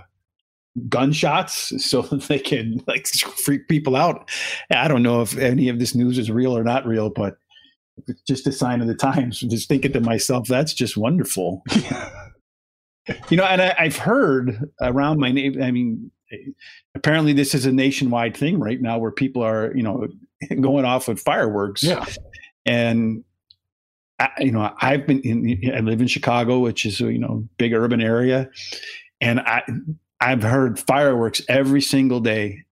gunshots, 0.87 1.73
so 1.83 2.01
that 2.03 2.21
they 2.23 2.39
can 2.39 2.81
like 2.87 3.07
freak 3.43 3.67
people 3.67 3.95
out. 3.95 4.29
I 4.71 4.87
don't 4.87 5.03
know 5.03 5.21
if 5.21 5.37
any 5.37 5.69
of 5.69 5.79
this 5.79 5.95
news 5.95 6.17
is 6.19 6.29
real 6.29 6.55
or 6.55 6.63
not 6.63 6.85
real, 6.85 7.09
but 7.09 7.37
it's 8.07 8.21
just 8.21 8.45
a 8.45 8.51
sign 8.51 8.79
of 8.81 8.87
the 8.87 8.93
times. 8.93 9.39
Just 9.49 9.67
thinking 9.67 9.91
to 9.93 9.99
myself, 9.99 10.47
that's 10.47 10.71
just 10.71 10.97
wonderful. 10.97 11.63
you 13.29 13.37
know, 13.37 13.43
and 13.45 13.59
I, 13.59 13.75
I've 13.79 13.97
heard 13.97 14.69
around 14.81 15.19
my 15.19 15.31
name. 15.31 15.61
I 15.63 15.71
mean, 15.71 16.11
apparently 16.93 17.33
this 17.33 17.55
is 17.55 17.65
a 17.65 17.71
nationwide 17.71 18.37
thing 18.37 18.59
right 18.59 18.79
now 18.81 18.99
where 18.99 19.11
people 19.11 19.41
are 19.43 19.73
you 19.75 19.81
know 19.81 20.07
going 20.61 20.85
off 20.85 21.07
with 21.07 21.19
fireworks 21.21 21.83
Yeah. 21.83 22.05
and 22.65 23.23
I, 24.19 24.29
you 24.39 24.51
know 24.51 24.73
i've 24.81 25.05
been 25.05 25.19
in 25.21 25.73
i 25.75 25.79
live 25.79 26.01
in 26.01 26.07
chicago 26.07 26.59
which 26.59 26.85
is 26.85 26.99
you 26.99 27.19
know 27.19 27.47
big 27.57 27.73
urban 27.73 28.01
area. 28.01 28.49
And 29.21 29.39
i 29.41 29.63
i've 30.19 30.43
heard 30.43 30.79
fireworks 30.79 31.41
every 31.47 31.81
single 31.81 32.19
day. 32.19 32.63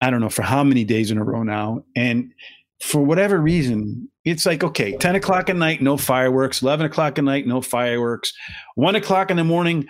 I 0.00 0.10
don't 0.10 0.20
know 0.20 0.28
for 0.28 0.42
how 0.42 0.64
many 0.64 0.84
days 0.84 1.10
in 1.10 1.18
a 1.18 1.24
row 1.24 1.44
now. 1.44 1.84
And 1.94 2.32
for 2.80 3.00
whatever 3.00 3.38
reason 3.38 4.08
it's 4.24 4.46
like 4.46 4.62
okay 4.64 4.96
10 4.96 5.16
o'clock 5.16 5.48
at 5.48 5.56
night 5.56 5.80
no 5.82 5.96
fireworks. 5.96 6.62
11 6.62 6.86
o'clock 6.86 7.18
at 7.18 7.24
night 7.24 7.46
no 7.46 7.60
fireworks. 7.60 8.32
1 8.74 8.96
o'clock 8.96 9.30
in 9.30 9.36
the 9.36 9.44
morning 9.44 9.86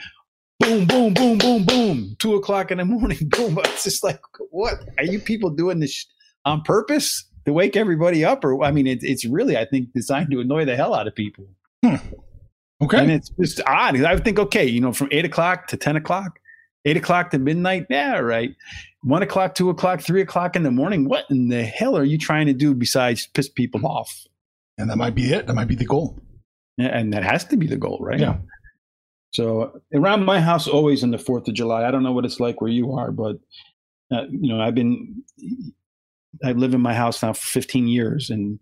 boom, 0.63 0.87
boom, 0.87 1.15
boom, 1.15 1.39
boom, 1.39 1.65
boom. 1.65 2.17
Two 2.19 2.35
o'clock 2.35 2.71
in 2.71 2.79
the 2.79 2.85
morning, 2.85 3.19
boom. 3.23 3.59
It's 3.65 3.85
just 3.85 4.05
like, 4.05 4.21
what? 4.51 4.75
Are 4.99 5.05
you 5.05 5.19
people 5.19 5.51
doing 5.51 5.81
this 5.81 6.07
on 6.45 6.63
purpose 6.63 7.25
to 7.47 7.53
wake 7.53 7.77
everybody 7.77 8.25
up? 8.25 8.45
Or 8.45 8.63
I 8.63 8.71
mean, 8.71 8.87
it, 8.87 9.01
it's 9.03 9.25
really, 9.25 9.57
I 9.57 9.65
think, 9.65 9.93
designed 9.93 10.31
to 10.31 10.41
annoy 10.41 10.65
the 10.65 10.77
hell 10.77 10.95
out 10.95 11.07
of 11.07 11.15
people. 11.15 11.47
Okay. 11.85 12.99
And 12.99 13.13
it's 13.13 13.31
just 13.41 13.61
odd. 13.67 14.01
I 14.03 14.15
would 14.15 14.25
think, 14.25 14.41
okay, 14.41 14.67
you 14.67 14.81
know, 14.81 14.93
from 14.93 15.09
eight 15.13 15.25
o'clock 15.25 15.69
to 15.69 15.77
ten 15.77 15.95
o'clock, 15.95 16.41
eight 16.85 16.97
o'clock 16.97 17.31
to 17.31 17.39
midnight, 17.39 17.87
yeah, 17.89 18.19
right. 18.19 18.57
One 19.03 19.23
o'clock, 19.23 19.55
two 19.55 19.71
o'clock, 19.71 20.01
three 20.01 20.21
o'clock 20.21 20.57
in 20.57 20.65
the 20.65 20.71
morning. 20.71 21.09
What 21.09 21.27
in 21.31 21.49
the 21.49 21.63
hell 21.63 21.97
are 21.97 22.05
you 22.05 22.19
trying 22.19 22.47
to 22.47 22.53
do 22.53 22.75
besides 22.75 23.29
piss 23.29 23.49
people 23.49 23.87
off? 23.87 24.27
and 24.79 24.91
that 24.91 24.97
might 24.97 25.15
be 25.15 25.33
it. 25.33 25.47
That 25.47 25.55
might 25.55 25.69
be 25.69 25.75
the 25.75 25.85
goal. 25.85 26.19
And 26.79 27.13
that 27.13 27.23
has 27.23 27.45
to 27.47 27.57
be 27.57 27.67
the 27.67 27.77
goal, 27.77 27.99
right? 28.01 28.19
Yeah. 28.19 28.39
So 29.33 29.81
around 29.95 30.25
my 30.25 30.41
house, 30.41 30.67
always 30.67 31.05
on 31.05 31.11
the 31.11 31.19
Fourth 31.19 31.47
of 31.49 31.55
July. 31.55 31.87
I 31.87 31.91
don't 31.91 32.03
know 32.03 32.13
what 32.13 32.25
it's 32.25 32.41
like 32.41 32.61
where 32.61 32.71
you 32.71 32.93
are, 32.93 33.13
but 33.13 33.37
uh, 34.11 34.25
you 34.29 34.49
know, 34.49 34.61
I've 34.61 34.75
been 34.75 35.23
I've 36.45 36.57
lived 36.57 36.75
in 36.75 36.81
my 36.81 36.95
house 36.95 37.23
now 37.23 37.33
for 37.33 37.47
15 37.47 37.89
years, 37.89 38.31
and 38.31 38.59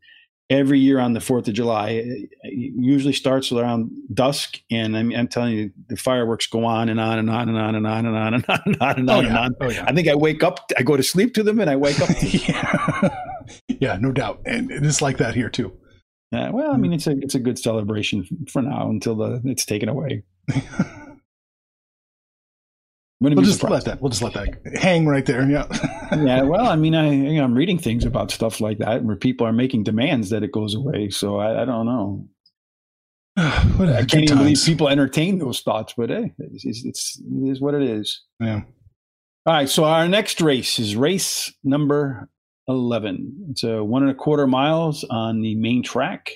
every 0.50 0.80
year 0.80 0.98
on 0.98 1.12
the 1.12 1.20
Fourth 1.20 1.46
of 1.48 1.54
July, 1.54 1.90
it 1.90 2.30
usually 2.42 3.12
starts 3.12 3.52
around 3.52 3.90
dusk, 4.12 4.59
and 4.70 4.96
I'm, 4.96 5.14
I'm, 5.14 5.28
telling 5.28 5.56
you, 5.56 5.70
the 5.88 5.96
fireworks 5.96 6.46
go 6.46 6.64
on 6.64 6.88
and 6.88 6.98
on 7.00 7.18
and 7.18 7.30
on 7.30 7.48
and 7.48 7.56
on 7.56 7.74
and 7.76 7.87
on 7.87 8.06
and 8.06 8.16
on 8.16 8.35
and 8.35 8.44
on 8.48 8.61
and 8.64 8.76
on 8.80 8.98
and 8.98 9.11
on. 9.11 9.24
Oh, 9.24 9.28
and 9.28 9.38
on. 9.38 9.54
Oh, 9.61 9.70
yeah. 9.70 9.85
I 9.87 9.92
think 9.92 10.09
I 10.09 10.14
wake 10.14 10.42
up, 10.42 10.70
I 10.76 10.83
go 10.83 10.96
to 10.96 11.02
sleep 11.02 11.35
to 11.35 11.42
them, 11.42 11.61
and 11.61 11.70
I 11.70 11.76
wake 11.76 12.00
up. 12.00 12.11
Yeah. 12.30 13.09
yeah, 13.68 13.98
no 14.00 14.12
doubt. 14.12 14.40
And 14.46 14.70
it's 14.70 15.02
like 15.02 15.18
that 15.18 15.35
here 15.35 15.50
too. 15.50 15.72
Uh, 16.33 16.50
well, 16.52 16.72
I 16.72 16.76
mean, 16.76 16.92
it's 16.92 17.09
a 17.09 17.16
it's 17.18 17.35
a 17.35 17.40
good 17.40 17.59
celebration 17.59 18.24
for 18.48 18.62
now 18.62 18.88
until 18.88 19.16
the 19.16 19.42
it's 19.44 19.64
taken 19.64 19.88
away. 19.88 20.22
We'll 23.20 23.35
just 23.42 23.61
surprised. 23.61 23.87
let 23.87 23.96
that. 23.96 24.02
We'll 24.02 24.09
just 24.09 24.22
let 24.22 24.33
that 24.33 24.78
hang 24.78 25.06
right 25.06 25.26
there. 25.26 25.48
Yeah. 25.48 25.66
yeah, 26.16 26.42
well, 26.42 26.66
I 26.66 26.76
mean, 26.76 26.94
I 26.94 27.11
you 27.11 27.35
know, 27.35 27.44
I'm 27.44 27.54
reading 27.54 27.78
things 27.78 28.06
about 28.06 28.30
stuff 28.30 28.62
like 28.62 28.78
that 28.78 29.04
where 29.04 29.16
people 29.16 29.46
are 29.46 29.52
making 29.52 29.85
demands 29.85 30.30
that 30.30 30.42
it 30.42 30.52
goes 30.52 30.74
away. 30.74 31.11
So 31.11 31.38
I, 31.38 31.62
I 31.62 31.64
don't 31.66 31.85
know. 31.85 32.26
what 33.76 33.90
I 33.90 34.04
can't 34.04 34.24
even 34.24 34.38
believe 34.38 34.59
people 34.64 34.88
entertain 34.88 35.38
those 35.38 35.61
thoughts, 35.61 35.94
but 35.96 36.09
hey, 36.09 36.33
it's, 36.38 36.64
it's, 36.64 36.85
it's 36.85 37.20
it 37.20 37.50
is 37.50 37.61
what 37.61 37.74
it 37.74 37.83
is. 37.83 38.22
Yeah. 38.40 38.62
All 39.46 39.54
right, 39.54 39.68
so 39.68 39.85
our 39.85 40.09
next 40.09 40.40
race 40.40 40.78
is 40.78 40.96
race 40.96 41.52
number 41.62 42.28
eleven. 42.68 43.46
It's 43.50 43.62
a 43.62 43.85
one 43.85 44.02
and 44.02 44.11
a 44.11 44.14
quarter 44.14 44.46
miles 44.46 45.04
on 45.11 45.42
the 45.42 45.54
main 45.56 45.83
track, 45.83 46.33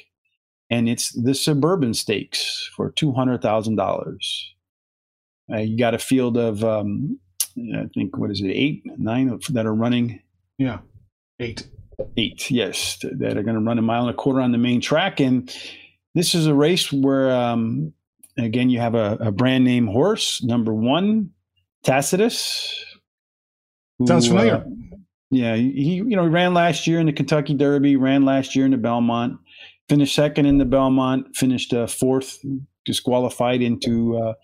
and 0.71 0.89
it's 0.89 1.13
the 1.13 1.35
Suburban 1.35 1.95
Stakes 1.95 2.71
for 2.77 2.93
two 2.93 3.13
hundred 3.13 3.43
thousand 3.43 3.77
dollars. 3.77 4.54
Uh, 5.53 5.59
you 5.59 5.77
got 5.77 5.95
a 5.95 5.99
field 5.99 6.37
of, 6.37 6.65
um, 6.65 7.19
I 7.75 7.85
think, 7.95 8.17
what 8.17 8.31
is 8.31 8.41
it, 8.41 8.49
eight, 8.51 8.83
nine 8.99 9.29
of, 9.29 9.43
that 9.51 9.67
are 9.67 9.75
running 9.75 10.21
Yeah. 10.59 10.79
Eight. 11.41 11.67
eight, 12.17 12.51
yes, 12.51 12.99
that 13.03 13.37
are 13.37 13.43
going 13.43 13.57
to 13.57 13.61
run 13.61 13.79
a 13.79 13.83
mile 13.83 14.03
and 14.03 14.11
a 14.11 14.15
quarter 14.15 14.41
on 14.41 14.53
the 14.53 14.59
main 14.59 14.81
track. 14.81 15.21
And 15.21 15.55
this 16.15 16.35
is 16.35 16.47
a 16.47 16.55
race 16.55 16.93
where, 16.93 17.31
um, 17.33 17.93
again, 18.39 18.71
you 18.71 18.79
have 18.81 18.95
a, 18.95 19.19
a 19.21 19.33
brand 19.33 19.65
name 19.65 19.87
horse, 19.87 20.43
number 20.43 20.73
one, 20.73 21.31
Tacitus. 21.83 22.85
who, 23.99 24.07
Sounds 24.07 24.27
familiar. 24.29 24.57
uh, 24.57 24.65
yeah, 25.31 25.57
he 25.57 25.95
you 25.97 26.17
know 26.17 26.23
he 26.23 26.29
ran 26.29 26.55
last 26.55 26.87
year 26.87 27.01
in 27.01 27.07
the 27.07 27.13
Kentucky 27.13 27.55
Derby, 27.55 27.97
ran 27.97 28.25
last 28.25 28.55
year 28.55 28.65
in 28.65 28.71
the 28.71 28.77
Belmont, 28.77 29.39
finished 29.89 30.15
second 30.15 30.47
in 30.47 30.59
the 30.59 30.65
Belmont, 30.65 31.35
finished 31.37 31.75
uh, 31.75 31.87
fourth, 31.89 32.39
disqualified 32.85 33.61
into 33.61 34.17
uh, 34.17 34.35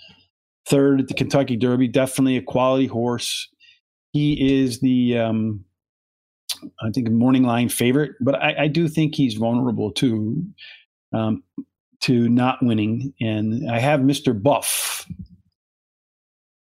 third 0.71 1.01
at 1.01 1.09
the 1.09 1.15
Kentucky 1.15 1.57
Derby. 1.57 1.89
Definitely 1.89 2.37
a 2.37 2.43
quality 2.43 2.87
horse. 2.87 3.49
He 4.13 4.63
is 4.63 4.81
the 4.81 5.19
um, 5.19 5.65
I 6.81 6.91
think 6.91 7.11
morning 7.11 7.43
line 7.43 7.69
favorite, 7.69 8.13
but 8.21 8.37
I, 8.37 8.65
I 8.65 8.69
do 8.69 8.89
think 8.89 9.15
he's 9.15 9.35
vulnerable 9.35 9.93
too 9.93 10.45
um, 11.13 11.43
to 12.01 12.29
not 12.29 12.59
winning. 12.63 13.13
And 13.21 13.71
I 13.71 13.79
have 13.79 14.01
Mr. 14.01 14.41
Buff. 14.41 15.07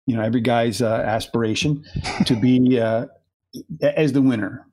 You 0.07 0.17
know, 0.17 0.23
every 0.23 0.41
guy's 0.41 0.81
uh, 0.81 1.03
aspiration 1.05 1.83
to 2.25 2.35
be 2.35 2.79
uh, 2.81 3.05
as 3.81 4.13
the 4.13 4.21
winner. 4.21 4.65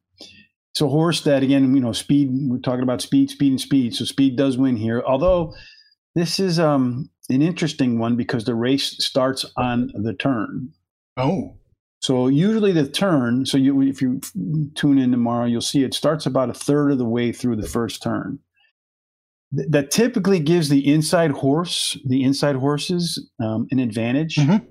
A 0.81 0.87
horse 0.87 1.23
that, 1.23 1.43
again, 1.43 1.75
you 1.75 1.81
know, 1.81 1.91
speed. 1.91 2.31
We're 2.33 2.61
talking 2.61 2.85
about 2.85 3.03
speed, 3.03 3.31
speed, 3.31 3.51
and 3.51 3.61
speed. 3.61 3.97
So 3.97 4.05
speed 4.05 4.37
does 4.37 4.57
win 4.57 4.77
here. 4.77 5.03
Although 5.05 5.53
this 6.15 6.39
is 6.39 6.61
um, 6.61 7.11
an 7.31 7.43
interesting 7.43 7.99
one 7.99 8.17
because 8.17 8.45
the 8.45 8.55
race 8.55 8.97
starts 9.05 9.45
on 9.57 9.91
the 9.95 10.15
turn. 10.15 10.71
Oh. 11.17 11.57
So 12.01 12.29
usually 12.29 12.73
the 12.73 12.89
turn. 12.89 13.45
So 13.45 13.59
you, 13.59 13.83
if 13.83 14.01
you 14.01 14.21
tune 14.75 14.99
in 14.99 15.11
tomorrow, 15.11 15.47
you'll 15.47 15.61
see 15.61 15.83
it 15.83 15.95
starts 15.95 16.27
about 16.27 16.49
a 16.51 16.55
third 16.55 16.93
of 16.93 16.99
the 16.99 17.05
way 17.05 17.33
through 17.33 17.57
the 17.57 17.67
first 17.67 18.03
turn. 18.03 18.39
Th- 19.57 19.69
That 19.69 19.91
typically 19.91 20.39
gives 20.39 20.69
the 20.69 20.87
inside 20.87 21.33
horse, 21.33 21.99
the 22.07 22.23
inside 22.23 22.57
horses, 22.57 23.29
um, 23.41 23.67
an 23.73 23.79
advantage. 23.81 24.37
Mhm. 24.37 24.65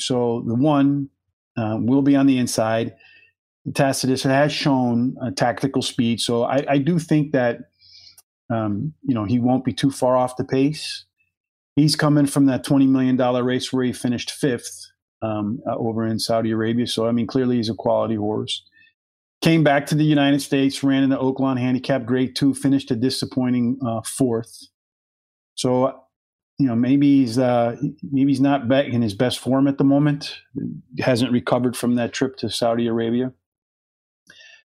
So 0.00 0.42
the 0.46 0.54
one 0.54 1.08
uh, 1.56 1.78
will 1.80 2.02
be 2.02 2.16
on 2.16 2.26
the 2.26 2.38
inside. 2.38 2.94
Tacitus 3.74 4.22
has 4.22 4.52
shown 4.52 5.16
uh, 5.22 5.30
tactical 5.32 5.82
speed, 5.82 6.20
so 6.20 6.44
I, 6.44 6.64
I 6.68 6.78
do 6.78 6.98
think 6.98 7.32
that 7.32 7.58
um, 8.50 8.94
you 9.02 9.14
know 9.14 9.24
he 9.24 9.38
won't 9.38 9.64
be 9.64 9.72
too 9.74 9.90
far 9.90 10.16
off 10.16 10.36
the 10.36 10.44
pace. 10.44 11.04
He's 11.78 11.94
coming 11.94 12.26
from 12.26 12.46
that 12.46 12.64
twenty 12.64 12.88
million 12.88 13.16
dollar 13.16 13.44
race 13.44 13.72
where 13.72 13.84
he 13.84 13.92
finished 13.92 14.32
fifth 14.32 14.90
um, 15.22 15.60
uh, 15.64 15.76
over 15.76 16.04
in 16.04 16.18
Saudi 16.18 16.50
Arabia. 16.50 16.88
So 16.88 17.06
I 17.06 17.12
mean, 17.12 17.28
clearly 17.28 17.56
he's 17.56 17.68
a 17.68 17.74
quality 17.74 18.16
horse. 18.16 18.66
Came 19.42 19.62
back 19.62 19.86
to 19.86 19.94
the 19.94 20.04
United 20.04 20.42
States, 20.42 20.82
ran 20.82 21.04
in 21.04 21.10
the 21.10 21.16
Oaklawn 21.16 21.56
Handicap 21.56 22.04
Grade 22.04 22.34
Two, 22.34 22.52
finished 22.52 22.90
a 22.90 22.96
disappointing 22.96 23.78
uh, 23.86 24.00
fourth. 24.02 24.66
So 25.54 26.00
you 26.58 26.66
know 26.66 26.74
maybe 26.74 27.20
he's 27.20 27.38
uh, 27.38 27.76
maybe 28.02 28.32
he's 28.32 28.40
not 28.40 28.66
back 28.66 28.86
in 28.86 29.00
his 29.00 29.14
best 29.14 29.38
form 29.38 29.68
at 29.68 29.78
the 29.78 29.84
moment. 29.84 30.36
Hasn't 30.98 31.30
recovered 31.30 31.76
from 31.76 31.94
that 31.94 32.12
trip 32.12 32.36
to 32.38 32.50
Saudi 32.50 32.88
Arabia. 32.88 33.32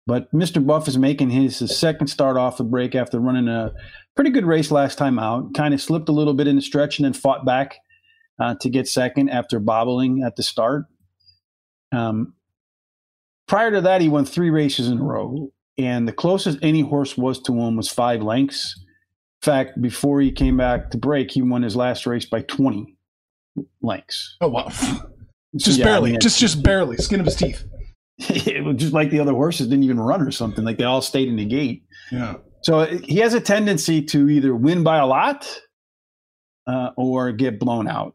But 0.08 0.32
Mr. 0.32 0.66
Buff 0.66 0.88
is 0.88 0.96
making 0.96 1.28
his, 1.28 1.58
second 1.58 2.06
start 2.06 2.38
off 2.38 2.56
the 2.56 2.64
break 2.64 2.94
after 2.94 3.20
running 3.20 3.46
a 3.46 3.74
pretty 4.18 4.30
good 4.30 4.44
race 4.46 4.72
last 4.72 4.98
time 4.98 5.16
out. 5.16 5.54
Kind 5.54 5.72
of 5.72 5.80
slipped 5.80 6.08
a 6.08 6.12
little 6.12 6.34
bit 6.34 6.48
in 6.48 6.56
the 6.56 6.60
stretch 6.62 6.98
and 6.98 7.04
then 7.04 7.12
fought 7.12 7.44
back 7.46 7.76
uh, 8.40 8.56
to 8.60 8.68
get 8.68 8.88
second 8.88 9.28
after 9.28 9.60
bobbling 9.60 10.24
at 10.26 10.34
the 10.34 10.42
start. 10.42 10.86
Um, 11.92 12.34
prior 13.46 13.70
to 13.70 13.80
that, 13.82 14.00
he 14.00 14.08
won 14.08 14.24
three 14.24 14.50
races 14.50 14.88
in 14.88 14.98
a 14.98 15.02
row, 15.04 15.52
and 15.78 16.08
the 16.08 16.12
closest 16.12 16.58
any 16.62 16.80
horse 16.80 17.16
was 17.16 17.40
to 17.42 17.52
him 17.52 17.76
was 17.76 17.88
five 17.88 18.20
lengths. 18.20 18.74
In 19.40 19.52
fact, 19.52 19.80
before 19.80 20.20
he 20.20 20.32
came 20.32 20.56
back 20.56 20.90
to 20.90 20.98
break, 20.98 21.30
he 21.30 21.40
won 21.40 21.62
his 21.62 21.76
last 21.76 22.04
race 22.04 22.24
by 22.24 22.42
20 22.42 22.96
lengths. 23.82 24.36
Oh 24.40 24.48
wow. 24.48 24.66
Just 25.56 25.78
Yeah, 25.78 25.84
I 25.84 25.88
barely. 25.90 26.10
mean, 26.10 26.20
just 26.20 26.40
just 26.40 26.64
barely. 26.64 26.96
Skin 26.96 27.20
of 27.20 27.26
his 27.26 27.36
teeth. 27.36 27.64
it 28.18 28.64
was 28.64 28.76
just 28.78 28.92
like 28.92 29.10
the 29.10 29.20
other 29.20 29.32
horses 29.32 29.68
didn't 29.68 29.84
even 29.84 30.00
run 30.00 30.22
or 30.22 30.32
something. 30.32 30.64
Like 30.64 30.76
they 30.76 30.84
all 30.84 31.00
stayed 31.02 31.28
in 31.28 31.36
the 31.36 31.44
gate. 31.44 31.84
Yeah. 32.10 32.34
So 32.62 32.84
he 32.84 33.18
has 33.18 33.34
a 33.34 33.40
tendency 33.40 34.02
to 34.02 34.28
either 34.28 34.54
win 34.54 34.82
by 34.82 34.98
a 34.98 35.06
lot 35.06 35.48
uh, 36.66 36.90
or 36.96 37.32
get 37.32 37.58
blown 37.58 37.88
out. 37.88 38.14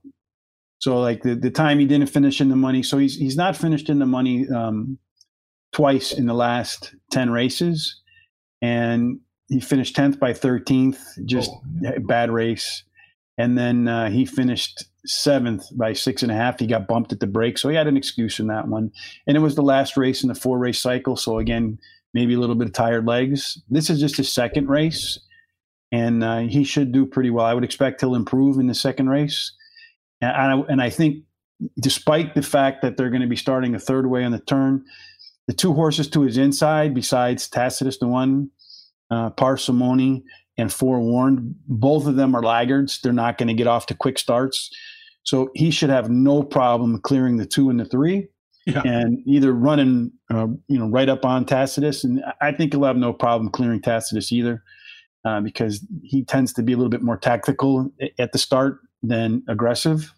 So 0.79 0.99
like 0.99 1.23
the, 1.23 1.35
the 1.35 1.49
time 1.51 1.79
he 1.79 1.85
didn't 1.85 2.09
finish 2.09 2.41
in 2.41 2.49
the 2.49 2.55
money, 2.57 2.83
so 2.83 2.97
he's 2.97 3.15
he's 3.15 3.37
not 3.37 3.55
finished 3.55 3.89
in 3.89 3.99
the 3.99 4.05
money 4.05 4.47
um, 4.49 4.97
twice 5.71 6.11
in 6.11 6.25
the 6.25 6.33
last 6.33 6.93
ten 7.09 7.29
races, 7.29 8.01
and 8.61 9.19
he 9.47 9.61
finished 9.61 9.95
tenth 9.95 10.19
by 10.19 10.33
thirteenth, 10.33 10.99
just 11.25 11.49
Oh. 11.51 11.93
bad 12.01 12.31
race, 12.31 12.83
and 13.37 13.57
then 13.57 13.87
uh, 13.87 14.09
he 14.09 14.25
finished 14.25 14.83
seventh 15.05 15.65
by 15.77 15.93
six 15.93 16.21
and 16.21 16.31
a 16.33 16.35
half. 16.35 16.59
He 16.59 16.67
got 16.67 16.85
bumped 16.87 17.13
at 17.13 17.21
the 17.21 17.27
break, 17.27 17.57
so 17.57 17.69
he 17.69 17.75
had 17.77 17.87
an 17.87 17.95
excuse 17.95 18.37
in 18.39 18.47
that 18.47 18.67
one, 18.67 18.91
and 19.25 19.37
it 19.37 19.41
was 19.41 19.55
the 19.55 19.63
last 19.63 19.95
race 19.95 20.21
in 20.21 20.27
the 20.27 20.35
four 20.35 20.59
race 20.59 20.79
cycle. 20.81 21.15
So 21.15 21.39
again, 21.39 21.79
maybe 22.13 22.33
a 22.33 22.39
little 22.39 22.55
bit 22.55 22.67
of 22.67 22.73
tired 22.73 23.05
legs. 23.05 23.61
This 23.69 23.89
is 23.89 23.99
just 23.99 24.17
his 24.17 24.31
second 24.31 24.69
race, 24.69 25.19
and 25.91 26.23
uh, 26.23 26.39
he 26.39 26.63
should 26.63 26.91
do 26.91 27.05
pretty 27.05 27.29
well. 27.29 27.45
I 27.45 27.53
would 27.53 27.63
expect 27.63 28.01
he'll 28.01 28.15
improve 28.15 28.59
in 28.59 28.67
the 28.67 28.73
second 28.73 29.09
race, 29.09 29.51
and 30.21 30.31
I, 30.31 30.59
and 30.69 30.81
I 30.81 30.89
think, 30.89 31.23
despite 31.79 32.35
the 32.35 32.41
fact 32.41 32.81
that 32.81 32.97
they're 32.97 33.09
going 33.09 33.21
to 33.21 33.27
be 33.27 33.35
starting 33.35 33.75
a 33.75 33.79
third 33.79 34.07
way 34.07 34.23
on 34.23 34.31
the 34.31 34.39
turn, 34.39 34.83
the 35.47 35.53
two 35.53 35.73
horses 35.73 36.07
to 36.09 36.21
his 36.21 36.37
inside, 36.37 36.93
besides 36.93 37.47
Tacitus, 37.47 37.97
the 37.97 38.07
one, 38.07 38.49
uh, 39.11 39.29
Parsimony, 39.31 40.23
and 40.57 40.71
Forewarned, 40.71 41.55
both 41.67 42.05
of 42.05 42.15
them 42.15 42.35
are 42.35 42.43
laggards. 42.43 43.01
They're 43.01 43.11
not 43.11 43.37
going 43.37 43.47
to 43.47 43.53
get 43.53 43.67
off 43.67 43.87
to 43.87 43.95
quick 43.95 44.19
starts. 44.19 44.69
So 45.23 45.49
he 45.55 45.71
should 45.71 45.89
have 45.89 46.09
no 46.09 46.43
problem 46.43 46.99
clearing 46.99 47.37
the 47.37 47.45
two 47.45 47.69
and 47.69 47.79
the 47.79 47.85
three 47.85 48.27
Yeah. 48.65 48.81
and 48.85 49.19
either 49.25 49.51
running, 49.51 50.11
uh, 50.33 50.47
you 50.67 50.79
know, 50.79 50.87
right 50.87 51.09
up 51.09 51.25
on 51.25 51.45
Tacitus. 51.45 52.03
And 52.03 52.23
I 52.39 52.53
think 52.53 52.73
he'll 52.73 52.85
have 52.85 52.95
no 52.95 53.11
problem 53.11 53.51
clearing 53.51 53.81
Tacitus 53.81 54.31
either, 54.31 54.63
uh, 55.25 55.41
because 55.41 55.85
he 56.01 56.23
tends 56.23 56.53
to 56.53 56.63
be 56.63 56.73
a 56.73 56.77
little 56.77 56.89
bit 56.89 57.01
more 57.01 57.17
tactical 57.17 57.91
at 58.17 58.31
the 58.31 58.37
start 58.37 58.79
than 59.01 59.43
aggressive. 59.49 60.13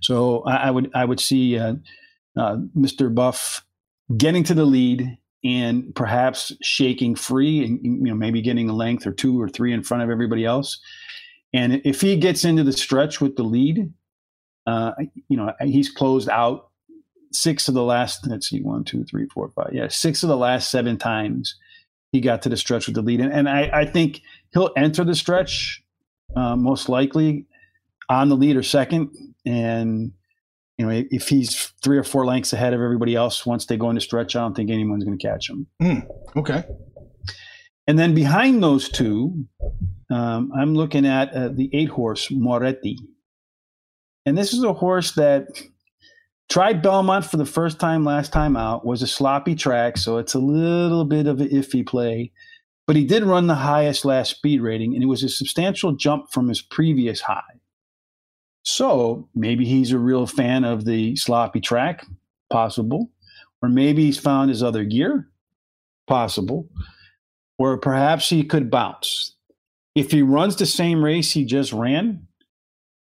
So 0.00 0.42
I, 0.44 0.68
I 0.68 0.70
would 0.70 0.90
I 0.94 1.04
would 1.04 1.20
see 1.20 1.58
uh, 1.58 1.74
uh, 2.36 2.56
Mr. 2.76 3.12
Buff 3.12 3.64
getting 4.16 4.44
to 4.44 4.54
the 4.54 4.64
lead 4.64 5.18
and 5.44 5.94
perhaps 5.94 6.52
shaking 6.62 7.14
free 7.14 7.64
and 7.64 7.80
you 7.82 8.10
know 8.10 8.14
maybe 8.14 8.40
getting 8.40 8.68
a 8.68 8.72
length 8.72 9.06
or 9.06 9.12
two 9.12 9.40
or 9.40 9.48
three 9.48 9.72
in 9.72 9.82
front 9.82 10.02
of 10.02 10.10
everybody 10.10 10.44
else. 10.44 10.80
And 11.52 11.80
if 11.84 12.00
he 12.00 12.16
gets 12.16 12.44
into 12.44 12.64
the 12.64 12.72
stretch 12.72 13.20
with 13.20 13.36
the 13.36 13.44
lead, 13.44 13.92
uh, 14.66 14.92
you 15.28 15.36
know 15.36 15.52
he's 15.62 15.90
closed 15.90 16.28
out 16.28 16.70
six 17.34 17.68
of 17.68 17.74
the 17.74 17.82
last 17.82 18.26
let's 18.26 18.48
see 18.48 18.60
one 18.60 18.84
two 18.84 19.04
three 19.04 19.26
four 19.26 19.50
five 19.54 19.70
yeah 19.72 19.88
six 19.88 20.22
of 20.22 20.28
the 20.28 20.36
last 20.36 20.70
seven 20.70 20.96
times 20.96 21.56
he 22.14 22.20
got 22.20 22.42
to 22.42 22.48
the 22.48 22.56
stretch 22.56 22.86
with 22.86 22.94
the 22.94 23.02
lead. 23.02 23.20
And, 23.20 23.32
and 23.32 23.48
I, 23.48 23.68
I 23.72 23.84
think 23.86 24.22
he'll 24.52 24.70
enter 24.76 25.02
the 25.02 25.16
stretch 25.16 25.82
uh, 26.36 26.54
most 26.54 26.88
likely 26.88 27.44
on 28.08 28.28
the 28.28 28.36
lead 28.36 28.56
or 28.56 28.62
second. 28.62 29.10
And 29.44 30.12
you 30.78 30.86
know 30.86 31.04
if 31.10 31.28
he's 31.28 31.72
three 31.82 31.98
or 31.98 32.04
four 32.04 32.24
lengths 32.24 32.52
ahead 32.52 32.72
of 32.72 32.80
everybody 32.80 33.16
else 33.16 33.44
once 33.44 33.66
they 33.66 33.76
go 33.76 33.90
into 33.90 34.00
stretch 34.00 34.34
i 34.34 34.40
don't 34.40 34.54
think 34.54 34.70
anyone's 34.70 35.04
going 35.04 35.16
to 35.16 35.24
catch 35.24 35.48
him. 35.48 35.66
Okay. 36.36 36.64
and 37.86 37.96
then 37.96 38.12
behind 38.12 38.60
those 38.60 38.88
two 38.88 39.46
um, 40.10 40.50
i'm 40.56 40.74
looking 40.74 41.06
at 41.06 41.32
uh, 41.32 41.48
the 41.48 41.70
eight 41.72 41.90
horse 41.90 42.28
moretti. 42.30 42.98
And 44.26 44.36
this 44.36 44.52
is 44.52 44.64
a 44.64 44.72
horse 44.72 45.12
that 45.12 45.46
tried 46.48 46.82
Belmont 46.82 47.24
for 47.24 47.36
the 47.36 47.46
first 47.46 47.80
time 47.80 48.04
last 48.04 48.32
time 48.32 48.56
out, 48.56 48.84
was 48.84 49.02
a 49.02 49.06
sloppy 49.06 49.54
track, 49.54 49.96
so 49.96 50.18
it's 50.18 50.34
a 50.34 50.38
little 50.38 51.04
bit 51.04 51.26
of 51.26 51.40
an 51.40 51.48
iffy 51.48 51.86
play. 51.86 52.32
But 52.86 52.96
he 52.96 53.04
did 53.04 53.24
run 53.24 53.46
the 53.46 53.54
highest 53.54 54.04
last 54.04 54.36
speed 54.36 54.60
rating, 54.60 54.94
and 54.94 55.02
it 55.02 55.06
was 55.06 55.22
a 55.22 55.28
substantial 55.28 55.92
jump 55.92 56.30
from 56.30 56.48
his 56.48 56.60
previous 56.60 57.20
high. 57.22 57.42
So 58.62 59.28
maybe 59.34 59.64
he's 59.64 59.92
a 59.92 59.98
real 59.98 60.26
fan 60.26 60.64
of 60.64 60.84
the 60.84 61.16
sloppy 61.16 61.60
track, 61.60 62.06
possible. 62.50 63.10
Or 63.62 63.68
maybe 63.68 64.04
he's 64.04 64.18
found 64.18 64.50
his 64.50 64.62
other 64.62 64.84
gear, 64.84 65.28
possible. 66.06 66.68
Or 67.58 67.78
perhaps 67.78 68.28
he 68.28 68.42
could 68.42 68.70
bounce. 68.70 69.34
If 69.94 70.10
he 70.10 70.22
runs 70.22 70.56
the 70.56 70.66
same 70.66 71.04
race 71.04 71.30
he 71.30 71.44
just 71.44 71.72
ran, 71.72 72.26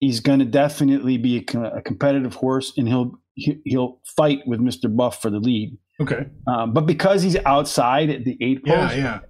he's 0.00 0.20
going 0.20 0.40
to 0.40 0.44
definitely 0.44 1.18
be 1.18 1.38
a, 1.38 1.60
a 1.60 1.82
competitive 1.82 2.34
horse, 2.34 2.72
and 2.76 2.88
he'll 2.88 3.18
he- 3.40 3.60
he'll 3.64 4.00
fight 4.16 4.40
with 4.46 4.60
Mr. 4.60 4.94
Buff 4.94 5.20
for 5.20 5.30
the 5.30 5.40
lead. 5.40 5.76
Okay. 6.00 6.26
Um, 6.46 6.72
but 6.72 6.86
because 6.86 7.22
he's 7.22 7.36
outside 7.44 8.10
at 8.10 8.24
the 8.24 8.36
eight 8.40 8.60
Yeah. 8.64 8.86
post, 8.86 8.96
Yeah. 8.96 9.20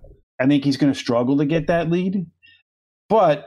I 0.40 0.46
think 0.46 0.64
he's 0.64 0.76
going 0.76 0.92
to 0.92 0.98
struggle 0.98 1.36
to 1.38 1.44
get 1.46 1.66
that 1.66 1.90
lead. 1.90 2.26
But 3.08 3.46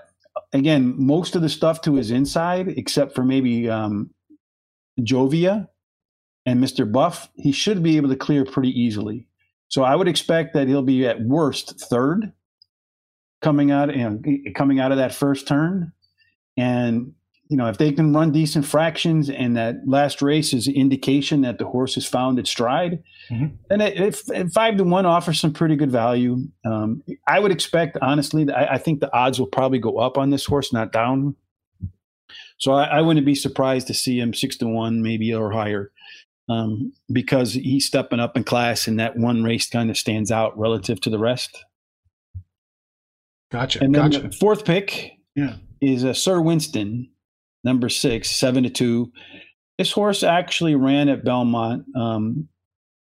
again, 0.52 0.94
most 0.98 1.36
of 1.36 1.42
the 1.42 1.50
stuff 1.50 1.82
to 1.82 1.96
his 1.96 2.12
inside, 2.12 2.68
except 2.70 3.16
for 3.16 3.24
maybe 3.24 3.70
um, 3.70 4.10
Joevia 5.00 5.68
and 6.46 6.62
Mr. 6.64 6.90
Buff, 6.92 7.30
he 7.36 7.52
should 7.52 7.82
be 7.82 7.98
able 7.98 8.10
to 8.10 8.16
clear 8.16 8.46
pretty 8.46 8.70
easily. 8.70 9.28
So 9.70 9.84
I 9.84 9.96
would 9.96 10.08
expect 10.08 10.54
that 10.54 10.68
he'll 10.68 10.84
be 10.84 11.08
at 11.08 11.22
worst 11.22 11.80
third 11.90 12.32
coming 13.42 13.72
out, 13.72 13.96
you 13.96 14.04
know, 14.10 14.20
coming 14.56 14.80
out 14.80 14.92
of 14.92 14.98
that 14.98 15.14
first 15.14 15.48
turn. 15.48 15.94
And 16.58 17.14
you 17.54 17.58
know, 17.58 17.68
if 17.68 17.78
they 17.78 17.92
can 17.92 18.12
run 18.16 18.32
decent 18.32 18.66
fractions 18.66 19.30
and 19.30 19.56
that 19.56 19.76
last 19.88 20.24
race 20.24 20.54
is 20.54 20.68
indication 20.68 21.42
that 21.42 21.60
the 21.60 21.66
horse 21.68 21.94
has 21.94 22.04
found 22.08 22.40
its 22.40 22.50
stride, 22.50 23.04
Mhm. 23.30 23.58
then 23.70 23.80
it, 23.80 23.96
it, 24.00 24.22
it- 24.34 24.52
five 24.52 24.76
to 24.78 24.84
one 24.84 25.06
offers 25.06 25.40
some 25.40 25.54
pretty 25.54 25.76
good 25.76 25.92
value. 25.92 26.48
Um, 26.66 27.04
I 27.28 27.38
would 27.40 27.52
expect, 27.52 27.96
honestly, 28.02 28.52
I, 28.52 28.74
I 28.74 28.78
think 28.80 29.02
the 29.02 29.14
odds 29.16 29.40
will 29.40 29.46
probably 29.46 29.78
go 29.78 30.00
up 30.00 30.18
on 30.18 30.32
this 30.32 30.46
horse, 30.46 30.74
not 30.74 30.92
down. 30.92 31.36
So 32.58 32.72
I, 32.72 32.86
I 32.86 33.02
wouldn't 33.02 33.24
be 33.28 33.36
surprised 33.36 33.86
to 33.86 33.94
see 33.94 34.20
him 34.20 34.34
six 34.34 34.58
to 34.58 34.68
one, 34.68 35.04
maybe 35.04 35.32
or 35.32 35.52
higher, 35.52 35.92
um, 36.50 36.92
because 37.12 37.54
he's 37.54 37.86
stepping 37.86 38.20
up 38.20 38.36
in 38.36 38.44
class, 38.44 38.88
and 38.88 39.00
that 39.00 39.16
one 39.16 39.44
race 39.44 39.70
kind 39.70 39.92
of 39.92 39.98
stands 39.98 40.32
out 40.32 40.58
relative 40.58 41.00
to 41.02 41.12
the 41.12 41.20
rest. 41.20 41.64
Gotcha. 43.52 43.84
And 43.84 43.94
then 43.94 44.10
gotcha. 44.10 44.28
the 44.28 44.32
fourth 44.32 44.66
pick 44.66 45.12
Yeah. 45.36 45.58
is 45.82 46.04
uh, 46.04 46.14
Sir 46.14 46.42
Winston, 46.42 47.10
number 47.64 47.90
six, 47.90 48.32
seven 48.32 48.64
to 48.64 48.70
two. 48.70 49.12
This 49.78 49.92
horse 49.92 50.24
actually 50.24 50.76
ran 50.76 51.10
at 51.10 51.24
Belmont 51.24 51.86
um, 51.96 52.48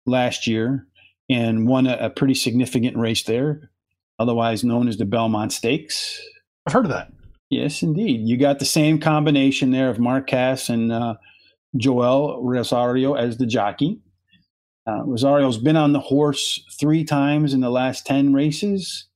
last 0.07 0.47
year 0.47 0.87
and 1.29 1.69
won 1.69 1.87
a, 1.87 1.97
a 1.97 2.11
pretty 2.11 2.35
significant 2.35 2.97
race 2.97 3.23
there, 3.25 3.71
otherwise 4.19 4.64
known 4.64 4.88
as 4.88 4.97
the 4.97 5.05
Belmont 5.05 5.53
Stakes. 5.53 6.21
I've 6.66 6.73
heard 6.73 6.87
of 6.87 6.90
that. 6.92 7.12
Yes, 7.51 7.83
indeed. 7.83 8.27
You 8.27 8.37
got 8.37 8.59
the 8.59 8.64
same 8.64 8.99
combination 8.99 9.71
there 9.71 9.88
of 9.88 10.01
Mark 10.01 10.27
Casse 10.27 10.69
and 10.69 10.90
uh, 10.90 11.14
Joel 11.77 12.42
Rosario 12.42 13.14
as 13.14 13.38
the 13.38 13.47
jockey. 13.47 14.01
Uh, 14.88 15.03
Rosario's 15.05 15.59
been 15.59 15.77
on 15.77 15.92
the 15.92 16.01
horse 16.01 16.64
three 16.79 17.05
times 17.05 17.53
in 17.53 17.61
the 17.61 17.71
last 17.71 18.07
10 18.07 18.33
races. 18.33 19.09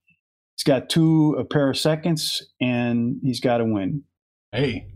He's 0.56 0.64
got 0.64 0.90
two 0.90 1.36
a 1.38 1.44
pair 1.44 1.70
of 1.70 1.78
seconds, 1.78 2.42
and 2.60 3.20
he's 3.22 3.40
got 3.40 3.60
a 3.60 3.64
win. 3.64 4.02
Hey. 4.52 4.88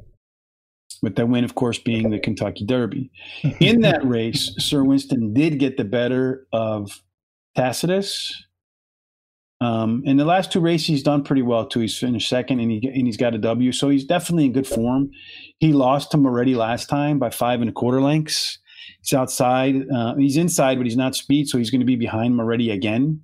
With 1.04 1.16
that 1.16 1.28
win, 1.28 1.44
of 1.44 1.54
course, 1.54 1.78
being 1.78 2.08
the 2.08 2.18
Kentucky 2.18 2.64
Derby. 2.64 3.10
In 3.60 3.82
that 3.82 4.02
race, 4.08 4.54
Sir 4.56 4.82
Winston 4.82 5.34
did 5.34 5.58
get 5.58 5.76
the 5.76 5.84
better 5.84 6.46
of 6.50 7.02
Tacitus. 7.54 8.32
Um, 9.60 10.02
in 10.06 10.16
the 10.16 10.24
last 10.24 10.50
two 10.50 10.60
races, 10.60 10.86
he's 10.86 11.02
done 11.02 11.22
pretty 11.22 11.42
well 11.42 11.66
too. 11.66 11.80
He's 11.80 11.98
finished 11.98 12.28
second, 12.28 12.60
and 12.60 12.70
he 12.70 12.88
and 12.88 13.06
he's 13.06 13.18
got 13.18 13.34
a 13.34 13.38
W, 13.38 13.70
so 13.70 13.90
he's 13.90 14.06
definitely 14.06 14.46
in 14.46 14.52
good 14.52 14.66
form. 14.66 15.10
He 15.58 15.74
lost 15.74 16.10
to 16.12 16.16
Moretti 16.16 16.54
last 16.54 16.88
time 16.88 17.18
by 17.18 17.28
five 17.28 17.60
and 17.60 17.68
a 17.68 17.72
quarter 17.72 18.00
lengths. 18.00 18.58
He's 19.02 19.12
outside. 19.12 19.76
Uh, 19.94 20.14
he's 20.16 20.38
inside, 20.38 20.78
but 20.78 20.86
he's 20.86 20.96
not 20.96 21.14
speed, 21.14 21.48
so 21.48 21.58
he's 21.58 21.70
going 21.70 21.80
to 21.80 21.86
be 21.86 21.96
behind 21.96 22.34
Moretti 22.34 22.70
again. 22.70 23.20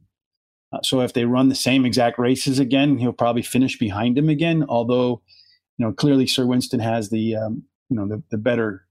Uh, 0.71 0.81
so 0.83 1.01
if 1.01 1.15
they 1.15 1.25
run 1.25 1.49
the 1.49 1.55
same 1.55 1.87
exact 1.87 2.19
races 2.19 2.59
again, 2.59 2.99
he'll 2.99 3.13
probably 3.13 3.43
finish 3.43 3.79
behind 3.79 4.19
him 4.19 4.29
again. 4.29 4.67
Although, 4.69 5.23
you 5.79 5.87
know, 5.87 5.93
clearly 5.93 6.27
Sir 6.27 6.45
Winston 6.45 6.81
has 6.81 7.09
the 7.09 7.37
um, 7.37 7.65
you 7.91 7.97
know 7.97 8.07
the, 8.09 8.23
the 8.31 8.39
better 8.39 8.87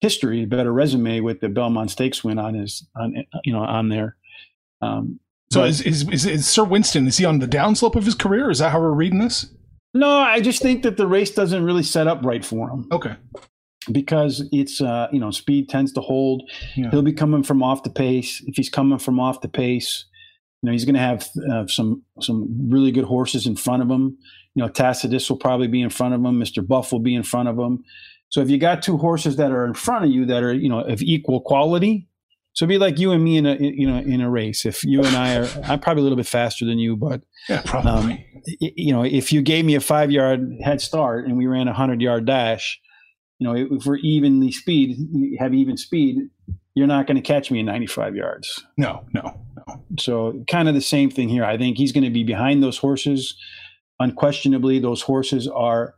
history, 0.00 0.44
better 0.46 0.72
resume 0.72 1.20
with 1.20 1.40
the 1.40 1.48
Belmont 1.48 1.90
Stakes 1.90 2.22
win 2.24 2.38
on 2.38 2.54
his 2.54 2.86
on 2.96 3.14
you 3.44 3.52
know 3.52 3.60
on 3.60 3.88
there. 3.90 4.16
Um, 4.80 5.20
So 5.52 5.60
but- 5.60 5.68
is, 5.70 5.80
is, 5.82 6.08
is 6.10 6.24
is 6.26 6.46
Sir 6.46 6.64
Winston? 6.64 7.06
Is 7.06 7.18
he 7.18 7.24
on 7.24 7.38
the 7.38 7.46
downslope 7.48 7.96
of 7.96 8.04
his 8.04 8.14
career? 8.14 8.50
Is 8.50 8.58
that 8.58 8.70
how 8.72 8.80
we're 8.80 8.90
reading 8.92 9.18
this? 9.20 9.46
no, 9.94 10.10
I 10.18 10.40
just 10.40 10.60
think 10.60 10.82
that 10.82 10.96
the 10.98 11.06
race 11.06 11.30
doesn't 11.30 11.64
really 11.64 11.82
set 11.82 12.06
up 12.06 12.22
right 12.24 12.44
for 12.44 12.68
him 12.68 12.86
Okay. 12.92 13.14
because 13.90 14.46
it's 14.52 14.80
uh, 14.80 15.08
you 15.12 15.20
know 15.20 15.30
speed 15.30 15.68
tends 15.68 15.92
to 15.94 16.00
hold. 16.00 16.42
Yeah. 16.76 16.90
He'll 16.90 17.02
be 17.02 17.12
coming 17.12 17.42
from 17.42 17.62
off 17.62 17.82
the 17.82 17.90
pace. 17.90 18.42
If 18.46 18.56
he's 18.56 18.68
coming 18.68 18.98
from 18.98 19.18
off 19.20 19.40
the 19.40 19.48
pace, 19.48 20.04
you 20.62 20.66
know 20.66 20.72
he's 20.72 20.84
going 20.84 20.94
to 20.96 21.00
have 21.00 21.28
uh, 21.50 21.66
some 21.66 22.02
some 22.20 22.68
really 22.70 22.90
good 22.92 23.04
horses 23.04 23.46
in 23.46 23.56
front 23.56 23.82
of 23.82 23.90
him. 23.90 24.18
You 24.54 24.62
know 24.62 24.68
Tacitus 24.68 25.30
will 25.30 25.38
probably 25.38 25.68
be 25.68 25.80
in 25.82 25.90
front 25.90 26.14
of 26.14 26.22
him. 26.24 26.38
Mister 26.38 26.60
Buff 26.62 26.92
will 26.92 27.00
be 27.00 27.14
in 27.14 27.22
front 27.22 27.48
of 27.48 27.58
him. 27.58 27.82
So 28.28 28.40
if 28.40 28.50
you 28.50 28.58
got 28.58 28.82
two 28.82 28.96
horses 28.98 29.36
that 29.36 29.50
are 29.52 29.64
in 29.64 29.74
front 29.74 30.04
of 30.04 30.10
you 30.10 30.26
that 30.26 30.42
are 30.42 30.52
you 30.52 30.68
know 30.68 30.80
of 30.80 31.00
equal 31.02 31.40
quality, 31.40 32.08
So 32.54 32.64
it'd 32.64 32.70
be 32.74 32.78
like 32.78 32.98
you 32.98 33.12
and 33.12 33.22
me 33.22 33.36
in 33.36 33.46
a 33.46 33.56
you 33.56 33.86
know 33.86 33.98
in 33.98 34.20
a 34.20 34.28
race. 34.30 34.64
If 34.66 34.82
you 34.84 35.02
and 35.04 35.14
I 35.16 35.36
are, 35.36 35.48
I'm 35.64 35.80
probably 35.80 36.00
a 36.00 36.04
little 36.04 36.16
bit 36.16 36.26
faster 36.26 36.64
than 36.64 36.78
you, 36.78 36.96
but 36.96 37.22
Yeah, 37.48 37.62
probably. 37.64 37.90
um, 37.92 38.18
you 38.60 38.92
know, 38.92 39.02
if 39.04 39.32
you 39.32 39.42
gave 39.42 39.64
me 39.64 39.74
a 39.74 39.80
five 39.80 40.10
yard 40.10 40.40
head 40.62 40.80
start 40.80 41.26
and 41.26 41.36
we 41.36 41.46
ran 41.46 41.68
a 41.68 41.72
hundred 41.74 42.00
yard 42.00 42.26
dash, 42.26 42.80
you 43.38 43.46
know, 43.46 43.54
if 43.76 43.84
we're 43.86 43.96
evenly 43.98 44.50
speed, 44.52 44.96
have 45.38 45.52
even 45.54 45.76
speed, 45.76 46.16
you're 46.74 46.86
not 46.86 47.06
going 47.06 47.16
to 47.16 47.22
catch 47.22 47.50
me 47.50 47.60
in 47.60 47.66
95 47.66 48.14
yards. 48.16 48.64
no, 48.76 49.04
no, 49.14 49.40
no. 49.66 49.84
So 49.98 50.44
kind 50.48 50.68
of 50.68 50.74
the 50.74 50.80
same 50.80 51.10
thing 51.10 51.28
here. 51.28 51.44
I 51.44 51.56
think 51.58 51.76
he's 51.78 51.92
going 51.92 52.04
to 52.04 52.10
be 52.10 52.24
behind 52.24 52.62
those 52.62 52.78
horses. 52.78 53.36
Unquestionably, 53.98 54.78
those 54.78 55.02
horses 55.02 55.48
are 55.48 55.94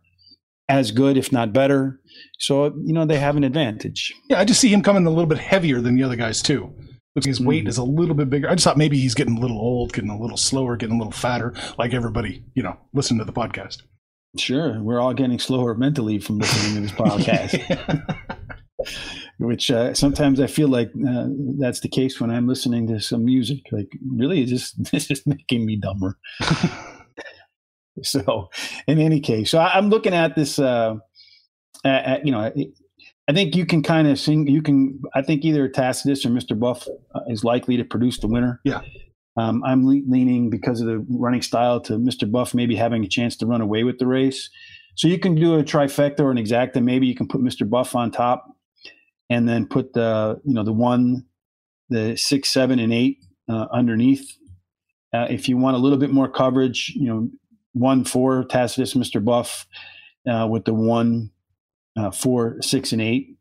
as 0.69 0.91
good, 0.91 1.17
if 1.17 1.33
not 1.33 1.53
better. 1.53 2.01
So 2.39 2.67
you 2.85 2.93
know 2.93 3.05
they 3.07 3.19
have 3.19 3.37
an 3.37 3.45
advantage. 3.45 4.13
Yeah, 4.29 4.39
I 4.41 4.45
just 4.45 4.61
see 4.61 4.73
him 4.73 4.83
coming 4.83 5.07
a 5.07 5.11
little 5.11 5.27
bit 5.27 5.39
heavier 5.39 5.81
than 5.81 5.97
the 5.97 6.03
other 6.03 6.17
guys 6.17 6.43
too. 6.43 6.73
Looks 7.17 7.27
his 7.27 7.41
weight 7.41 7.65
Mhm. 7.65 7.69
is 7.69 7.79
a 7.79 7.85
little 7.85 8.15
bit 8.15 8.31
bigger. 8.31 8.49
I 8.49 8.55
just 8.55 8.65
thought 8.65 8.77
maybe 8.79 8.99
he's 8.99 9.15
getting 9.15 9.37
a 9.39 9.41
little 9.41 9.59
old, 9.59 9.93
getting 9.93 10.11
a 10.11 10.21
little 10.21 10.37
slower, 10.37 10.77
getting 10.77 10.95
a 10.97 10.99
little 10.99 11.13
fatter, 11.13 11.55
like 11.79 11.93
everybody, 11.95 12.45
you 12.55 12.63
know, 12.63 12.77
listen 12.93 13.19
to 13.19 13.25
the 13.25 13.33
podcast. 13.33 13.79
Sure, 14.37 14.81
we're 14.83 15.01
all 15.01 15.15
getting 15.15 15.39
slower 15.39 15.75
mentally 15.75 16.19
from 16.19 16.39
listening 16.39 16.75
to 16.75 16.81
this 16.83 16.93
podcast. 16.93 18.15
which 19.39 19.71
uh, 19.71 19.95
sometimes 19.95 20.41
I 20.41 20.47
feel 20.47 20.69
like 20.69 20.91
uh, 21.09 21.27
that's 21.59 21.81
the 21.81 21.89
case 21.89 22.21
when 22.21 22.31
I'm 22.31 22.47
listening 22.47 22.87
to 22.89 23.01
some 23.01 23.25
music. 23.25 23.61
Like, 23.73 23.89
really, 24.07 24.43
it's 24.43 24.51
just 24.51 24.83
this 24.93 25.11
is 25.11 25.27
making 25.27 25.65
me 25.67 25.77
dumber. 25.77 26.19
so, 28.13 28.51
in 28.87 28.99
any 28.99 29.21
case, 29.21 29.51
so 29.51 29.59
I, 29.59 29.75
I'm 29.77 29.89
looking 29.91 30.15
at 30.15 30.35
this. 30.37 30.59
Uh, 30.59 30.97
at, 31.85 32.25
you 32.27 32.33
know, 32.33 32.41
I- 32.41 32.67
I 33.31 33.35
think 33.35 33.55
you 33.55 33.67
can 33.67 33.83
kind 33.83 34.09
of 34.09 34.19
sing. 34.19 34.47
You 34.47 34.63
can. 34.63 35.03
I 35.15 35.21
think 35.21 35.45
either 35.45 35.69
Tacitus 35.69 36.25
or 36.25 36.31
Mr. 36.31 36.59
Buff 36.59 36.89
uh, 37.15 37.21
is 37.29 37.45
likely 37.45 37.77
to 37.77 37.85
produce 37.85 38.19
the 38.19 38.27
winner. 38.27 38.59
Yeah. 38.65 38.81
Um, 39.37 39.63
I'm 39.65 39.87
le- 39.87 40.01
leaning 40.09 40.49
because 40.49 40.81
of 40.81 40.87
the 40.87 41.05
running 41.11 41.43
style 41.43 41.79
to 41.83 41.99
Mr. 41.99 42.31
Buff 42.31 42.55
maybe 42.55 42.75
having 42.75 43.05
a 43.05 43.07
chance 43.07 43.37
to 43.37 43.47
run 43.47 43.61
away 43.61 43.85
with 43.85 43.99
the 43.99 44.07
race. 44.07 44.49
So 44.95 45.09
you 45.09 45.19
can 45.19 45.35
do 45.35 45.57
a 45.59 45.63
trifecta 45.63 46.21
or 46.21 46.31
an 46.31 46.39
exacta. 46.39 46.83
Maybe 46.83 47.07
you 47.07 47.15
can 47.15 47.29
put 47.29 47.43
Mr. 47.43 47.69
Buff 47.69 47.95
on 47.95 48.11
top, 48.11 48.47
and 49.29 49.47
then 49.47 49.67
put 49.67 49.93
the 49.93 50.41
you 50.47 50.55
know 50.55 50.65
the 50.65 50.73
one, 50.73 51.27
the 51.91 52.17
six, 52.17 52.51
seven, 52.51 52.79
and 52.79 52.95
eight 52.95 53.19
uh, 53.47 53.67
underneath. 53.71 54.27
Uh, 55.13 55.27
if 55.29 55.51
you 55.51 55.59
want 55.59 55.77
a 55.77 55.79
little 55.79 55.99
bit 55.99 56.11
more 56.11 56.31
coverage, 56.31 56.95
you 56.97 57.07
know, 57.09 57.29
one, 57.73 58.05
four, 58.05 58.45
Tacitus, 58.45 58.95
Mr. 58.95 59.25
Buff, 59.25 59.67
uh, 60.31 60.47
with 60.51 60.65
the 60.65 60.75
one, 60.75 61.31
uh, 61.97 62.11
four, 62.11 62.57
six, 62.61 62.93
and 62.93 63.01
eight. 63.03 63.37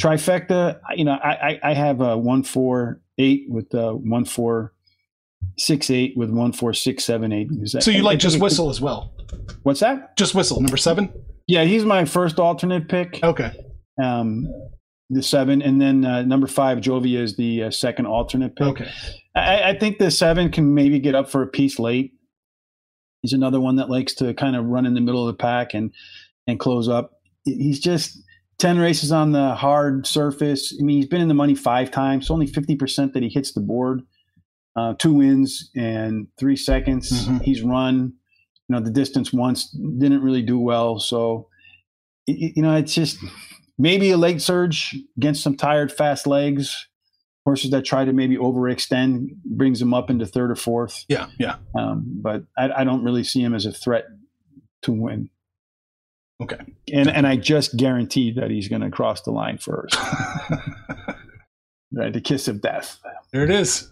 Trifecta, 0.00 0.78
you 0.94 1.04
know, 1.04 1.12
I, 1.22 1.30
I, 1.50 1.60
I 1.70 1.74
have 1.74 2.00
a 2.00 2.16
one, 2.16 2.42
four, 2.44 3.00
eight 3.18 3.46
with 3.48 3.74
uh, 3.74 3.92
one, 3.92 4.24
four, 4.24 4.72
six, 5.56 5.90
eight 5.90 6.16
with 6.16 6.30
one, 6.30 6.52
four, 6.52 6.72
six, 6.72 7.04
seven, 7.04 7.32
eight. 7.32 7.48
That- 7.72 7.82
so 7.82 7.90
you 7.90 8.02
like 8.02 8.12
think 8.12 8.20
just 8.22 8.36
it- 8.36 8.42
whistle 8.42 8.70
as 8.70 8.80
well? 8.80 9.14
What's 9.64 9.80
that? 9.80 10.16
Just 10.16 10.34
whistle, 10.34 10.60
number 10.60 10.76
seven. 10.76 11.12
Yeah, 11.46 11.64
he's 11.64 11.84
my 11.84 12.04
first 12.04 12.38
alternate 12.38 12.88
pick. 12.88 13.20
Okay. 13.22 13.52
Um, 14.02 14.46
the 15.10 15.22
seven, 15.22 15.62
and 15.62 15.80
then 15.80 16.04
uh, 16.04 16.22
number 16.22 16.46
five, 16.46 16.78
Joevia 16.78 17.20
is 17.20 17.36
the 17.36 17.64
uh, 17.64 17.70
second 17.70 18.06
alternate 18.06 18.54
pick. 18.56 18.66
Okay. 18.68 18.90
I, 19.34 19.70
I 19.70 19.78
think 19.78 19.98
the 19.98 20.10
seven 20.10 20.50
can 20.52 20.74
maybe 20.74 20.98
get 20.98 21.14
up 21.14 21.28
for 21.30 21.42
a 21.42 21.46
piece 21.46 21.78
late. 21.78 22.12
He's 23.28 23.34
another 23.34 23.60
one 23.60 23.76
that 23.76 23.90
likes 23.90 24.14
to 24.14 24.32
kind 24.32 24.56
of 24.56 24.64
run 24.64 24.86
in 24.86 24.94
the 24.94 25.02
middle 25.02 25.28
of 25.28 25.34
the 25.36 25.38
pack 25.38 25.74
and 25.74 25.92
and 26.46 26.58
close 26.58 26.88
up. 26.88 27.20
He's 27.44 27.78
just 27.78 28.18
ten 28.58 28.78
races 28.78 29.12
on 29.12 29.32
the 29.32 29.54
hard 29.54 30.06
surface. 30.06 30.74
I 30.80 30.82
mean, 30.82 30.96
he's 30.96 31.06
been 31.08 31.20
in 31.20 31.28
the 31.28 31.34
money 31.34 31.54
five 31.54 31.90
times. 31.90 32.26
So 32.26 32.34
only 32.34 32.46
fifty 32.46 32.74
percent 32.74 33.12
that 33.12 33.22
he 33.22 33.28
hits 33.28 33.52
the 33.52 33.60
board. 33.60 34.00
Uh, 34.74 34.94
two 34.98 35.12
wins 35.12 35.70
and 35.76 36.28
three 36.38 36.56
seconds. 36.56 37.28
Mhm. 37.28 37.42
He's 37.42 37.62
run, 37.62 38.14
you 38.68 38.74
know, 38.74 38.80
the 38.80 38.90
distance 38.90 39.30
once. 39.30 39.70
Didn't 39.72 40.22
really 40.22 40.42
do 40.42 40.58
well. 40.58 40.98
So, 41.00 41.48
you 42.26 42.62
know, 42.62 42.76
it's 42.76 42.94
just 42.94 43.18
maybe 43.76 44.10
a 44.10 44.16
late 44.16 44.40
surge 44.40 44.96
against 45.18 45.42
some 45.42 45.56
tired, 45.56 45.92
fast 45.92 46.26
legs 46.26 46.86
horses 47.48 47.70
that 47.70 47.82
try 47.86 48.04
to 48.04 48.12
maybe 48.12 48.36
overextend 48.36 49.30
brings 49.46 49.80
them 49.80 49.94
up 49.94 50.10
into 50.10 50.26
third 50.26 50.50
or 50.50 50.54
fourth. 50.56 51.06
Yeah, 51.08 51.28
yeah. 51.38 51.56
Um, 51.74 52.04
but 52.22 52.42
I, 52.58 52.70
I 52.80 52.84
don't 52.84 53.02
really 53.02 53.24
see 53.24 53.42
him 53.42 53.54
as 53.54 53.64
a 53.64 53.72
threat 53.72 54.04
to 54.82 54.92
win. 54.92 55.30
Okay. 56.42 56.58
And 56.92 57.08
and 57.08 57.26
I 57.26 57.36
just 57.36 57.76
guarantee 57.76 58.32
that 58.32 58.50
he's 58.50 58.68
going 58.68 58.82
to 58.82 58.90
cross 58.90 59.22
the 59.22 59.30
line 59.30 59.56
first. 59.58 59.96
right, 61.92 62.12
the 62.12 62.20
kiss 62.20 62.48
of 62.48 62.60
death. 62.60 62.98
there 63.32 63.44
it 63.44 63.50
is. 63.50 63.90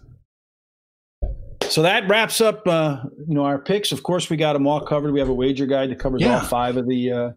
So 1.63 1.81
that 1.81 2.07
wraps 2.07 2.39
up, 2.39 2.65
uh, 2.67 3.01
you 3.27 3.33
know, 3.35 3.43
our 3.43 3.59
picks. 3.59 3.91
Of 3.91 4.03
course, 4.03 4.29
we 4.29 4.37
got 4.37 4.53
them 4.53 4.67
all 4.67 4.79
covered. 4.79 5.11
We 5.11 5.19
have 5.19 5.29
a 5.29 5.33
wager 5.33 5.65
guide 5.65 5.89
that 5.89 5.99
covers 5.99 6.21
Yeah. 6.21 6.35
all 6.39 6.45
five 6.45 6.77
of 6.77 6.87
the 6.87 7.11
uh, 7.11 7.31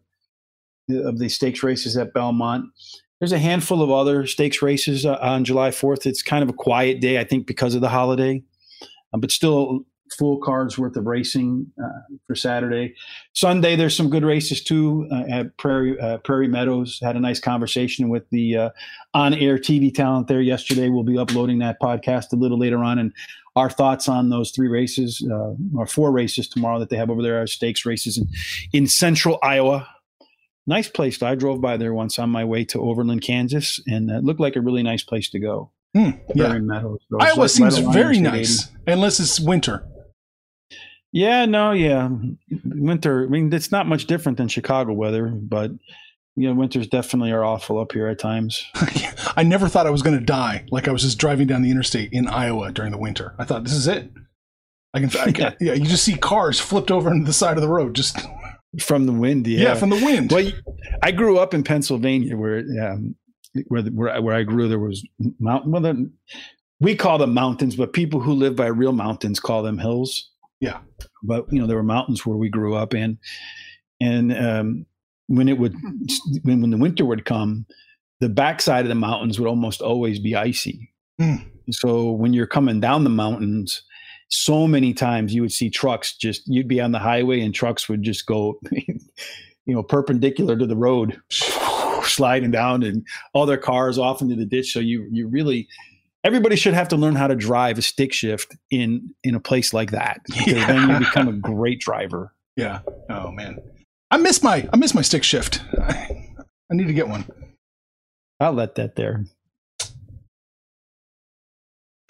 of 0.90 1.18
the 1.18 1.28
stakes 1.28 1.62
races 1.62 1.96
at 1.96 2.12
Belmont. 2.12 2.66
There's 3.20 3.32
a 3.32 3.38
handful 3.38 3.82
of 3.82 3.90
other 3.90 4.26
stakes 4.26 4.62
races 4.62 5.04
uh, 5.04 5.18
on 5.20 5.44
July 5.44 5.70
4th. 5.70 6.06
It's 6.06 6.22
kind 6.22 6.42
of 6.42 6.48
a 6.48 6.54
quiet 6.54 7.00
day, 7.00 7.20
I 7.20 7.24
think, 7.24 7.46
because 7.46 7.74
of 7.74 7.82
the 7.82 7.88
holiday, 7.90 8.42
uh, 9.12 9.18
but 9.18 9.30
still 9.30 9.84
full 10.18 10.38
cards 10.38 10.78
worth 10.78 10.96
of 10.96 11.04
racing 11.04 11.70
uh, 11.82 12.16
for 12.26 12.34
Saturday. 12.34 12.94
Sunday, 13.34 13.76
there's 13.76 13.94
some 13.94 14.08
good 14.08 14.24
races 14.24 14.64
too 14.64 15.06
uh, 15.12 15.24
at 15.30 15.56
Prairie 15.58 16.00
uh, 16.00 16.16
Prairie 16.18 16.48
Meadows. 16.48 16.98
Had 17.02 17.14
a 17.14 17.20
nice 17.20 17.38
conversation 17.38 18.08
with 18.08 18.28
the 18.30 18.56
uh, 18.56 18.70
on-air 19.12 19.58
TV 19.58 19.94
talent 19.94 20.26
there 20.26 20.40
yesterday. 20.40 20.88
We'll 20.88 21.04
be 21.04 21.18
uploading 21.18 21.58
that 21.58 21.78
podcast 21.78 22.32
a 22.32 22.36
little 22.36 22.58
later 22.58 22.82
on, 22.82 22.98
and 22.98 23.12
our 23.54 23.68
thoughts 23.68 24.08
on 24.08 24.30
those 24.30 24.50
three 24.50 24.68
races 24.68 25.22
or 25.76 25.86
four 25.86 26.10
races 26.10 26.48
tomorrow 26.48 26.78
that 26.78 26.88
they 26.88 26.96
have 26.96 27.10
over 27.10 27.22
there 27.22 27.42
are 27.42 27.46
stakes 27.46 27.84
races 27.84 28.16
in, 28.16 28.26
in 28.72 28.86
central 28.86 29.38
Iowa. 29.42 29.86
Nice 30.66 30.88
place. 30.88 31.22
I 31.22 31.34
drove 31.34 31.60
by 31.60 31.76
there 31.76 31.94
once 31.94 32.18
on 32.18 32.30
my 32.30 32.44
way 32.44 32.64
to 32.66 32.80
Overland, 32.80 33.22
Kansas, 33.22 33.80
and 33.86 34.10
it 34.10 34.24
looked 34.24 34.40
like 34.40 34.56
a 34.56 34.60
really 34.60 34.82
nice 34.82 35.02
place 35.02 35.28
to 35.30 35.38
go. 35.38 35.70
Hmm, 35.94 36.10
yeah. 36.34 36.46
Prairie 36.46 36.60
Meadows. 36.60 37.00
So 37.10 37.18
Iowa 37.18 37.40
like 37.40 37.50
seems 37.50 37.78
very 37.78 38.20
nice, 38.20 38.68
unless 38.86 39.18
it's 39.18 39.40
winter. 39.40 39.86
Yeah, 41.12 41.44
no, 41.46 41.72
yeah. 41.72 42.08
Winter, 42.64 43.24
I 43.24 43.26
mean, 43.26 43.52
it's 43.52 43.72
not 43.72 43.88
much 43.88 44.06
different 44.06 44.38
than 44.38 44.46
Chicago 44.46 44.92
weather, 44.92 45.26
but, 45.26 45.72
you 46.36 46.48
know, 46.48 46.54
winters 46.54 46.86
definitely 46.86 47.32
are 47.32 47.44
awful 47.44 47.80
up 47.80 47.92
here 47.92 48.06
at 48.06 48.20
times. 48.20 48.64
I 49.36 49.42
never 49.42 49.66
thought 49.66 49.88
I 49.88 49.90
was 49.90 50.02
going 50.02 50.18
to 50.18 50.24
die. 50.24 50.66
Like 50.70 50.86
I 50.86 50.92
was 50.92 51.02
just 51.02 51.18
driving 51.18 51.48
down 51.48 51.62
the 51.62 51.70
interstate 51.70 52.12
in 52.12 52.28
Iowa 52.28 52.70
during 52.70 52.92
the 52.92 52.98
winter. 52.98 53.34
I 53.38 53.44
thought 53.44 53.64
this 53.64 53.72
is 53.72 53.88
it. 53.88 54.12
I 54.94 55.00
can, 55.00 55.20
I 55.20 55.32
can 55.32 55.56
yeah. 55.60 55.72
You 55.72 55.86
just 55.86 56.04
see 56.04 56.14
cars 56.14 56.60
flipped 56.60 56.92
over 56.92 57.10
into 57.10 57.26
the 57.26 57.32
side 57.32 57.56
of 57.56 57.62
the 57.62 57.68
road. 57.68 57.94
Just 57.94 58.16
From 58.78 59.06
the 59.06 59.12
wind, 59.12 59.46
yeah. 59.46 59.60
yeah, 59.60 59.74
from 59.74 59.90
the 59.90 59.96
wind. 60.04 60.30
Well, 60.30 60.50
I 61.02 61.10
grew 61.10 61.38
up 61.38 61.54
in 61.54 61.64
Pennsylvania, 61.64 62.36
where 62.36 62.58
um, 62.80 63.16
where 63.66 63.82
the- 63.82 63.90
where 63.90 64.10
I, 64.10 64.18
where 64.20 64.34
I 64.34 64.44
grew, 64.44 64.68
there 64.68 64.78
was 64.78 65.04
mountain. 65.40 65.72
Well, 65.72 65.82
then 65.82 66.12
we 66.78 66.94
call 66.94 67.18
them 67.18 67.34
mountains, 67.34 67.74
but 67.74 67.92
people 67.92 68.20
who 68.20 68.32
live 68.32 68.54
by 68.54 68.66
real 68.66 68.92
mountains 68.92 69.40
call 69.40 69.62
them 69.64 69.78
hills. 69.78 70.30
Yeah. 70.60 70.78
But 71.22 71.52
you 71.52 71.60
know, 71.60 71.66
there 71.66 71.76
were 71.76 71.82
mountains 71.82 72.24
where 72.24 72.36
we 72.36 72.48
grew 72.48 72.74
up 72.76 72.94
in, 72.94 73.18
and 74.00 74.32
um, 74.36 74.86
when 75.26 75.48
it 75.48 75.58
would 75.58 75.74
when 76.42 76.60
when 76.60 76.70
the 76.70 76.76
winter 76.76 77.04
would 77.04 77.24
come, 77.24 77.66
the 78.20 78.28
backside 78.28 78.84
of 78.84 78.88
the 78.88 78.94
mountains 78.94 79.40
would 79.40 79.48
almost 79.48 79.80
always 79.80 80.20
be 80.20 80.36
icy. 80.36 80.92
Mm. 81.20 81.44
So 81.70 82.12
when 82.12 82.32
you're 82.32 82.46
coming 82.46 82.80
down 82.80 83.04
the 83.04 83.10
mountains, 83.10 83.82
so 84.30 84.66
many 84.66 84.94
times 84.94 85.34
you 85.34 85.42
would 85.42 85.52
see 85.52 85.68
trucks 85.68 86.16
just 86.16 86.42
you'd 86.46 86.68
be 86.68 86.80
on 86.80 86.92
the 86.92 86.98
highway 86.98 87.40
and 87.40 87.54
trucks 87.54 87.88
would 87.88 88.02
just 88.02 88.26
go 88.26 88.58
you 88.72 89.74
know 89.74 89.82
perpendicular 89.82 90.56
to 90.56 90.66
the 90.66 90.76
road 90.76 91.20
sliding 92.02 92.50
down 92.50 92.82
and 92.82 93.06
all 93.34 93.44
their 93.46 93.58
cars 93.58 93.98
off 93.98 94.22
into 94.22 94.36
the 94.36 94.44
ditch 94.46 94.72
so 94.72 94.78
you 94.78 95.06
you 95.10 95.28
really 95.28 95.68
everybody 96.24 96.56
should 96.56 96.74
have 96.74 96.88
to 96.88 96.96
learn 96.96 97.14
how 97.14 97.26
to 97.26 97.34
drive 97.34 97.76
a 97.78 97.82
stick 97.82 98.12
shift 98.12 98.56
in 98.70 99.14
in 99.24 99.34
a 99.34 99.40
place 99.40 99.74
like 99.74 99.90
that 99.90 100.20
because 100.28 100.66
then 100.66 100.88
you 100.88 100.98
become 100.98 101.28
a 101.28 101.32
great 101.32 101.80
driver 101.80 102.32
yeah. 102.56 102.80
Oh 103.08 103.30
man, 103.30 103.58
I 104.10 104.16
miss 104.18 104.42
my 104.42 104.68
I 104.72 104.76
miss 104.76 104.94
my 104.94 105.02
stick 105.02 105.24
shift. 105.24 105.62
I, 105.80 106.26
I 106.70 106.74
need 106.74 106.86
to 106.86 106.92
get 106.92 107.08
one. 107.08 107.24
i'll 108.38 108.52
let 108.52 108.74
that 108.76 108.96
there 108.96 109.24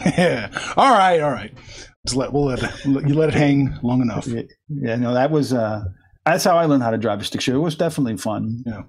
Yeah. 0.19 0.49
All 0.77 0.93
right. 0.93 1.21
All 1.21 1.31
right. 1.31 1.53
Just 2.07 2.17
let 2.17 2.33
we'll 2.33 2.45
let 2.47 2.63
it, 2.63 2.85
you 2.85 3.15
let 3.15 3.29
it 3.29 3.35
hang 3.35 3.79
long 3.83 4.01
enough. 4.01 4.27
yeah, 4.27 4.43
yeah 4.69 4.97
no 4.97 5.13
that 5.15 5.31
was 5.31 5.53
uh 5.53 5.83
that's 6.25 6.45
how 6.45 6.57
i 6.57 6.65
learned 6.65 6.83
how 6.83 6.91
to 6.91 6.97
drive 6.99 7.21
a 7.21 7.25
stick 7.25 7.41
shift 7.43 7.55
it 7.55 7.59
was 7.59 7.75
definitely 7.77 8.17
fun 8.17 8.63
Yeah. 8.67 8.83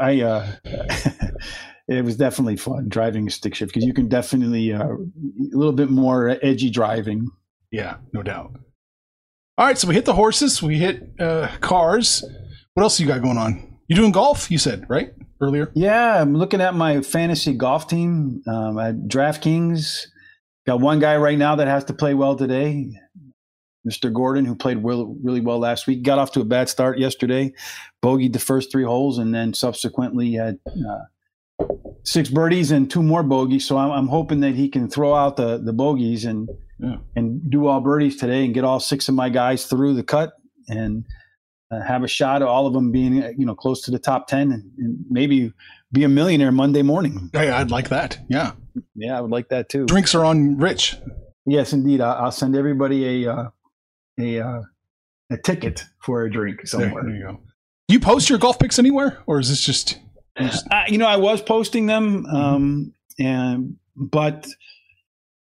i 0.00 0.20
uh 0.22 0.52
it 1.88 2.04
was 2.04 2.16
definitely 2.16 2.56
fun 2.56 2.88
driving 2.88 3.26
a 3.26 3.30
stick 3.30 3.54
shift 3.54 3.72
because 3.74 3.84
you 3.86 3.92
can 3.92 4.08
definitely 4.08 4.72
uh, 4.72 4.84
a 4.88 4.96
little 5.56 5.72
bit 5.74 5.90
more 5.90 6.38
edgy 6.42 6.70
driving 6.70 7.28
Yeah. 7.70 7.96
No 8.14 8.22
doubt. 8.22 8.52
All 9.58 9.66
right. 9.66 9.76
So 9.76 9.86
we 9.88 9.94
hit 9.94 10.06
the 10.06 10.14
horses. 10.14 10.62
We 10.62 10.78
hit 10.78 11.12
uh, 11.20 11.48
cars. 11.60 12.24
What 12.74 12.82
else 12.84 12.98
you 13.00 13.06
got 13.06 13.20
going 13.22 13.36
on? 13.36 13.76
You 13.88 13.96
doing 13.96 14.12
golf? 14.12 14.50
You 14.50 14.56
said 14.58 14.86
right 14.88 15.12
earlier? 15.42 15.70
Yeah, 15.74 16.20
I'm 16.20 16.34
looking 16.34 16.60
at 16.60 16.74
my 16.74 17.02
fantasy 17.02 17.52
golf 17.52 17.88
team 17.88 18.42
um, 18.46 18.78
at 18.78 18.94
DraftKings. 19.08 20.06
Got 20.66 20.80
one 20.80 21.00
guy 21.00 21.16
right 21.16 21.36
now 21.36 21.56
that 21.56 21.66
has 21.66 21.84
to 21.86 21.92
play 21.92 22.14
well 22.14 22.36
today, 22.36 22.92
Mr. 23.86 24.12
Gordon, 24.12 24.44
who 24.44 24.54
played 24.54 24.82
well, 24.82 25.16
really 25.22 25.40
well 25.40 25.58
last 25.58 25.86
week. 25.88 26.04
Got 26.04 26.20
off 26.20 26.32
to 26.32 26.40
a 26.40 26.44
bad 26.44 26.68
start 26.68 26.98
yesterday, 26.98 27.52
bogeyed 28.02 28.32
the 28.32 28.38
first 28.38 28.70
three 28.70 28.84
holes, 28.84 29.18
and 29.18 29.34
then 29.34 29.52
subsequently 29.52 30.34
had 30.34 30.60
uh, 30.68 31.66
six 32.04 32.28
birdies 32.28 32.70
and 32.70 32.88
two 32.88 33.02
more 33.02 33.24
bogeys. 33.24 33.66
So 33.66 33.76
I'm, 33.76 33.90
I'm, 33.90 34.08
hoping 34.08 34.40
that 34.40 34.54
he 34.54 34.68
can 34.68 34.88
throw 34.88 35.14
out 35.14 35.36
the 35.36 35.58
the 35.58 35.72
bogeys 35.72 36.24
and 36.24 36.48
yeah. 36.78 36.96
and 37.16 37.50
do 37.50 37.66
all 37.66 37.80
birdies 37.80 38.16
today 38.16 38.44
and 38.44 38.54
get 38.54 38.64
all 38.64 38.78
six 38.78 39.08
of 39.08 39.16
my 39.16 39.28
guys 39.28 39.66
through 39.66 39.94
the 39.94 40.04
cut 40.04 40.34
and 40.68 41.04
have 41.80 42.02
a 42.02 42.08
shot 42.08 42.42
at 42.42 42.48
all 42.48 42.66
of 42.66 42.72
them 42.72 42.90
being 42.90 43.14
you 43.38 43.46
know 43.46 43.54
close 43.54 43.82
to 43.82 43.90
the 43.90 43.98
top 43.98 44.26
10 44.26 44.52
and, 44.52 44.70
and 44.78 45.04
maybe 45.10 45.52
be 45.92 46.04
a 46.04 46.08
millionaire 46.08 46.52
monday 46.52 46.82
morning. 46.82 47.30
Hey 47.32 47.50
i'd 47.50 47.70
like 47.70 47.88
that. 47.88 48.18
Yeah. 48.28 48.52
Yeah 48.94 49.16
i 49.16 49.20
would 49.20 49.30
like 49.30 49.48
that 49.48 49.68
too. 49.68 49.86
Drinks 49.86 50.14
are 50.14 50.24
on 50.24 50.58
rich. 50.58 50.96
Yes 51.46 51.72
indeed. 51.72 52.00
I'll, 52.00 52.30
send 52.30 52.56
everybody 52.56 53.24
a 53.24 53.32
uh, 53.32 53.48
a 54.18 54.40
uh, 54.40 54.62
a 55.30 55.36
ticket 55.38 55.84
for 56.00 56.24
a 56.24 56.30
drink 56.30 56.66
somewhere. 56.66 57.02
there, 57.02 57.02
there 57.04 57.14
you 57.14 57.22
go. 57.22 57.40
You 57.88 58.00
post 58.00 58.28
your 58.28 58.38
golf 58.38 58.58
picks 58.58 58.78
anywhere 58.78 59.22
or 59.26 59.40
is 59.40 59.48
this 59.48 59.60
just, 59.60 59.98
just... 60.38 60.66
Uh, 60.70 60.84
you 60.88 60.98
know 60.98 61.06
i 61.06 61.16
was 61.16 61.42
posting 61.42 61.86
them 61.86 62.26
um, 62.26 62.92
and 63.18 63.76
but 63.96 64.46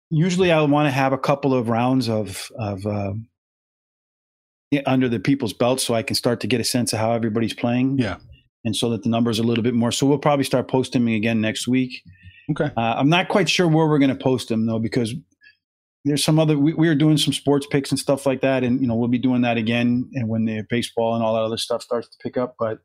usually 0.09 0.51
i 0.51 0.61
want 0.61 0.88
to 0.88 0.91
have 0.91 1.13
a 1.13 1.18
couple 1.18 1.53
of 1.53 1.70
rounds 1.70 2.09
of 2.09 2.51
of 2.57 2.86
uh, 2.86 3.13
under 4.86 5.07
the 5.07 5.20
people's 5.20 5.53
belts 5.53 5.84
so 5.84 5.93
I 5.93 6.03
can 6.03 6.15
start 6.15 6.39
to 6.41 6.47
get 6.47 6.59
a 6.59 6.63
sense 6.63 6.93
of 6.93 6.99
how 6.99 7.13
everybody's 7.13 7.53
playing. 7.53 7.97
Yeah. 7.99 8.18
And 8.65 8.76
so 8.76 8.89
that 8.89 9.03
the 9.03 9.09
numbers 9.09 9.39
are 9.39 9.43
a 9.43 9.45
little 9.45 9.63
bit 9.63 9.74
more. 9.74 9.91
So 9.91 10.05
we'll 10.05 10.18
probably 10.18 10.43
start 10.43 10.68
posting 10.68 11.05
them 11.05 11.13
again 11.13 11.39
next 11.39 11.68
week. 11.68 12.03
Okay. 12.51 12.72
Uh, 12.76 12.95
I'm 12.97 13.09
not 13.09 13.30
quite 13.30 13.49
sure 13.49 13.68
where 13.68 13.88
we're 13.88 13.99
going 13.99 14.15
to 14.15 14.24
post 14.24 14.49
them 14.49 14.65
though, 14.65 14.80
because 14.80 15.13
there's 16.03 16.24
some 16.24 16.39
other, 16.39 16.57
we, 16.57 16.74
we 16.74 16.88
are 16.88 16.95
doing 16.95 17.18
some 17.18 17.34
sports 17.34 17.65
picks 17.70 17.91
and 17.91 17.99
stuff 17.99 18.26
like 18.26 18.41
that. 18.41 18.63
And, 18.63 18.82
you 18.82 18.88
know, 18.88 18.95
we'll 18.95 19.07
be 19.07 19.18
doing 19.18 19.41
that 19.41 19.57
again. 19.57 20.09
And 20.13 20.28
when 20.28 20.45
the 20.45 20.63
baseball 20.70 21.15
and 21.15 21.24
all 21.24 21.36
that 21.36 21.43
other 21.43 21.57
stuff 21.57 21.82
starts 21.82 22.09
to 22.09 22.18
pick 22.22 22.38
up, 22.38 22.55
but 22.59 22.80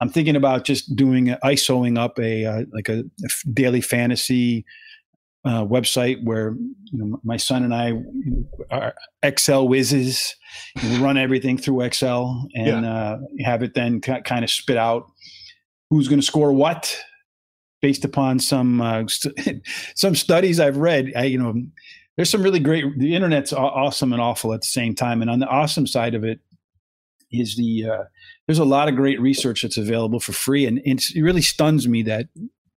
I'm 0.00 0.08
thinking 0.08 0.36
about 0.36 0.64
just 0.64 0.96
doing, 0.96 1.36
ISOing 1.44 1.98
up 1.98 2.18
a, 2.18 2.44
uh, 2.44 2.62
like 2.72 2.88
a, 2.88 3.00
a 3.00 3.50
daily 3.52 3.80
fantasy 3.80 4.64
uh, 5.44 5.64
website 5.64 6.22
where 6.24 6.54
you 6.92 6.98
know 6.98 7.20
my 7.24 7.36
son 7.36 7.64
and 7.64 7.74
I 7.74 7.92
are 8.70 8.94
Excel 9.22 9.66
whizzes. 9.66 10.36
We 10.82 10.98
run 10.98 11.16
everything 11.16 11.58
through 11.58 11.82
Excel 11.82 12.46
and 12.54 12.84
yeah. 12.84 12.92
uh, 12.92 13.18
have 13.44 13.62
it 13.62 13.74
then 13.74 14.00
kind 14.00 14.44
of 14.44 14.50
spit 14.50 14.76
out 14.76 15.06
who's 15.90 16.08
going 16.08 16.20
to 16.20 16.26
score 16.26 16.52
what 16.52 16.96
based 17.82 18.04
upon 18.04 18.38
some 18.38 18.80
uh, 18.80 19.06
st- 19.08 19.66
some 19.94 20.14
studies 20.14 20.60
I've 20.60 20.78
read. 20.78 21.12
I, 21.16 21.24
you 21.24 21.38
know, 21.38 21.54
there's 22.16 22.30
some 22.30 22.42
really 22.42 22.60
great. 22.60 22.84
The 22.98 23.14
internet's 23.14 23.52
awesome 23.52 24.12
and 24.12 24.22
awful 24.22 24.54
at 24.54 24.60
the 24.60 24.66
same 24.66 24.94
time. 24.94 25.20
And 25.20 25.30
on 25.30 25.40
the 25.40 25.48
awesome 25.48 25.86
side 25.86 26.14
of 26.14 26.24
it 26.24 26.40
is 27.30 27.56
the 27.56 27.90
uh, 27.90 28.04
there's 28.46 28.58
a 28.58 28.64
lot 28.64 28.88
of 28.88 28.96
great 28.96 29.20
research 29.20 29.62
that's 29.62 29.76
available 29.76 30.20
for 30.20 30.32
free, 30.32 30.66
and 30.66 30.80
it 30.84 31.20
really 31.20 31.42
stuns 31.42 31.88
me 31.88 32.02
that 32.04 32.28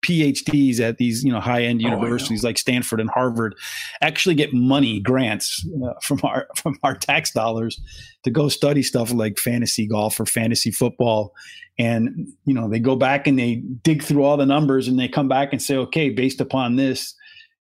PhDs 0.04 0.80
at 0.80 0.98
these 0.98 1.24
you 1.24 1.32
know 1.32 1.40
high 1.40 1.62
end 1.62 1.80
oh, 1.84 1.88
universities 1.88 2.44
oh, 2.44 2.48
like 2.48 2.58
Stanford 2.58 3.00
and 3.00 3.10
Harvard 3.10 3.54
actually 4.00 4.34
get 4.34 4.52
money 4.52 5.00
grants 5.00 5.66
uh, 5.84 5.94
from 6.02 6.20
our 6.22 6.46
from 6.56 6.78
our 6.82 6.94
tax 6.94 7.32
dollars 7.32 7.80
to 8.24 8.30
go 8.30 8.48
study 8.48 8.82
stuff 8.82 9.12
like 9.12 9.38
fantasy 9.38 9.86
golf 9.86 10.20
or 10.20 10.26
fantasy 10.26 10.70
football. 10.70 11.32
And 11.78 12.32
you 12.44 12.54
know 12.54 12.68
they 12.68 12.78
go 12.78 12.96
back 12.96 13.26
and 13.26 13.38
they 13.38 13.56
dig 13.82 14.02
through 14.02 14.22
all 14.24 14.36
the 14.36 14.46
numbers 14.46 14.86
and 14.86 14.98
they 14.98 15.08
come 15.08 15.28
back 15.28 15.52
and 15.52 15.60
say 15.60 15.76
okay 15.76 16.10
based 16.10 16.40
upon 16.40 16.76
this 16.76 17.14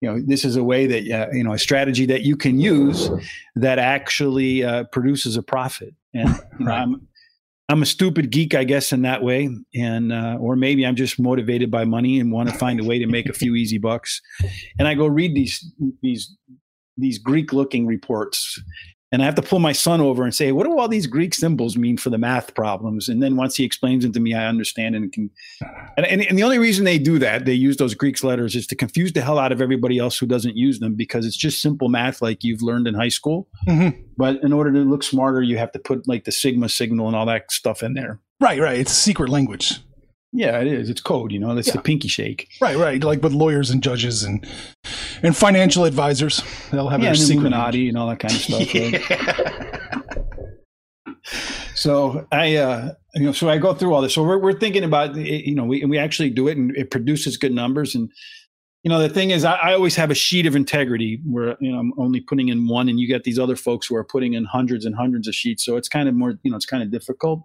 you 0.01 0.09
know 0.09 0.21
this 0.25 0.45
is 0.45 0.55
a 0.55 0.63
way 0.63 0.85
that 0.85 1.09
uh, 1.11 1.27
you 1.33 1.43
know 1.43 1.53
a 1.53 1.59
strategy 1.59 2.05
that 2.05 2.21
you 2.21 2.37
can 2.37 2.59
use 2.59 3.09
that 3.55 3.79
actually 3.79 4.63
uh, 4.63 4.83
produces 4.85 5.35
a 5.35 5.43
profit. 5.43 5.93
And 6.13 6.29
you 6.59 6.65
know, 6.65 6.71
right. 6.71 6.81
I'm 6.81 7.06
I'm 7.69 7.81
a 7.81 7.85
stupid 7.85 8.31
geek, 8.31 8.55
I 8.55 8.63
guess, 8.63 8.93
in 8.93 9.01
that 9.01 9.23
way, 9.23 9.49
and 9.75 10.13
uh, 10.13 10.37
or 10.39 10.55
maybe 10.55 10.85
I'm 10.85 10.95
just 10.95 11.19
motivated 11.19 11.69
by 11.69 11.83
money 11.83 12.19
and 12.19 12.31
want 12.31 12.49
to 12.49 12.55
find 12.55 12.79
a 12.79 12.83
way 12.83 12.97
to 12.97 13.07
make 13.07 13.27
a 13.27 13.33
few 13.33 13.55
easy 13.55 13.77
bucks. 13.77 14.21
And 14.79 14.87
I 14.87 14.93
go 14.93 15.05
read 15.05 15.35
these 15.35 15.69
these 16.01 16.33
these 16.95 17.17
Greek 17.17 17.51
looking 17.51 17.85
reports, 17.85 18.61
and 19.11 19.21
I 19.21 19.25
have 19.25 19.35
to 19.35 19.41
pull 19.41 19.59
my 19.59 19.71
son 19.71 20.01
over 20.01 20.23
and 20.23 20.35
say, 20.35 20.51
"What 20.51 20.65
do 20.65 20.77
all 20.77 20.87
these 20.87 21.07
Greek 21.07 21.33
symbols 21.33 21.77
mean 21.77 21.97
for 21.97 22.09
the 22.09 22.17
math 22.17 22.53
problems?" 22.55 23.07
And 23.07 23.23
then 23.23 23.35
once 23.35 23.55
he 23.55 23.63
explains 23.63 24.03
it 24.03 24.13
to 24.13 24.19
me, 24.19 24.33
I 24.33 24.47
understand 24.47 24.95
and 24.95 25.11
can. 25.11 25.29
And, 25.95 26.05
and, 26.05 26.21
and, 26.23 26.37
the 26.37 26.43
only 26.43 26.59
reason 26.59 26.83
they 26.85 26.99
do 26.99 27.17
that, 27.19 27.45
they 27.45 27.53
use 27.53 27.77
those 27.77 27.95
Greek 27.95 28.21
letters, 28.23 28.55
is 28.55 28.67
to 28.67 28.75
confuse 28.75 29.13
the 29.13 29.21
hell 29.21 29.39
out 29.39 29.51
of 29.51 29.61
everybody 29.61 29.97
else 29.97 30.17
who 30.17 30.25
doesn't 30.25 30.57
use 30.57 30.79
them 30.79 30.95
because 30.95 31.25
it's 31.25 31.37
just 31.37 31.61
simple 31.61 31.89
math 31.89 32.21
like 32.21 32.43
you've 32.43 32.61
learned 32.61 32.87
in 32.87 32.93
high 32.93 33.09
school. 33.09 33.47
Mm-hmm. 33.67 34.01
But 34.17 34.43
in 34.43 34.51
order 34.51 34.71
to 34.73 34.79
look 34.79 35.03
smarter, 35.03 35.41
you 35.41 35.57
have 35.57 35.71
to 35.71 35.79
put 35.79 36.07
like 36.07 36.25
the 36.25 36.31
sigma 36.31 36.69
signal 36.69 37.07
and 37.07 37.15
all 37.15 37.25
that 37.27 37.51
stuff 37.51 37.83
in 37.83 37.93
there. 37.93 38.19
Right, 38.39 38.59
right. 38.59 38.79
It's 38.79 38.91
secret 38.91 39.29
language. 39.29 39.79
Yeah, 40.33 40.59
it 40.59 40.67
is. 40.67 40.89
It's 40.89 41.01
code, 41.01 41.31
you 41.31 41.39
know. 41.39 41.55
That's 41.55 41.67
yeah. 41.69 41.75
the 41.75 41.81
pinky 41.81 42.07
shake. 42.07 42.49
Right, 42.61 42.75
right. 42.75 43.01
Like 43.01 43.23
with 43.23 43.33
lawyers 43.33 43.71
and 43.71 43.81
judges 43.81 44.23
and 44.23 44.45
and 45.23 45.35
financial 45.35 45.85
advisors, 45.85 46.41
they'll 46.71 46.89
have 46.89 47.01
yeah, 47.01 47.13
their 47.13 47.21
and 47.21 47.31
Illuminati 47.31 47.89
and 47.89 47.97
all 47.97 48.07
that 48.07 48.19
kind 48.19 48.33
of 48.33 48.41
stuff. 48.41 48.73
yeah. 48.73 50.01
so 51.75 52.27
I, 52.31 52.55
uh, 52.55 52.93
you 53.15 53.25
know, 53.25 53.31
so 53.31 53.49
I 53.49 53.57
go 53.57 53.73
through 53.73 53.93
all 53.93 54.01
this. 54.01 54.13
So 54.13 54.23
we're 54.23 54.37
we're 54.37 54.59
thinking 54.59 54.83
about, 54.83 55.15
you 55.15 55.55
know, 55.55 55.65
we 55.65 55.83
we 55.85 55.97
actually 55.97 56.29
do 56.29 56.47
it, 56.47 56.57
and 56.57 56.75
it 56.75 56.91
produces 56.91 57.37
good 57.37 57.53
numbers. 57.53 57.95
And 57.95 58.11
you 58.83 58.89
know, 58.89 58.99
the 58.99 59.09
thing 59.09 59.31
is, 59.31 59.43
I, 59.43 59.55
I 59.55 59.73
always 59.73 59.95
have 59.95 60.11
a 60.11 60.15
sheet 60.15 60.45
of 60.45 60.55
integrity 60.55 61.21
where 61.25 61.57
you 61.59 61.71
know 61.71 61.79
I'm 61.79 61.93
only 61.97 62.21
putting 62.21 62.49
in 62.49 62.67
one, 62.67 62.89
and 62.89 62.99
you 62.99 63.07
get 63.07 63.23
these 63.23 63.39
other 63.39 63.55
folks 63.55 63.87
who 63.87 63.95
are 63.95 64.03
putting 64.03 64.33
in 64.33 64.45
hundreds 64.45 64.85
and 64.85 64.95
hundreds 64.95 65.27
of 65.27 65.35
sheets. 65.35 65.65
So 65.65 65.77
it's 65.77 65.89
kind 65.89 66.07
of 66.07 66.15
more, 66.15 66.35
you 66.43 66.51
know, 66.51 66.57
it's 66.57 66.65
kind 66.65 66.83
of 66.83 66.91
difficult. 66.91 67.43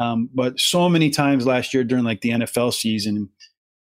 Um, 0.00 0.30
but 0.34 0.58
so 0.58 0.88
many 0.88 1.10
times 1.10 1.46
last 1.46 1.74
year 1.74 1.84
during 1.84 2.04
like 2.04 2.22
the 2.22 2.30
NFL 2.30 2.72
season, 2.72 3.28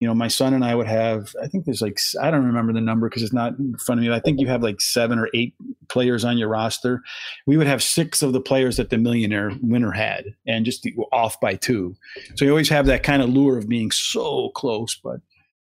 you 0.01 0.07
know, 0.07 0.15
my 0.15 0.29
son 0.29 0.53
and 0.53 0.65
I 0.65 0.75
would 0.75 0.87
have, 0.87 1.35
I 1.43 1.47
think 1.47 1.65
there's 1.65 1.81
like, 1.81 1.99
I 2.21 2.31
don't 2.31 2.45
remember 2.45 2.73
the 2.73 2.81
number 2.81 3.09
because 3.09 3.23
it's 3.23 3.33
not 3.33 3.59
in 3.59 3.77
front 3.79 4.01
of 4.01 4.07
me. 4.07 4.13
I 4.13 4.21
think 4.21 4.41
you 4.41 4.47
have 4.47 4.63
like 4.63 4.81
seven 4.81 5.19
or 5.19 5.29
eight 5.33 5.55
players 5.89 6.25
on 6.25 6.37
your 6.37 6.49
roster. 6.49 7.03
We 7.47 7.57
would 7.57 7.67
have 7.67 7.83
six 7.83 8.23
of 8.23 8.33
the 8.33 8.41
players 8.41 8.77
that 8.77 8.91
the 8.91 8.99
millionaire 8.99 9.53
winner 9.63 9.93
had 9.93 10.35
and 10.47 10.65
just 10.65 10.87
off 11.13 11.41
by 11.41 11.55
two. 11.55 11.97
So 12.35 12.45
you 12.45 12.51
always 12.51 12.69
have 12.69 12.87
that 12.87 13.03
kind 13.03 13.23
of 13.23 13.31
lure 13.31 13.57
of 13.57 13.69
being 13.69 13.91
so 13.91 14.51
close. 14.51 14.95
But 15.03 15.21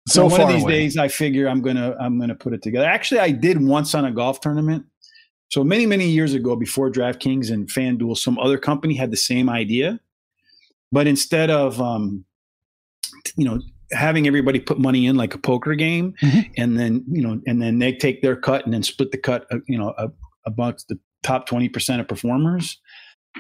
so, 0.09 0.27
one 0.27 0.41
of 0.41 0.49
these 0.49 0.65
away. 0.65 0.73
days, 0.73 0.97
I 0.97 1.09
figure 1.09 1.47
I'm 1.49 1.61
going 1.61 1.77
to, 1.77 1.97
I'm 2.01 2.17
going 2.17 2.31
to 2.31 2.35
put 2.35 2.55
it 2.55 2.63
together. 2.63 2.87
Actually, 2.87 3.21
I 3.21 3.31
did 3.31 3.63
once 3.63 3.95
on 3.95 4.05
a 4.05 4.11
golf 4.11 4.41
tournament. 4.41 4.85
So 5.49 5.63
many, 5.63 5.85
many 5.85 6.09
years 6.09 6.33
ago, 6.33 6.57
before 6.57 6.91
DraftKings 6.91 7.53
and 7.53 7.69
FanDuel, 7.69 8.17
some 8.17 8.39
other 8.39 8.57
company 8.57 8.95
had 8.95 9.11
the 9.11 9.19
same 9.19 9.51
idea 9.51 10.01
but 10.93 11.07
instead 11.07 11.51
of, 11.51 11.81
um, 11.81 12.25
you 13.37 13.47
know, 13.47 13.61
having 13.93 14.27
everybody 14.27 14.61
put 14.61 14.79
money 14.79 15.07
in 15.07 15.17
like 15.17 15.35
a 15.35 15.39
poker 15.39 15.75
game, 15.75 16.15
mm-hmm. 16.23 16.41
and 16.57 16.79
then 16.79 17.05
you 17.09 17.23
know, 17.23 17.41
and 17.47 17.63
then 17.63 17.79
they 17.79 17.93
take 17.93 18.23
their 18.23 18.37
cut 18.37 18.65
and 18.65 18.75
then 18.75 18.83
split 18.83 19.11
the 19.13 19.19
cut, 19.19 19.47
uh, 19.51 19.59
you 19.69 19.79
know, 19.79 19.95
amongst 20.47 20.89
the 20.89 20.99
top 21.23 21.47
twenty 21.47 21.69
percent 21.69 22.01
of 22.01 22.09
performers. 22.09 22.81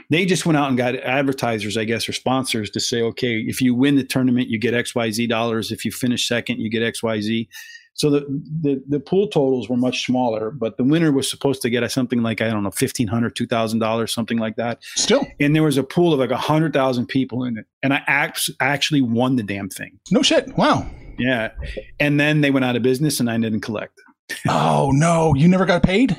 They 0.08 0.24
just 0.24 0.46
went 0.46 0.56
out 0.56 0.68
and 0.68 0.78
got 0.78 0.94
advertisers, 0.96 1.76
I 1.76 1.84
guess, 1.84 2.08
or 2.08 2.12
sponsors 2.12 2.70
to 2.70 2.80
say, 2.80 3.02
okay, 3.02 3.40
if 3.40 3.60
you 3.60 3.74
win 3.74 3.96
the 3.96 4.04
tournament, 4.04 4.48
you 4.48 4.58
get 4.58 4.72
X 4.72 4.94
Y 4.94 5.10
Z 5.10 5.26
dollars. 5.26 5.70
If 5.70 5.84
you 5.84 5.90
finish 5.90 6.26
second, 6.26 6.60
you 6.60 6.70
get 6.70 6.82
X 6.82 7.02
Y 7.02 7.20
Z. 7.20 7.48
So 7.94 8.10
the, 8.10 8.20
the, 8.60 8.82
the 8.88 9.00
pool 9.00 9.28
totals 9.28 9.68
were 9.68 9.76
much 9.76 10.06
smaller, 10.06 10.50
but 10.50 10.76
the 10.76 10.84
winner 10.84 11.12
was 11.12 11.28
supposed 11.28 11.62
to 11.62 11.70
get 11.70 11.88
something 11.90 12.22
like 12.22 12.40
I 12.40 12.48
don't 12.48 12.62
know 12.62 12.70
fifteen 12.70 13.06
hundred, 13.06 13.36
two 13.36 13.46
thousand 13.46 13.80
dollars, 13.80 14.12
something 14.14 14.38
like 14.38 14.56
that. 14.56 14.82
Still, 14.82 15.26
and 15.40 15.54
there 15.54 15.62
was 15.62 15.76
a 15.76 15.82
pool 15.82 16.12
of 16.12 16.18
like 16.18 16.30
a 16.30 16.36
hundred 16.36 16.72
thousand 16.72 17.06
people 17.06 17.44
in 17.44 17.58
it, 17.58 17.66
and 17.82 17.92
I 17.92 18.02
act- 18.06 18.50
actually 18.60 19.02
won 19.02 19.36
the 19.36 19.42
damn 19.42 19.68
thing. 19.68 19.98
No 20.10 20.22
shit! 20.22 20.56
Wow. 20.56 20.88
Yeah, 21.18 21.52
and 22.00 22.18
then 22.18 22.40
they 22.40 22.50
went 22.50 22.64
out 22.64 22.76
of 22.76 22.82
business, 22.82 23.20
and 23.20 23.30
I 23.30 23.38
didn't 23.38 23.60
collect. 23.60 24.00
oh 24.48 24.90
no! 24.94 25.34
You 25.34 25.48
never 25.48 25.66
got 25.66 25.82
paid. 25.82 26.16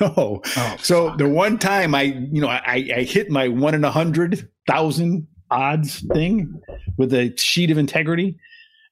No. 0.00 0.42
Oh, 0.56 0.76
so 0.80 1.08
fuck. 1.08 1.18
the 1.18 1.28
one 1.28 1.58
time 1.58 1.94
I, 1.94 2.02
you 2.02 2.40
know, 2.40 2.48
I, 2.48 2.88
I 2.96 3.02
hit 3.02 3.30
my 3.30 3.48
one 3.48 3.74
in 3.74 3.84
a 3.84 3.90
hundred 3.90 4.48
thousand 4.66 5.26
odds 5.50 6.00
thing 6.12 6.60
with 6.96 7.12
a 7.12 7.36
sheet 7.36 7.70
of 7.70 7.78
integrity 7.78 8.38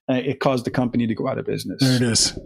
Uh, 0.09 0.21
it 0.23 0.39
caused 0.39 0.65
the 0.65 0.71
company 0.71 1.07
to 1.07 1.15
go 1.15 1.27
out 1.27 1.37
of 1.37 1.45
business. 1.45 1.81
There 1.81 1.95
it 1.95 2.01
is. 2.01 2.37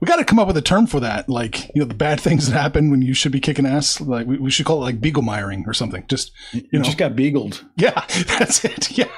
We 0.00 0.06
got 0.06 0.16
to 0.16 0.24
come 0.24 0.38
up 0.38 0.46
with 0.46 0.56
a 0.56 0.62
term 0.62 0.86
for 0.86 1.00
that. 1.00 1.28
Like, 1.28 1.68
you 1.74 1.82
know, 1.82 1.84
the 1.84 1.94
bad 1.94 2.20
things 2.20 2.48
that 2.48 2.58
happen 2.58 2.90
when 2.90 3.02
you 3.02 3.14
should 3.14 3.32
be 3.32 3.40
kicking 3.40 3.66
ass. 3.66 4.00
Like, 4.00 4.26
we, 4.26 4.38
we 4.38 4.50
should 4.50 4.66
call 4.66 4.78
it 4.78 4.84
like 4.84 5.00
beaglemeyering 5.00 5.66
or 5.66 5.74
something. 5.74 6.04
Just, 6.08 6.32
you, 6.52 6.62
you 6.72 6.78
know. 6.78 6.84
just 6.84 6.98
got 6.98 7.14
beagled. 7.14 7.64
Yeah, 7.76 8.04
that's 8.38 8.64
it. 8.64 8.96
Yeah. 8.96 9.08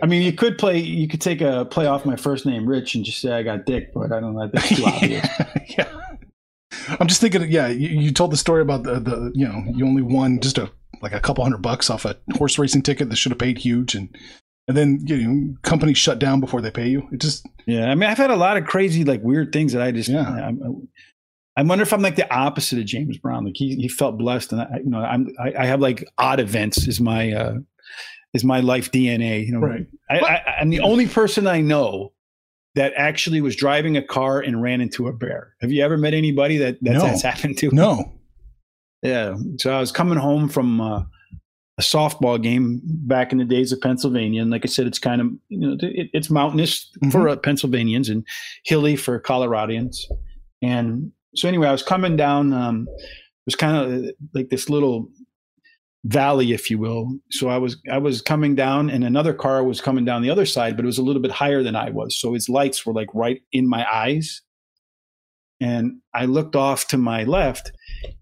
I 0.00 0.06
mean, 0.06 0.22
you 0.22 0.32
could 0.32 0.58
play, 0.58 0.78
you 0.78 1.08
could 1.08 1.20
take 1.20 1.40
a 1.40 1.64
play 1.64 1.86
off 1.86 2.06
my 2.06 2.16
first 2.16 2.46
name, 2.46 2.66
Rich, 2.66 2.94
and 2.94 3.04
just 3.04 3.20
say 3.20 3.32
I 3.32 3.42
got 3.42 3.66
dick, 3.66 3.92
but 3.92 4.12
I 4.12 4.20
don't 4.20 4.34
know. 4.34 4.48
That's 4.52 4.68
too 4.68 4.84
obvious. 4.86 5.28
yeah. 5.76 5.92
I'm 7.00 7.08
just 7.08 7.20
thinking, 7.20 7.50
yeah, 7.50 7.66
you, 7.68 7.88
you, 7.88 8.12
told 8.12 8.30
the 8.30 8.36
story 8.36 8.62
about 8.62 8.84
the, 8.84 9.00
the, 9.00 9.32
you 9.34 9.46
know, 9.46 9.64
you 9.74 9.84
only 9.86 10.02
won 10.02 10.40
just 10.40 10.56
a, 10.56 10.70
like 11.02 11.12
a 11.12 11.20
couple 11.20 11.44
hundred 11.44 11.62
bucks 11.62 11.90
off 11.90 12.04
a 12.04 12.16
horse 12.36 12.58
racing 12.58 12.82
ticket 12.82 13.10
that 13.10 13.16
should 13.16 13.32
have 13.32 13.38
paid 13.38 13.58
huge. 13.58 13.94
And 13.94 14.16
and 14.68 14.76
then 14.76 15.00
you 15.06 15.16
know 15.16 15.54
companies 15.62 15.98
shut 15.98 16.18
down 16.18 16.40
before 16.40 16.60
they 16.60 16.70
pay 16.70 16.88
you. 16.88 17.08
It 17.12 17.20
just 17.20 17.46
Yeah, 17.66 17.90
I 17.90 17.94
mean, 17.94 18.08
I've 18.08 18.18
had 18.18 18.30
a 18.30 18.36
lot 18.36 18.56
of 18.56 18.64
crazy, 18.66 19.02
like 19.04 19.22
weird 19.22 19.52
things 19.52 19.72
that 19.72 19.82
I 19.82 19.90
just. 19.90 20.08
Yeah. 20.08 20.28
I, 20.28 20.52
I 21.56 21.62
wonder 21.62 21.82
if 21.82 21.92
I'm 21.92 22.02
like 22.02 22.14
the 22.14 22.32
opposite 22.32 22.78
of 22.78 22.84
James 22.84 23.18
Brown. 23.18 23.44
Like 23.44 23.56
he, 23.56 23.74
he 23.74 23.88
felt 23.88 24.16
blessed, 24.16 24.52
and 24.52 24.60
I, 24.60 24.66
you 24.84 24.90
know, 24.90 24.98
I'm 24.98 25.28
I, 25.40 25.54
I 25.58 25.66
have 25.66 25.80
like 25.80 26.08
odd 26.16 26.38
events 26.38 26.86
is 26.86 27.00
my 27.00 27.32
uh 27.32 27.54
is 28.34 28.44
my 28.44 28.60
life 28.60 28.92
DNA. 28.92 29.44
You 29.46 29.52
know, 29.54 29.60
Right. 29.60 29.86
I, 30.08 30.18
I, 30.20 30.54
I'm 30.60 30.70
the 30.70 30.80
only 30.80 31.06
person 31.08 31.46
I 31.48 31.60
know 31.60 32.12
that 32.74 32.92
actually 32.96 33.40
was 33.40 33.56
driving 33.56 33.96
a 33.96 34.02
car 34.02 34.38
and 34.38 34.62
ran 34.62 34.80
into 34.80 35.08
a 35.08 35.12
bear. 35.12 35.54
Have 35.60 35.72
you 35.72 35.82
ever 35.82 35.96
met 35.96 36.14
anybody 36.14 36.58
that 36.58 36.76
that's, 36.80 36.98
No. 36.98 37.06
that's 37.06 37.22
happened 37.22 37.58
to? 37.58 37.70
no. 37.72 38.12
Yeah. 39.02 39.36
So 39.58 39.72
I 39.72 39.78
was 39.78 39.92
coming 39.92 40.18
home 40.18 40.48
from 40.48 40.80
uh, 40.80 41.02
a 41.78 41.82
softball 41.82 42.42
game 42.42 42.80
back 42.84 43.30
in 43.30 43.38
the 43.38 43.44
days 43.44 43.70
of 43.72 43.80
Pennsylvania, 43.80 44.42
and 44.42 44.50
like 44.50 44.64
I 44.64 44.68
said, 44.68 44.86
it's 44.86 44.98
kind 44.98 45.20
of 45.20 45.28
you 45.48 45.58
know 45.58 45.76
it, 45.80 46.10
it's 46.12 46.30
mountainous 46.30 46.90
for 47.10 47.28
uh, 47.28 47.36
Pennsylvanians 47.36 48.08
and 48.08 48.26
hilly 48.64 48.96
for 48.96 49.20
Coloradians. 49.20 49.96
And 50.60 51.12
so 51.34 51.48
anyway, 51.48 51.68
I 51.68 51.72
was 51.72 51.82
coming 51.82 52.16
down. 52.16 52.52
Um, 52.52 52.88
it 52.88 53.46
was 53.46 53.54
kind 53.54 53.76
of 53.76 54.10
like 54.34 54.48
this 54.50 54.68
little 54.68 55.08
valley, 56.04 56.52
if 56.52 56.70
you 56.70 56.78
will. 56.78 57.16
So 57.30 57.48
I 57.48 57.58
was 57.58 57.76
I 57.90 57.98
was 57.98 58.20
coming 58.20 58.56
down, 58.56 58.90
and 58.90 59.04
another 59.04 59.32
car 59.32 59.62
was 59.62 59.80
coming 59.80 60.04
down 60.04 60.22
the 60.22 60.30
other 60.30 60.46
side, 60.46 60.76
but 60.76 60.84
it 60.84 60.86
was 60.86 60.98
a 60.98 61.02
little 61.02 61.22
bit 61.22 61.30
higher 61.30 61.62
than 61.62 61.76
I 61.76 61.90
was. 61.90 62.18
So 62.18 62.34
its 62.34 62.48
lights 62.48 62.84
were 62.84 62.92
like 62.92 63.08
right 63.14 63.40
in 63.52 63.68
my 63.68 63.86
eyes. 63.90 64.42
And 65.60 65.98
I 66.14 66.26
looked 66.26 66.54
off 66.54 66.86
to 66.88 66.98
my 66.98 67.24
left, 67.24 67.72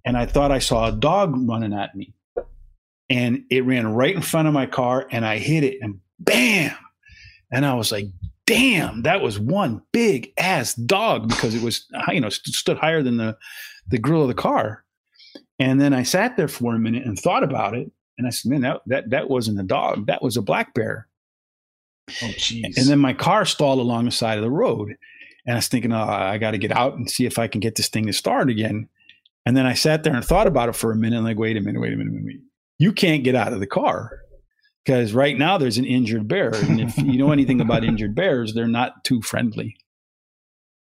and 0.07 0.17
I 0.17 0.25
thought 0.25 0.51
I 0.51 0.59
saw 0.59 0.89
a 0.89 0.93
dog 0.93 1.35
running 1.37 1.75
at 1.75 1.95
me. 1.95 2.15
And 3.09 3.45
it 3.51 3.65
ran 3.65 3.87
right 3.87 4.15
in 4.15 4.23
front 4.23 4.49
of 4.49 4.55
my 4.55 4.67
car, 4.67 5.07
and 5.11 5.25
I 5.25 5.39
hit 5.39 5.63
it, 5.63 5.79
and 5.81 6.01
bam! 6.19 6.77
And 7.53 7.65
I 7.65 7.75
was 7.75 7.93
like, 7.93 8.07
damn, 8.47 9.03
that 9.03 9.21
was 9.21 9.39
one 9.39 9.83
big 9.93 10.33
ass 10.39 10.75
dog 10.75 11.29
because 11.29 11.55
it 11.55 11.63
was, 11.63 11.87
you 12.09 12.21
know, 12.21 12.29
st- 12.29 12.55
stood 12.55 12.79
higher 12.79 13.03
than 13.03 13.17
the, 13.17 13.37
the 13.89 13.99
grill 13.99 14.23
of 14.23 14.29
the 14.29 14.35
car. 14.35 14.85
And 15.59 15.81
then 15.81 15.93
I 15.93 16.03
sat 16.03 16.37
there 16.37 16.49
for 16.49 16.75
a 16.75 16.79
minute 16.79 17.05
and 17.05 17.19
thought 17.19 17.43
about 17.43 17.75
it. 17.75 17.91
And 18.19 18.27
I 18.27 18.31
said, 18.31 18.51
man, 18.51 18.61
that, 18.63 18.81
that, 18.87 19.11
that 19.11 19.31
wasn't 19.31 19.61
a 19.61 19.65
dog. 19.65 20.07
That 20.07 20.23
was 20.23 20.37
a 20.37 20.43
black 20.43 20.75
bear. 20.75 21.09
Oh 22.23 22.27
jeez. 22.27 22.77
And 22.77 22.87
then 22.87 22.99
my 22.99 23.13
car 23.13 23.45
stalled 23.45 23.79
along 23.79 24.05
the 24.05 24.11
side 24.11 24.39
of 24.39 24.45
the 24.45 24.51
road. 24.51 24.95
And 25.45 25.55
I 25.55 25.59
was 25.59 25.69
thinking, 25.69 25.93
oh, 25.93 26.03
I 26.03 26.39
got 26.39 26.53
to 26.53 26.59
get 26.59 26.73
out 26.73 26.95
and 26.95 27.11
see 27.11 27.27
if 27.27 27.39
I 27.39 27.47
can 27.47 27.61
get 27.61 27.77
this 27.77 27.89
thing 27.89 28.07
to 28.07 28.13
start 28.13 28.49
again. 28.49 28.89
And 29.45 29.57
then 29.57 29.67
I 29.67 29.75
sat 29.75 30.03
there 30.03 30.15
and 30.15 30.25
thought 30.25 30.47
about 30.47 30.69
it 30.69 30.75
for 30.75 30.91
a 30.91 30.97
minute. 30.97 31.23
Like, 31.23 31.39
wait 31.39 31.57
a 31.57 31.61
minute, 31.61 31.81
wait 31.81 31.93
a 31.93 31.97
minute, 31.97 32.13
wait 32.13 32.21
a 32.21 32.25
minute. 32.25 32.41
You 32.79 32.93
can't 32.93 33.25
get 33.25 33.35
out 33.35 33.53
of 33.53 33.61
the 33.61 33.67
car 33.67 34.21
because 34.85 35.13
right 35.13 35.37
now 35.37 35.59
there's 35.59 35.79
an 35.79 35.85
injured 35.85 36.29
bear. 36.29 36.55
And 36.55 36.81
if 36.81 36.97
you 36.99 37.19
know 37.19 37.33
anything 37.33 37.61
about 37.61 37.85
injured 37.85 38.15
bears, 38.15 38.55
they're 38.55 38.69
not 38.69 39.05
too 39.05 39.23
friendly. 39.23 39.77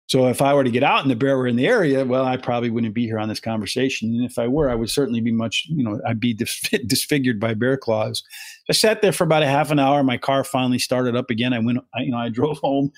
So 0.08 0.28
if 0.28 0.42
I 0.42 0.54
were 0.54 0.64
to 0.64 0.70
get 0.70 0.84
out 0.84 1.02
and 1.02 1.10
the 1.10 1.16
bear 1.16 1.38
were 1.38 1.48
in 1.48 1.56
the 1.56 1.68
area, 1.68 2.06
well, 2.06 2.26
I 2.26 2.38
probably 2.38 2.70
wouldn't 2.70 2.94
be 2.94 3.06
here 3.06 3.18
on 3.18 3.28
this 3.28 3.40
conversation. 3.40 4.10
And 4.10 4.24
if 4.24 4.38
I 4.38 4.48
were, 4.48 4.70
I 4.70 4.76
would 4.76 4.90
certainly 4.90 5.20
be 5.20 5.32
much, 5.32 5.66
you 5.68 5.84
know, 5.84 6.00
I'd 6.06 6.20
be 6.20 6.34
dis- 6.34 6.62
disfigured 6.86 7.40
by 7.40 7.56
bear 7.56 7.76
claws. 7.76 8.24
I 8.70 8.74
sat 8.74 9.02
there 9.02 9.12
for 9.12 9.24
about 9.24 9.42
a 9.42 9.48
half 9.48 9.72
an 9.72 9.80
hour. 9.80 10.04
My 10.04 10.18
car 10.18 10.44
finally 10.44 10.78
started 10.78 11.16
up 11.16 11.32
again. 11.32 11.54
I 11.54 11.60
went, 11.60 11.80
I, 11.96 12.02
you 12.02 12.12
know, 12.12 12.18
I 12.18 12.30
drove 12.30 12.60
home. 12.60 12.92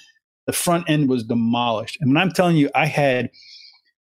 The 0.47 0.53
front 0.53 0.89
end 0.89 1.07
was 1.07 1.23
demolished. 1.23 1.97
And 2.01 2.09
when 2.09 2.17
I'm 2.17 2.31
telling 2.31 2.57
you, 2.57 2.69
I 2.75 2.87
had, 2.87 3.29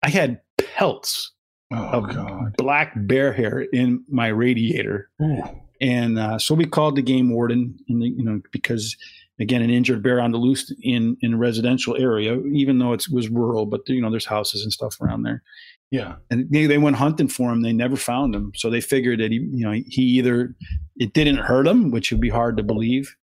I 0.03 0.11
had 0.11 0.41
pelts 0.59 1.33
oh 1.73 1.89
of 1.91 2.15
god. 2.15 2.57
black 2.57 2.93
bear 2.97 3.33
hair 3.33 3.61
in 3.73 4.05
my 4.09 4.29
radiator. 4.29 5.11
Ooh. 5.23 5.43
And 5.81 6.19
uh, 6.19 6.39
so 6.39 6.55
we 6.55 6.67
called 6.67 6.97
the 6.97 7.03
game 7.03 7.31
warden, 7.31 7.79
and 7.89 8.03
you 8.03 8.23
know, 8.23 8.41
because 8.53 8.97
again, 9.41 9.63
an 9.63 9.71
injured 9.71 10.03
bear 10.03 10.21
on 10.21 10.33
the 10.33 10.39
loose 10.39 10.73
in 10.83 11.17
in 11.23 11.35
a 11.35 11.37
residential 11.39 11.97
area, 11.97 12.39
even 12.53 12.79
though 12.79 12.93
it 12.93 13.07
was 13.11 13.29
rural, 13.29 13.67
but 13.67 13.89
you 13.89 14.01
know, 14.01 14.11
there's 14.11 14.27
houses 14.27 14.63
and 14.63 14.73
stuff 14.73 15.01
around 15.01 15.23
there. 15.23 15.43
Yeah. 15.91 16.17
And 16.31 16.49
they, 16.51 16.67
they 16.67 16.79
went 16.79 16.97
hunting 16.97 17.27
for 17.27 17.51
him. 17.51 17.63
They 17.63 17.73
never 17.73 17.97
found 17.97 18.35
him, 18.35 18.53
so 18.55 18.71
they 18.71 18.81
figured 18.81 19.21
that 19.21 19.33
he, 19.33 19.39
you 19.39 19.65
know, 19.65 19.73
he 19.73 20.03
either 20.03 20.55
it 20.97 21.15
didn't 21.15 21.39
hurt 21.39 21.67
him, 21.67 21.91
which 21.91 22.13
would 22.13 22.21
be 22.21 22.29
hard 22.29 22.59
to 22.59 22.63
believe, 22.63 23.17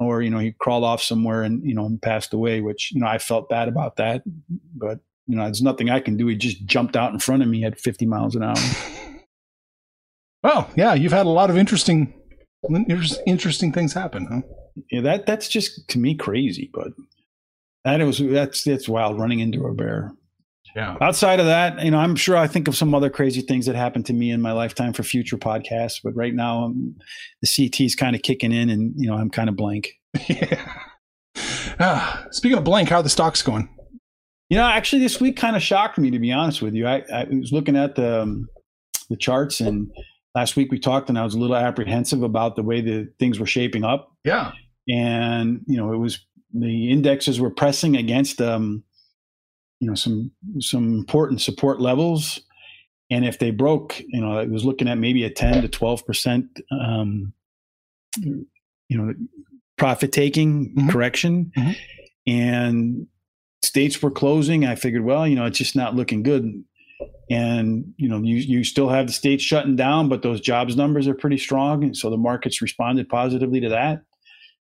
or 0.00 0.22
you 0.22 0.30
know, 0.30 0.38
he 0.38 0.52
crawled 0.52 0.84
off 0.84 1.02
somewhere 1.02 1.42
and 1.42 1.62
you 1.64 1.74
know 1.74 1.84
and 1.84 2.00
passed 2.00 2.32
away. 2.32 2.60
Which 2.60 2.90
you 2.92 3.00
know, 3.00 3.06
I 3.06 3.18
felt 3.18 3.50
bad 3.50 3.68
about 3.68 3.96
that, 3.96 4.22
but 4.74 5.00
you 5.26 5.36
know, 5.36 5.44
there's 5.44 5.62
nothing 5.62 5.90
I 5.90 6.00
can 6.00 6.16
do. 6.16 6.26
He 6.26 6.36
just 6.36 6.64
jumped 6.64 6.96
out 6.96 7.12
in 7.12 7.18
front 7.18 7.42
of 7.42 7.48
me 7.48 7.64
at 7.64 7.80
50 7.80 8.06
miles 8.06 8.34
an 8.36 8.42
hour. 8.42 8.56
Well, 10.44 10.68
yeah, 10.74 10.94
you've 10.94 11.12
had 11.12 11.26
a 11.26 11.30
lot 11.30 11.50
of 11.50 11.56
interesting, 11.56 12.12
interesting 13.28 13.72
things 13.72 13.92
happen, 13.92 14.26
huh? 14.26 14.40
yeah, 14.90 15.00
that 15.02 15.26
that's 15.26 15.48
just 15.48 15.88
to 15.88 15.98
me 15.98 16.14
crazy, 16.14 16.70
but 16.72 16.88
that 17.84 18.00
was 18.02 18.18
that's 18.18 18.64
that's 18.64 18.88
wild 18.88 19.18
running 19.18 19.40
into 19.40 19.64
a 19.66 19.74
bear. 19.74 20.12
Yeah. 20.74 20.96
Outside 21.02 21.38
of 21.38 21.46
that, 21.46 21.84
you 21.84 21.90
know, 21.90 21.98
I'm 21.98 22.16
sure 22.16 22.36
I 22.36 22.46
think 22.46 22.66
of 22.66 22.74
some 22.74 22.94
other 22.94 23.10
crazy 23.10 23.42
things 23.42 23.66
that 23.66 23.74
happened 23.74 24.06
to 24.06 24.14
me 24.14 24.30
in 24.30 24.40
my 24.40 24.52
lifetime 24.52 24.94
for 24.94 25.02
future 25.02 25.36
podcasts, 25.36 26.00
but 26.02 26.16
right 26.16 26.34
now 26.34 26.64
um, 26.64 26.96
the 27.42 27.46
CT's 27.46 27.94
kind 27.94 28.16
of 28.16 28.22
kicking 28.22 28.52
in, 28.52 28.70
and 28.70 28.94
you 28.96 29.08
know, 29.08 29.16
I'm 29.16 29.30
kind 29.30 29.48
of 29.48 29.56
blank. 29.56 29.92
yeah. 30.28 30.78
Ah, 31.78 32.26
speaking 32.30 32.58
of 32.58 32.64
blank, 32.64 32.88
how 32.88 32.96
are 32.96 33.02
the 33.02 33.08
stocks 33.08 33.42
going? 33.42 33.68
You 34.52 34.58
know, 34.58 34.66
actually, 34.66 35.00
this 35.00 35.18
week 35.18 35.38
kind 35.38 35.56
of 35.56 35.62
shocked 35.62 35.96
me 35.96 36.10
to 36.10 36.18
be 36.18 36.30
honest 36.30 36.60
with 36.60 36.74
you. 36.74 36.86
I, 36.86 37.02
I 37.10 37.24
was 37.24 37.52
looking 37.52 37.74
at 37.74 37.94
the 37.94 38.20
um, 38.20 38.48
the 39.08 39.16
charts, 39.16 39.60
and 39.62 39.90
last 40.34 40.56
week 40.56 40.70
we 40.70 40.78
talked, 40.78 41.08
and 41.08 41.18
I 41.18 41.24
was 41.24 41.32
a 41.32 41.38
little 41.38 41.56
apprehensive 41.56 42.22
about 42.22 42.56
the 42.56 42.62
way 42.62 42.82
the 42.82 43.10
things 43.18 43.40
were 43.40 43.46
shaping 43.46 43.82
up. 43.82 44.12
Yeah. 44.24 44.52
and 44.86 45.62
you 45.66 45.78
know 45.78 45.90
it 45.94 45.96
was 45.96 46.18
the 46.52 46.90
indexes 46.90 47.40
were 47.40 47.48
pressing 47.50 47.96
against 47.96 48.42
um 48.42 48.84
you 49.80 49.88
know 49.88 49.94
some 49.94 50.30
some 50.60 50.98
important 50.98 51.40
support 51.40 51.80
levels 51.80 52.38
and 53.10 53.24
if 53.24 53.38
they 53.38 53.50
broke 53.52 53.98
you 54.00 54.20
know 54.20 54.36
it 54.38 54.50
was 54.50 54.66
looking 54.66 54.86
at 54.86 54.98
maybe 54.98 55.24
a 55.24 55.30
10 55.30 55.62
to 55.62 55.68
12 55.68 56.04
percent 56.04 56.60
um 56.78 57.32
you 58.18 58.46
know 58.90 59.14
profit 59.78 60.12
taking 60.12 60.74
Mhm. 60.74 60.90
correction 60.90 61.52
Mhm. 61.56 61.76
and 62.26 63.06
states 63.62 64.00
were 64.02 64.10
closing 64.10 64.64
i 64.64 64.74
figured 64.74 65.04
well 65.04 65.26
you 65.26 65.34
know 65.36 65.44
it's 65.44 65.58
just 65.58 65.76
not 65.76 65.94
looking 65.94 66.22
good 66.22 66.62
and 67.30 67.94
you 67.96 68.08
know 68.08 68.18
you, 68.22 68.36
you 68.36 68.64
still 68.64 68.88
have 68.88 69.06
the 69.06 69.12
states 69.12 69.42
shutting 69.42 69.76
down 69.76 70.08
but 70.08 70.22
those 70.22 70.40
jobs 70.40 70.76
numbers 70.76 71.06
are 71.08 71.14
pretty 71.14 71.38
strong 71.38 71.82
and 71.84 71.96
so 71.96 72.10
the 72.10 72.16
markets 72.16 72.60
responded 72.60 73.08
positively 73.08 73.60
to 73.60 73.68
that 73.68 74.02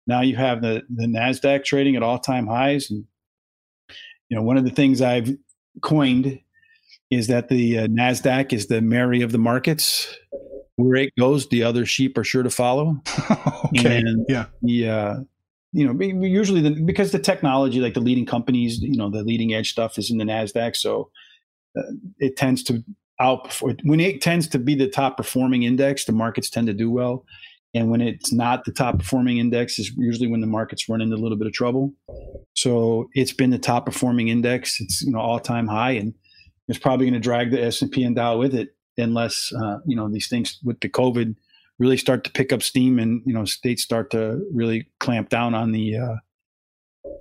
now 0.08 0.22
you 0.22 0.34
have 0.36 0.62
the 0.62 0.82
the 0.88 1.06
Nasdaq 1.06 1.64
trading 1.64 1.94
at 1.94 2.02
all 2.02 2.18
time 2.18 2.46
highs, 2.46 2.90
and 2.90 3.04
you 4.30 4.36
know 4.36 4.42
one 4.42 4.56
of 4.56 4.64
the 4.64 4.70
things 4.70 5.02
I've 5.02 5.36
coined 5.82 6.40
is 7.10 7.26
that 7.28 7.48
the 7.50 7.80
uh, 7.80 7.86
Nasdaq 7.88 8.54
is 8.54 8.66
the 8.66 8.80
Mary 8.80 9.20
of 9.20 9.32
the 9.32 9.38
markets. 9.38 10.16
Where 10.76 10.96
it 10.96 11.12
goes, 11.18 11.48
the 11.48 11.62
other 11.64 11.84
sheep 11.84 12.16
are 12.16 12.24
sure 12.24 12.42
to 12.42 12.50
follow. 12.50 13.02
okay. 13.76 13.98
And 13.98 14.24
Yeah. 14.28 14.46
the 14.62 14.88
uh, 14.88 15.16
you 15.72 15.86
know 15.86 16.02
usually 16.02 16.60
the, 16.60 16.70
because 16.70 17.12
the 17.12 17.18
technology, 17.18 17.80
like 17.80 17.94
the 17.94 18.00
leading 18.00 18.26
companies, 18.26 18.80
you 18.80 18.96
know 18.96 19.10
the 19.10 19.22
leading 19.22 19.52
edge 19.54 19.70
stuff 19.70 19.98
is 19.98 20.10
in 20.10 20.18
the 20.18 20.24
Nasdaq, 20.24 20.76
so 20.76 21.10
uh, 21.78 21.82
it 22.18 22.36
tends 22.36 22.62
to 22.64 22.82
outperform. 23.20 23.78
When 23.84 24.00
it 24.00 24.22
tends 24.22 24.48
to 24.48 24.58
be 24.58 24.74
the 24.74 24.88
top 24.88 25.16
performing 25.16 25.64
index, 25.64 26.04
the 26.04 26.12
markets 26.12 26.50
tend 26.50 26.66
to 26.68 26.74
do 26.74 26.90
well. 26.90 27.24
And 27.74 27.90
when 27.90 28.00
it's 28.00 28.32
not 28.32 28.64
the 28.64 28.72
top 28.72 28.98
performing 28.98 29.38
index, 29.38 29.78
is 29.78 29.92
usually 29.96 30.26
when 30.26 30.40
the 30.40 30.46
markets 30.46 30.88
run 30.88 31.02
into 31.02 31.16
a 31.16 31.18
little 31.18 31.36
bit 31.36 31.46
of 31.46 31.52
trouble. 31.52 31.92
So 32.54 33.08
it's 33.12 33.32
been 33.32 33.50
the 33.50 33.58
top 33.58 33.84
performing 33.84 34.28
index. 34.28 34.80
It's 34.80 35.02
you 35.02 35.12
know 35.12 35.20
all 35.20 35.38
time 35.38 35.66
high, 35.66 35.92
and 35.92 36.14
it's 36.66 36.78
probably 36.78 37.06
going 37.06 37.14
to 37.14 37.20
drag 37.20 37.50
the 37.50 37.62
S 37.62 37.82
and 37.82 37.90
P 37.90 38.02
and 38.04 38.16
Dow 38.16 38.38
with 38.38 38.54
it, 38.54 38.70
unless 38.96 39.52
uh, 39.52 39.78
you 39.84 39.96
know 39.96 40.08
these 40.08 40.28
things 40.28 40.58
with 40.64 40.80
the 40.80 40.88
COVID 40.88 41.36
really 41.78 41.96
start 41.96 42.24
to 42.24 42.30
pick 42.30 42.52
up 42.52 42.62
steam, 42.62 42.98
and 42.98 43.22
you 43.24 43.32
know 43.32 43.44
states 43.44 43.82
start 43.82 44.10
to 44.10 44.44
really 44.52 44.88
clamp 45.00 45.28
down 45.28 45.54
on 45.54 45.72
the 45.72 45.96
uh, 45.96 46.14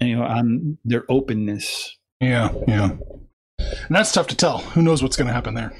you 0.01 0.15
know 0.15 0.23
on 0.23 0.77
their 0.85 1.03
openness. 1.09 1.97
Yeah. 2.19 2.51
Yeah. 2.67 2.91
And 3.59 3.95
that's 3.95 4.11
tough 4.11 4.27
to 4.27 4.35
tell. 4.35 4.59
Who 4.59 4.81
knows 4.81 5.03
what's 5.03 5.15
going 5.17 5.27
to 5.27 5.33
happen 5.33 5.53
there? 5.53 5.73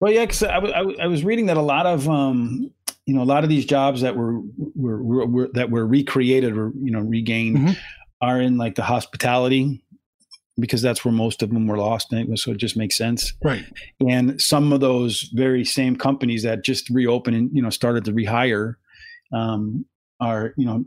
Well, 0.00 0.12
yeah, 0.12 0.24
because 0.24 0.42
I, 0.42 0.58
I, 0.58 1.06
was 1.06 1.24
reading 1.24 1.46
that 1.46 1.56
a 1.56 1.62
lot 1.62 1.86
of 1.86 2.08
um, 2.08 2.70
you 3.06 3.14
know 3.14 3.22
a 3.22 3.24
lot 3.24 3.42
of 3.42 3.50
these 3.50 3.64
jobs 3.64 4.02
that 4.02 4.16
were 4.16 4.40
were, 4.76 5.02
were, 5.02 5.26
were 5.26 5.48
that 5.54 5.70
were 5.70 5.86
recreated 5.86 6.56
or 6.56 6.72
you 6.82 6.90
know 6.90 7.00
regained 7.00 7.58
Mhm. 7.58 7.76
are 8.20 8.40
in 8.40 8.58
like 8.58 8.74
the 8.76 8.82
hospitality 8.82 9.82
because 10.58 10.82
that's 10.82 11.04
where 11.04 11.12
most 11.12 11.42
of 11.42 11.50
them 11.50 11.66
were 11.66 11.78
lost. 11.78 12.12
And 12.12 12.38
so 12.38 12.52
it 12.52 12.56
just 12.58 12.76
makes 12.76 12.96
sense. 12.96 13.32
Right. 13.42 13.64
And 14.08 14.40
some 14.40 14.72
of 14.72 14.80
those 14.80 15.30
very 15.34 15.64
same 15.64 15.96
companies 15.96 16.42
that 16.42 16.64
just 16.64 16.88
reopened 16.90 17.36
and 17.36 17.50
you 17.52 17.62
know 17.62 17.70
started 17.70 18.04
to 18.06 18.12
rehire 18.12 18.74
um, 19.32 19.84
are 20.20 20.54
you 20.56 20.66
know 20.66 20.84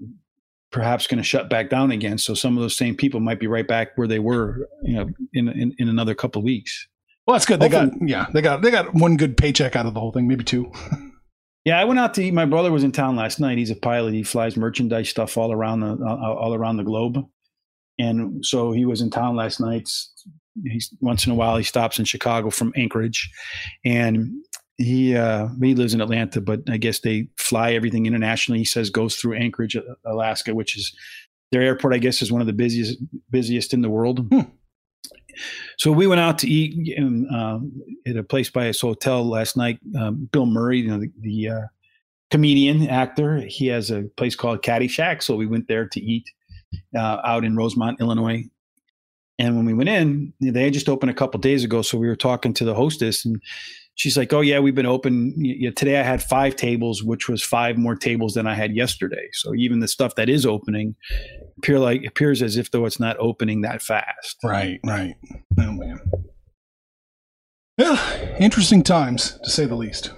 perhaps 0.72 1.08
going 1.08 1.18
to 1.18 1.24
shut 1.24 1.50
back 1.50 1.70
down 1.70 1.92
again. 1.92 2.18
So 2.18 2.34
some 2.34 2.58
of 2.58 2.62
those 2.62 2.76
same 2.76 2.96
people 2.96 3.20
might 3.20 3.40
be 3.40 3.48
right 3.48 3.68
back 3.68 3.98
where 3.98 4.08
they 4.08 4.20
were 4.20 4.68
you 4.84 4.96
know 4.96 5.10
in 5.34 5.50
in, 5.50 5.76
in 5.78 5.90
another 5.90 6.16
couple 6.16 6.40
of 6.40 6.46
weeks. 6.46 6.88
Well, 7.26 7.36
that's 7.36 7.46
good. 7.46 7.60
They 7.60 7.70
got 7.70 7.90
yeah. 8.02 8.28
They 8.34 8.42
got 8.42 8.62
they 8.62 8.72
got 8.72 8.94
one 8.94 9.18
good 9.18 9.38
paycheck 9.38 9.76
out 9.76 9.86
of 9.86 9.94
the 9.94 10.00
whole 10.00 10.12
thing, 10.12 10.28
maybe 10.28 10.44
two. 10.44 10.72
Yeah, 11.64 11.80
I 11.80 11.84
went 11.84 12.00
out 12.00 12.16
to 12.16 12.24
eat. 12.24 12.34
My 12.34 12.46
brother 12.46 12.72
was 12.72 12.84
in 12.84 12.92
town 12.92 13.16
last 13.16 13.40
night. 13.40 13.60
He's 13.60 13.70
a 13.70 13.76
pilot. 13.76 14.16
He 14.16 14.24
flies 14.24 14.58
merchandise 14.58 15.10
stuff 15.10 15.38
all 15.38 15.52
around 15.52 15.82
the 15.82 16.04
all 16.04 16.56
around 16.56 16.78
the 16.78 16.84
globe, 16.84 17.24
and 18.02 18.46
so 18.46 18.72
he 18.72 18.86
was 18.86 19.02
in 19.02 19.10
town 19.10 19.36
last 19.36 19.60
night. 19.60 19.90
He's 20.64 20.94
once 21.00 21.26
in 21.26 21.32
a 21.32 21.36
while 21.36 21.58
he 21.58 21.64
stops 21.64 22.00
in 22.00 22.06
Chicago 22.06 22.50
from 22.50 22.74
Anchorage, 22.76 23.30
and 23.86 24.32
he 24.78 25.16
uh, 25.16 25.48
he 25.62 25.76
lives 25.76 25.94
in 25.94 26.02
Atlanta, 26.02 26.42
but 26.42 26.62
I 26.70 26.78
guess 26.78 27.00
they 27.00 27.28
fly 27.38 27.74
everything 27.74 28.06
internationally. 28.06 28.60
He 28.60 28.66
says 28.66 28.90
goes 28.90 29.16
through 29.16 29.36
Anchorage, 29.36 29.78
Alaska, 30.06 30.54
which 30.54 30.78
is 30.78 30.94
their 31.52 31.62
airport. 31.62 31.94
I 31.94 32.00
guess 32.00 32.22
is 32.22 32.32
one 32.32 32.42
of 32.42 32.48
the 32.48 32.54
busiest 32.54 32.98
busiest 33.30 33.74
in 33.74 33.82
the 33.82 33.90
world. 33.90 34.28
Hmm. 34.32 34.42
So 35.78 35.92
we 35.92 36.08
went 36.08 36.22
out 36.22 36.38
to 36.40 36.48
eat 36.48 36.96
in, 36.98 37.28
uh, 37.34 37.60
at 38.06 38.18
a 38.18 38.24
place 38.24 38.50
by 38.50 38.66
his 38.66 38.82
hotel 38.82 39.28
last 39.28 39.56
night. 39.58 39.80
Um, 39.98 40.30
Bill 40.32 40.46
Murray, 40.46 40.80
you 40.80 40.90
know, 40.90 41.00
the, 41.00 41.12
the 41.20 41.48
uh, 41.48 41.68
comedian 42.30 42.88
actor, 42.90 43.40
he 43.40 43.68
has 43.68 43.92
a 43.92 44.04
place 44.18 44.36
called 44.36 44.62
Caddyshack. 44.62 45.24
So 45.24 45.36
we 45.36 45.48
went 45.48 45.68
there 45.68 45.88
to 45.88 46.02
eat 46.02 46.26
uh, 46.96 47.18
out 47.24 47.44
in 47.44 47.56
Rosemont, 47.56 48.00
Illinois. 48.00 48.44
And 49.40 49.56
when 49.56 49.66
we 49.66 49.74
went 49.74 49.90
in, 49.90 50.34
they 50.40 50.70
just 50.70 50.90
opened 50.90 51.10
a 51.10 51.16
couple 51.16 51.40
days 51.40 51.64
ago. 51.64 51.82
So 51.82 51.98
we 51.98 52.08
were 52.08 52.16
talking 52.16 52.54
to 52.54 52.66
the 52.66 52.76
hostess, 52.76 53.26
and 53.26 53.42
she's 53.96 54.16
like, 54.16 54.32
"Oh 54.34 54.42
yeah, 54.42 54.60
we've 54.60 54.76
been 54.76 54.86
open. 54.86 55.34
You 55.44 55.70
know, 55.70 55.74
today 55.74 56.00
I 56.00 56.04
had 56.04 56.22
five 56.22 56.56
tables, 56.56 57.04
which 57.04 57.28
was 57.28 57.42
five 57.42 57.78
more 57.78 57.96
tables 57.96 58.36
than 58.36 58.46
I 58.46 58.54
had 58.54 58.76
yesterday. 58.76 59.30
So 59.34 59.56
even 59.56 59.80
the 59.80 59.88
stuff 59.88 60.16
that 60.16 60.30
is 60.30 60.46
opening 60.46 60.96
appear 61.58 61.80
like 61.80 62.04
appears 62.06 62.42
as 62.42 62.58
if 62.58 62.70
though 62.72 62.86
it's 62.86 63.00
not 63.00 63.18
opening 63.20 63.62
that 63.62 63.82
fast. 63.82 64.38
Right, 64.44 64.80
right. 64.86 65.16
Oh 65.60 65.72
man. 65.72 66.00
Yeah, 67.78 68.38
interesting 68.38 68.84
times 68.84 69.40
to 69.44 69.50
say 69.50 69.66
the 69.66 69.76
least. 69.76 70.12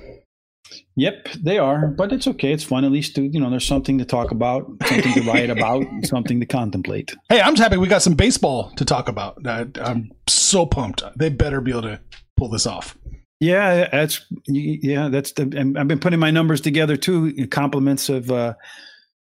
Yep, 0.96 1.30
they 1.42 1.58
are, 1.58 1.88
but 1.88 2.14
it's 2.14 2.28
okay. 2.28 2.52
It's 2.54 2.64
fun. 2.64 2.86
At 2.86 2.92
least, 2.92 3.16
to, 3.16 3.24
you 3.24 3.40
know, 3.40 3.50
there's 3.50 3.66
something 3.66 3.98
to 3.98 4.06
talk 4.06 4.30
about, 4.30 4.68
something 4.86 5.14
to 5.14 5.22
write 5.24 5.50
about, 5.50 5.86
something 6.04 6.40
to 6.40 6.46
contemplate. 6.46 7.16
Hey, 7.30 7.42
I'm 7.42 7.56
happy 7.56 7.78
we 7.78 7.88
got 7.88 8.04
some 8.04 8.14
baseball 8.14 8.72
to 8.76 8.86
talk 8.86 9.10
about. 9.10 9.46
I, 9.48 9.66
I'm 9.82 10.12
so 10.28 10.68
pumped. 10.68 11.02
They 11.18 11.30
better 11.30 11.62
be 11.62 11.72
able 11.72 11.84
to 11.84 12.00
pull 12.38 12.50
this 12.50 12.68
off. 12.68 12.96
Yeah, 13.40 13.90
that's 13.92 14.26
yeah, 14.48 15.10
that's 15.10 15.34
the. 15.34 15.52
and 15.58 15.78
I've 15.78 15.88
been 15.88 16.00
putting 16.00 16.20
my 16.20 16.32
numbers 16.32 16.62
together 16.62 16.96
too. 16.96 17.48
Compliments 17.48 18.08
of, 18.08 18.32
uh, 18.32 18.54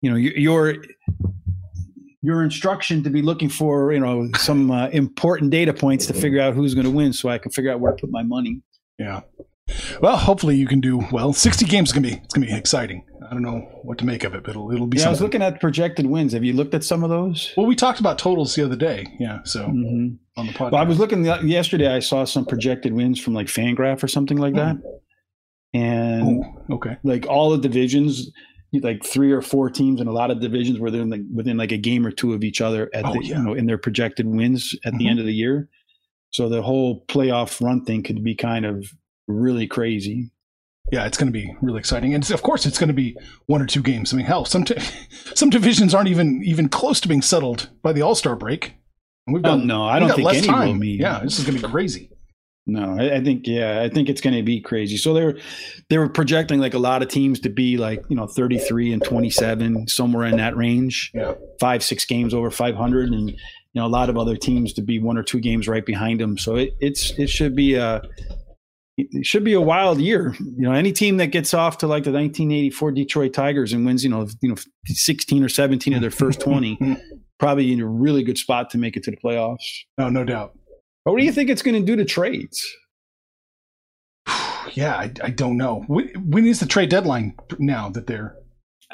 you 0.02 0.10
know, 0.12 0.18
your 0.18 0.38
your, 0.38 0.76
your 2.22 2.44
instruction 2.44 3.04
to 3.04 3.10
be 3.10 3.22
looking 3.22 3.50
for 3.50 3.92
you 3.92 4.00
know 4.00 4.30
some 4.36 4.70
uh, 4.70 4.90
important 4.90 5.50
data 5.50 5.74
points 5.74 6.06
to 6.08 6.14
figure 6.14 6.42
out 6.42 6.54
who's 6.54 6.76
going 6.76 6.86
to 6.86 6.92
win, 6.92 7.14
so 7.14 7.30
I 7.30 7.38
can 7.38 7.52
figure 7.52 7.72
out 7.72 7.80
where 7.80 7.94
to 7.94 8.02
put 8.02 8.12
my 8.12 8.22
money. 8.22 8.62
Yeah. 9.00 9.22
Well, 10.02 10.18
hopefully 10.18 10.58
you 10.58 10.68
can 10.68 10.82
do 10.82 11.04
well. 11.12 11.34
60 11.34 11.66
games 11.66 11.90
is 11.90 11.94
gonna 11.94 12.08
be 12.08 12.14
it's 12.16 12.34
gonna 12.34 12.48
be 12.48 12.54
exciting. 12.54 13.06
I 13.26 13.34
don't 13.34 13.42
know 13.44 13.60
what 13.84 13.98
to 14.00 14.06
make 14.06 14.24
of 14.24 14.34
it, 14.36 14.44
but 14.44 14.52
it'll 14.52 14.72
it'll 14.72 14.88
be. 14.88 14.98
Yeah, 14.98 15.08
I 15.08 15.10
was 15.10 15.22
looking 15.22 15.42
at 15.42 15.60
projected 15.62 16.06
wins. 16.06 16.34
Have 16.34 16.44
you 16.44 16.54
looked 16.54 16.74
at 16.74 16.84
some 16.84 17.04
of 17.04 17.10
those? 17.10 17.54
Well, 17.56 17.66
we 17.66 17.76
talked 17.76 18.00
about 18.00 18.20
totals 18.20 18.54
the 18.56 18.66
other 18.66 18.76
day. 18.76 19.08
Yeah. 19.20 19.40
So 19.46 19.62
Mm-hmm. 19.66 20.16
on 20.40 20.48
the 20.48 20.54
podcast. 20.54 20.72
Well, 20.72 20.82
I 20.82 20.84
was 20.86 21.00
looking 21.00 21.24
the- 21.24 21.40
yesterday. 21.46 21.88
I 21.88 22.00
saw 22.00 22.26
some 22.26 22.46
projected 22.46 22.94
wins 22.94 23.20
from 23.20 23.34
like 23.34 23.48
Fangraph 23.48 24.04
or 24.04 24.08
something 24.08 24.38
like 24.38 24.56
that, 24.56 24.76
and 25.74 26.44
Oh, 26.70 26.76
okay. 26.76 26.98
like 27.04 27.26
all 27.28 27.50
the 27.52 27.58
divisions, 27.58 28.30
like 28.82 29.04
three 29.06 29.32
or 29.32 29.42
four 29.42 29.70
teams 29.70 30.02
in 30.02 30.08
a 30.08 30.12
lot 30.12 30.30
of 30.32 30.42
divisions 30.42 30.80
were 30.80 30.86
within 30.86 31.10
like 31.10 31.22
within 31.34 31.58
like 31.58 31.72
a 31.72 31.78
game 31.78 32.06
or 32.06 32.12
two 32.12 32.34
of 32.34 32.44
each 32.44 32.60
other 32.62 32.90
at 32.94 33.06
Oh, 33.06 33.14
the 33.14 33.24
yeah. 33.24 33.38
you 33.38 33.44
know 33.44 33.54
in 33.54 33.66
their 33.68 33.78
projected 33.78 34.28
wins 34.28 34.76
at 34.86 34.94
the 34.98 35.06
Mhm. 35.06 35.10
end 35.12 35.20
of 35.20 35.26
the 35.26 35.34
year. 35.34 35.70
So 36.32 36.50
the 36.50 36.62
whole 36.64 37.06
playoff 37.08 37.62
run 37.64 37.86
thing 37.86 38.04
could 38.04 38.24
be 38.24 38.36
kind 38.36 38.66
of 38.66 38.86
really 39.28 39.68
crazy. 39.68 40.32
Yeah, 40.92 41.06
it's 41.06 41.18
going 41.18 41.28
to 41.28 41.34
be 41.34 41.56
really 41.62 41.80
exciting, 41.80 42.14
and 42.14 42.30
of 42.32 42.42
course, 42.44 42.66
it's 42.66 42.78
going 42.78 42.90
to 42.90 42.94
be 42.94 43.16
one 43.46 43.62
or 43.62 43.66
two 43.66 43.82
games. 43.82 44.14
I 44.14 44.18
mean, 44.18 44.26
hell, 44.26 44.44
some 44.46 44.66
t- 44.66 44.76
some 45.34 45.50
divisions 45.50 45.94
aren't 45.96 46.10
even 46.10 46.44
even 46.44 46.68
close 46.70 47.00
to 47.02 47.08
being 47.08 47.22
settled 47.22 47.70
by 47.82 47.94
the 47.94 48.02
All 48.02 48.16
Star 48.16 48.36
break. 48.36 48.74
And 49.26 49.34
we've 49.34 49.46
Oh, 49.46 49.56
got 49.58 49.64
no, 49.66 49.86
I 49.86 50.00
don't 50.00 50.14
think 50.14 50.28
any 50.28 50.42
time. 50.46 50.68
will 50.74 50.80
be. 50.80 50.98
Yeah, 51.00 51.22
this 51.24 51.40
is 51.40 51.46
going 51.46 51.58
to 51.58 51.66
be 51.66 51.72
crazy. 51.72 52.10
No, 52.68 52.98
I, 53.00 53.16
I 53.18 53.24
think 53.24 53.48
yeah, 53.48 53.82
I 53.82 53.90
think 53.90 54.10
it's 54.10 54.20
going 54.22 54.36
to 54.36 54.44
be 54.44 54.60
crazy. 54.62 54.98
So 54.98 55.14
they 55.14 55.24
were 55.24 55.38
they 55.90 55.98
were 55.98 56.10
projecting 56.10 56.60
like 56.60 56.74
a 56.74 56.80
lot 56.80 57.02
of 57.02 57.08
teams 57.08 57.40
to 57.42 57.50
be 57.50 57.78
like 57.78 58.04
you 58.10 58.16
know 58.18 58.28
thirty 58.28 58.58
three 58.58 58.92
and 58.92 59.02
twenty 59.04 59.30
seven 59.30 59.88
somewhere 59.88 60.26
in 60.28 60.36
that 60.38 60.56
range. 60.58 61.12
Yeah. 61.14 61.34
five 61.62 61.82
six 61.84 62.06
games 62.06 62.34
over 62.34 62.52
five 62.52 62.76
hundred, 62.76 63.10
and 63.10 63.30
you 63.32 63.38
know 63.76 63.86
a 63.86 63.88
lot 63.88 64.10
of 64.10 64.18
other 64.18 64.36
teams 64.36 64.74
to 64.74 64.82
be 64.82 65.00
one 65.00 65.18
or 65.18 65.24
two 65.24 65.40
games 65.40 65.68
right 65.70 65.86
behind 65.86 66.20
them. 66.20 66.38
So 66.38 66.56
it, 66.58 66.72
it's 66.82 67.12
it 67.18 67.30
should 67.30 67.56
be 67.56 67.76
a 67.76 68.02
it 68.98 69.26
should 69.26 69.44
be 69.44 69.54
a 69.54 69.62
wild 69.62 70.00
year. 70.00 70.36
You 70.40 70.64
know, 70.64 70.72
any 70.74 70.92
team 70.92 71.18
that 71.18 71.28
gets 71.28 71.54
off 71.54 71.80
to 71.80 71.88
like 71.88 72.04
the 72.04 72.12
1984 72.12 72.92
Detroit 72.92 73.34
Tigers 73.34 73.74
and 73.74 73.86
wins, 73.86 74.04
you 74.04 74.10
know, 74.10 74.28
you 74.42 74.50
know, 74.50 74.56
16 74.86 75.44
or 75.44 75.50
17 75.50 75.94
of 75.94 76.02
their 76.02 76.12
first 76.12 76.40
20, 76.42 76.78
probably 77.40 77.72
in 77.74 77.80
a 77.82 77.88
really 77.88 78.24
good 78.24 78.38
spot 78.38 78.70
to 78.70 78.78
make 78.78 78.96
it 78.96 79.04
to 79.04 79.12
the 79.12 79.18
playoffs. 79.18 79.64
No, 79.98 80.10
no 80.10 80.24
doubt. 80.24 80.54
But 81.06 81.14
what 81.14 81.20
do 81.20 81.26
you 81.26 81.32
think 81.32 81.50
it's 81.50 81.62
going 81.64 81.80
to 81.80 81.86
do 81.86 81.96
to 81.96 82.06
trades? 82.06 82.64
Yeah, 84.76 84.96
I, 84.96 85.12
I 85.22 85.30
don't 85.30 85.58
know. 85.58 85.84
When, 85.88 86.08
when 86.30 86.48
is 86.48 86.60
the 86.62 86.66
trade 86.66 86.90
deadline 86.90 87.36
now 87.60 87.90
that 87.90 88.08
they're? 88.08 88.36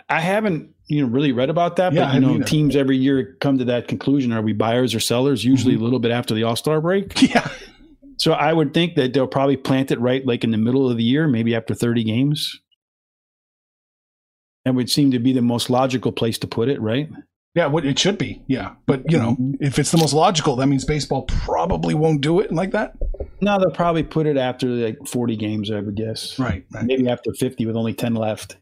I 0.09 0.19
haven't, 0.19 0.71
you 0.87 1.01
know, 1.03 1.07
really 1.07 1.31
read 1.31 1.49
about 1.51 1.75
that, 1.75 1.93
Yeah, 1.93 2.05
but 2.05 2.13
you 2.15 2.19
know, 2.21 2.35
either. 2.35 2.43
teams 2.43 2.75
every 2.75 2.97
year 2.97 3.37
come 3.39 3.59
to 3.59 3.65
that 3.65 3.87
conclusion: 3.87 4.33
are 4.33 4.41
we 4.41 4.51
buyers 4.53 4.95
or 4.95 4.99
sellers? 4.99 5.45
Usually 5.45 5.73
Mm-hmm. 5.75 5.81
a 5.81 5.83
little 5.85 5.99
bit 5.99 6.11
after 6.11 6.33
the 6.33 6.43
All 6.43 6.55
Star 6.55 6.81
break. 6.81 7.21
Yeah, 7.21 7.47
So 8.19 8.33
I 8.33 8.51
would 8.53 8.73
think 8.73 8.95
that 8.95 9.13
they'll 9.13 9.27
probably 9.27 9.57
plant 9.57 9.91
it 9.91 9.99
right, 9.99 10.25
like 10.25 10.43
in 10.43 10.51
the 10.51 10.57
middle 10.57 10.89
of 10.89 10.97
the 10.97 11.03
year, 11.03 11.27
maybe 11.27 11.55
after 11.55 11.73
30 11.73 12.03
games. 12.03 12.59
That 14.65 14.75
would 14.75 14.89
seem 14.89 15.11
to 15.11 15.19
be 15.19 15.31
the 15.33 15.41
most 15.41 15.69
logical 15.69 16.11
place 16.11 16.37
to 16.39 16.47
put 16.47 16.69
it, 16.69 16.81
right? 16.81 17.09
yeah, 17.55 17.65
what 17.65 17.83
it 17.83 17.97
should 17.97 18.17
be. 18.17 18.41
Yeah, 18.47 18.75
but 18.85 19.01
you 19.11 19.17
know, 19.17 19.35
Mhm. 19.35 19.55
if 19.59 19.79
it's 19.79 19.91
the 19.91 19.97
most 19.97 20.13
logical, 20.13 20.55
that 20.57 20.67
means 20.67 20.85
baseball 20.85 21.23
probably 21.23 21.93
won't 21.95 22.21
do 22.21 22.39
it 22.39 22.53
like 22.53 22.71
that. 22.71 22.93
No, 23.41 23.57
they'll 23.57 23.71
probably 23.71 24.03
put 24.03 24.27
it 24.27 24.37
after 24.37 24.67
like 24.67 24.97
40 25.07 25.35
games, 25.35 25.71
I 25.71 25.79
would 25.79 25.95
guess. 25.95 26.37
Right. 26.37 26.63
right. 26.71 26.85
Maybe 26.85 27.09
after 27.09 27.33
50 27.33 27.65
with 27.65 27.75
only 27.75 27.93
10 27.93 28.13
left. 28.13 28.57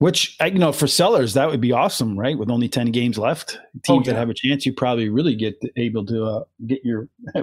Which, 0.00 0.36
I- 0.40 0.46
you 0.46 0.58
know, 0.58 0.72
for 0.72 0.86
sellers, 0.88 1.34
that 1.34 1.48
would 1.48 1.60
be 1.60 1.72
awesome, 1.72 2.18
right? 2.18 2.36
With 2.36 2.50
only 2.50 2.68
10 2.68 2.90
games 2.90 3.16
left. 3.16 3.58
Teams 3.84 4.06
yeah. 4.06 4.14
that 4.14 4.18
have 4.18 4.28
a 4.30 4.34
chance, 4.34 4.66
you 4.66 4.72
probably 4.72 5.08
really 5.08 5.36
get 5.36 5.54
able 5.76 6.04
to 6.06 6.24
uh, 6.24 6.44
get 6.66 6.80
your 6.84 7.08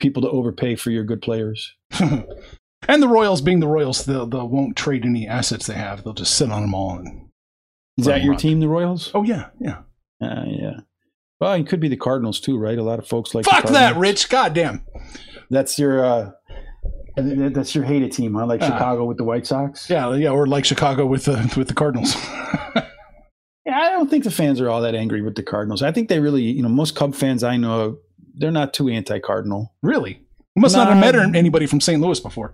people 0.00 0.22
to 0.22 0.28
overpay 0.30 0.76
for 0.76 0.90
your 0.90 1.04
good 1.04 1.22
players. 1.22 1.74
and 2.00 3.02
the 3.02 3.08
Royals, 3.08 3.40
being 3.40 3.60
the 3.60 3.68
Royals, 3.68 4.04
they'll, 4.04 4.26
they 4.26 4.38
won't 4.38 4.76
trade 4.76 5.04
any 5.04 5.26
assets 5.28 5.66
they 5.66 5.74
have. 5.74 6.02
They'll 6.02 6.14
just 6.14 6.34
sit 6.36 6.50
on 6.50 6.62
them 6.62 6.74
all. 6.74 6.98
And 6.98 7.28
Is 7.98 8.06
that 8.06 8.22
your 8.22 8.34
team, 8.34 8.60
the 8.60 8.68
Royals? 8.68 9.10
oh 9.14 9.22
yeah, 9.22 9.50
yeah. 9.60 9.78
Uh, 10.22 10.44
yeah. 10.46 10.80
Well, 11.40 11.54
it 11.54 11.66
could 11.68 11.80
be 11.80 11.88
the 11.88 11.96
Cardinals 11.96 12.40
too, 12.40 12.58
right? 12.58 12.76
A 12.76 12.82
lot 12.82 12.98
of 12.98 13.06
folks 13.08 13.34
like 13.34 13.44
Fuck 13.46 13.66
that, 13.68 13.96
Rich. 13.96 14.28
Goddamn. 14.28 14.84
That's 15.48 15.78
your 15.78 16.04
uh, 16.04 16.30
that's 17.16 17.74
your 17.74 17.84
hated 17.84 18.12
team, 18.12 18.34
huh? 18.34 18.46
Like 18.46 18.60
Ah. 18.62 18.66
Chicago 18.66 19.04
with 19.06 19.16
the 19.16 19.24
White 19.24 19.46
Sox. 19.46 19.88
Yeah, 19.88 20.14
yeah. 20.14 20.28
Or 20.30 20.46
like 20.46 20.64
Chicago 20.66 21.06
with 21.06 21.24
the 21.24 21.52
with 21.56 21.68
the 21.68 21.74
Cardinals. 21.74 22.14
Yeah, 23.66 23.78
I 23.78 23.90
don't 23.90 24.08
think 24.10 24.24
the 24.24 24.30
fans 24.30 24.58
are 24.60 24.68
all 24.70 24.80
that 24.80 24.94
angry 24.94 25.20
with 25.20 25.34
the 25.36 25.42
Cardinals. 25.42 25.82
I 25.82 25.92
think 25.92 26.08
they 26.08 26.18
really, 26.18 26.42
you 26.42 26.62
know, 26.62 26.68
most 26.70 26.96
Cub 26.96 27.14
fans 27.14 27.44
I 27.44 27.56
know, 27.58 27.98
they're 28.40 28.50
not 28.50 28.74
too 28.74 28.88
anti-Cardinal. 28.88 29.72
really? 29.82 30.22
You 30.56 30.62
must 30.62 30.74
not 30.74 30.88
have 30.88 30.98
met 30.98 31.14
anybody 31.36 31.66
from 31.66 31.80
St. 31.80 32.00
Louis 32.02 32.18
before. 32.18 32.52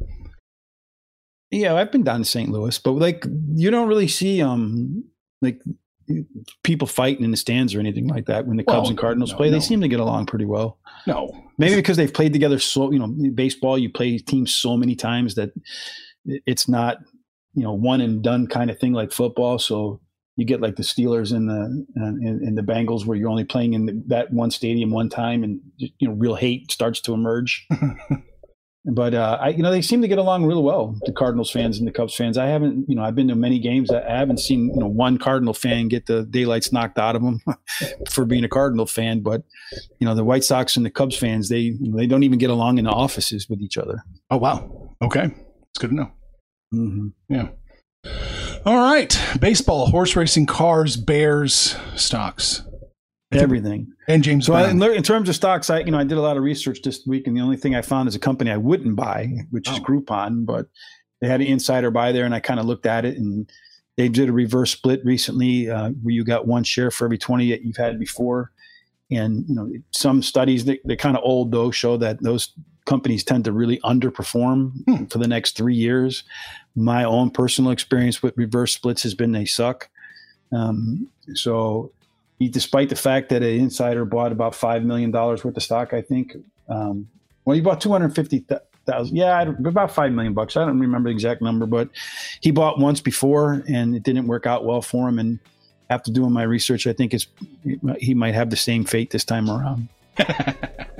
Yeah, 1.50 1.74
I've 1.76 1.90
been 1.90 2.02
down 2.02 2.18
to 2.18 2.24
St. 2.24 2.50
Louis, 2.50 2.78
but 2.78 2.92
like 2.92 3.24
you 3.54 3.70
don't 3.70 3.88
really 3.88 4.08
see 4.08 4.42
um 4.42 5.04
like 5.40 5.62
people 6.62 6.86
fighting 6.86 7.24
in 7.24 7.30
the 7.30 7.36
stands 7.36 7.74
or 7.74 7.80
anything 7.80 8.06
like 8.06 8.26
that 8.26 8.46
when 8.46 8.56
the 8.56 8.64
Cubs 8.64 8.82
Well, 8.82 8.88
and 8.90 8.98
Cardinals 8.98 9.30
no, 9.32 9.36
play. 9.38 9.50
They 9.50 9.60
seem 9.60 9.80
to 9.80 9.88
get 9.88 9.98
along 10.00 10.26
pretty 10.26 10.44
well. 10.44 10.78
No. 11.06 11.32
Maybe 11.58 11.76
because 11.76 11.96
they've 11.96 12.12
played 12.12 12.32
together 12.32 12.58
so 12.58 12.92
you 12.92 12.98
know 12.98 13.08
baseball 13.32 13.78
you 13.78 13.90
play 13.90 14.18
teams 14.18 14.54
so 14.54 14.76
many 14.76 14.94
times 14.94 15.36
that 15.36 15.50
it's 16.24 16.68
not 16.68 16.98
you 17.54 17.62
know 17.62 17.72
one 17.72 18.00
and 18.00 18.22
done 18.22 18.46
kind 18.46 18.70
of 18.70 18.78
thing 18.78 18.92
like 18.92 19.12
football 19.12 19.58
so 19.58 20.00
you 20.36 20.44
get 20.44 20.60
like 20.60 20.76
the 20.76 20.82
Steelers 20.82 21.34
and 21.34 21.48
the 21.48 21.86
and, 21.96 22.42
and 22.42 22.58
the 22.58 22.62
Bengals 22.62 23.06
where 23.06 23.16
you're 23.16 23.30
only 23.30 23.44
playing 23.44 23.74
in 23.74 23.86
the, 23.86 24.02
that 24.06 24.32
one 24.32 24.50
stadium 24.50 24.90
one 24.90 25.08
time 25.08 25.42
and 25.42 25.60
you 25.78 26.08
know 26.08 26.14
real 26.14 26.34
hate 26.34 26.70
starts 26.70 27.00
to 27.02 27.14
emerge 27.14 27.66
but 28.84 29.14
uh, 29.14 29.38
I 29.40 29.48
you 29.48 29.62
know 29.62 29.70
they 29.70 29.82
seem 29.82 30.02
to 30.02 30.08
get 30.08 30.18
along 30.18 30.44
real 30.44 30.62
well 30.62 30.94
the 31.06 31.12
Cardinals 31.12 31.50
fans 31.50 31.78
and 31.78 31.88
the 31.88 31.92
Cubs 31.92 32.14
fans 32.14 32.36
I 32.36 32.46
haven't 32.46 32.84
you 32.88 32.94
know 32.94 33.02
I've 33.02 33.14
been 33.14 33.28
to 33.28 33.34
many 33.34 33.58
games 33.58 33.90
I 33.90 34.02
haven't 34.02 34.38
seen 34.38 34.70
you 34.74 34.80
know 34.80 34.86
one 34.86 35.18
Cardinal 35.18 35.54
fan 35.54 35.88
get 35.88 36.06
the 36.06 36.24
daylights 36.24 36.70
knocked 36.70 36.98
out 36.98 37.16
of 37.16 37.22
them 37.22 37.40
for 38.10 38.26
being 38.26 38.44
a 38.44 38.48
Cardinal 38.48 38.86
fan 38.86 39.22
but 39.22 39.42
you 39.98 40.06
know 40.06 40.14
the 40.14 40.24
White 40.24 40.44
Sox 40.44 40.76
and 40.76 40.84
the 40.84 40.90
Cubs 40.90 41.16
fans 41.16 41.48
they 41.48 41.72
they 41.80 42.06
don't 42.06 42.22
even 42.22 42.38
get 42.38 42.50
along 42.50 42.78
in 42.78 42.84
the 42.84 42.90
offices 42.90 43.48
with 43.48 43.60
each 43.60 43.78
other. 43.78 44.04
Oh 44.30 44.36
wow. 44.36 44.94
Okay, 45.02 45.24
it's 45.24 45.78
good 45.78 45.90
to 45.90 45.96
know. 45.96 46.10
Mm-hmm. 46.74 47.08
Yeah. 47.28 47.48
All 48.66 48.76
right. 48.78 49.16
Baseball, 49.40 49.86
horse 49.86 50.16
racing, 50.16 50.46
cars, 50.46 50.96
bears, 50.96 51.76
stocks, 51.94 52.62
Everything. 53.32 53.92
and 54.08 54.24
James 54.24 54.46
So 54.46 54.54
I, 54.54 54.70
in 54.70 55.02
terms 55.04 55.28
of 55.28 55.36
stocks, 55.36 55.70
I 55.70 55.80
you 55.80 55.92
know 55.92 55.98
I 55.98 56.04
did 56.04 56.18
a 56.18 56.20
lot 56.20 56.36
of 56.36 56.42
research 56.42 56.80
this 56.82 57.06
week, 57.06 57.28
and 57.28 57.36
the 57.36 57.40
only 57.42 57.56
thing 57.56 57.76
I 57.76 57.82
found 57.82 58.08
is 58.08 58.16
a 58.16 58.18
company 58.18 58.50
I 58.50 58.56
wouldn't 58.56 58.96
buy, 58.96 59.30
which 59.50 59.70
is 59.70 59.78
Oh. 59.78 59.82
Groupon. 59.82 60.44
But 60.46 60.66
they 61.20 61.28
had 61.28 61.40
an 61.40 61.46
insider 61.46 61.90
buy 61.92 62.10
there, 62.10 62.24
and 62.24 62.34
I 62.34 62.40
kind 62.40 62.58
of 62.58 62.66
looked 62.66 62.86
at 62.86 63.04
it, 63.04 63.16
and 63.16 63.48
they 63.96 64.08
did 64.08 64.28
a 64.28 64.32
reverse 64.32 64.72
split 64.72 65.00
recently 65.04 65.70
uh, 65.70 65.90
where 66.02 66.12
you 66.12 66.24
got 66.24 66.46
one 66.48 66.64
share 66.64 66.90
for 66.90 67.04
every 67.04 67.18
20 67.18 67.50
that 67.50 67.62
you've 67.62 67.76
had 67.76 67.98
before. 68.00 68.50
And 69.12 69.44
you 69.48 69.54
know, 69.54 69.70
some 69.92 70.22
studies 70.22 70.64
that 70.64 70.80
they're 70.84 70.96
kind 70.96 71.16
of 71.16 71.22
old 71.24 71.52
though 71.52 71.70
show 71.70 71.96
that 71.98 72.20
those 72.20 72.52
companies 72.84 73.22
tend 73.22 73.44
to 73.44 73.52
really 73.52 73.78
underperform 73.84 74.72
Hmm. 74.88 75.04
for 75.04 75.18
the 75.18 75.28
next 75.28 75.56
three 75.56 75.76
years. 75.76 76.24
My 76.76 77.04
own 77.04 77.30
personal 77.30 77.70
experience 77.70 78.22
with 78.22 78.36
reverse 78.36 78.74
splits 78.74 79.02
has 79.02 79.14
been 79.14 79.32
they 79.32 79.46
suck. 79.46 79.88
Um, 80.52 81.08
so, 81.34 81.90
despite 82.38 82.90
the 82.90 82.96
fact 82.96 83.30
that 83.30 83.42
an 83.42 83.48
insider 83.48 84.04
bought 84.04 84.30
about 84.30 84.54
five 84.54 84.84
million 84.84 85.10
dollars 85.10 85.42
worth 85.42 85.56
of 85.56 85.62
stock, 85.62 85.94
I 85.94 86.02
think. 86.02 86.36
Um, 86.68 87.08
well, 87.44 87.54
he 87.54 87.60
bought 87.60 87.80
two 87.80 87.90
hundred 87.90 88.14
fifty 88.14 88.44
thousand. 88.86 89.16
Yeah, 89.16 89.40
about 89.42 89.90
five 89.90 90.12
million 90.12 90.34
bucks. 90.34 90.56
I 90.56 90.64
don't 90.64 90.78
remember 90.78 91.08
the 91.08 91.14
exact 91.14 91.42
number, 91.42 91.66
but 91.66 91.88
he 92.40 92.50
bought 92.50 92.78
once 92.78 93.00
before 93.00 93.64
and 93.68 93.94
it 93.94 94.02
didn't 94.02 94.26
work 94.26 94.46
out 94.46 94.64
well 94.64 94.82
for 94.82 95.08
him. 95.08 95.18
And 95.18 95.38
after 95.90 96.12
doing 96.12 96.32
my 96.32 96.42
research, 96.42 96.86
I 96.86 96.92
think 96.92 97.14
it's 97.14 97.26
he 97.98 98.14
might 98.14 98.34
have 98.34 98.50
the 98.50 98.56
same 98.56 98.84
fate 98.84 99.10
this 99.10 99.24
time 99.24 99.50
around. 99.50 99.88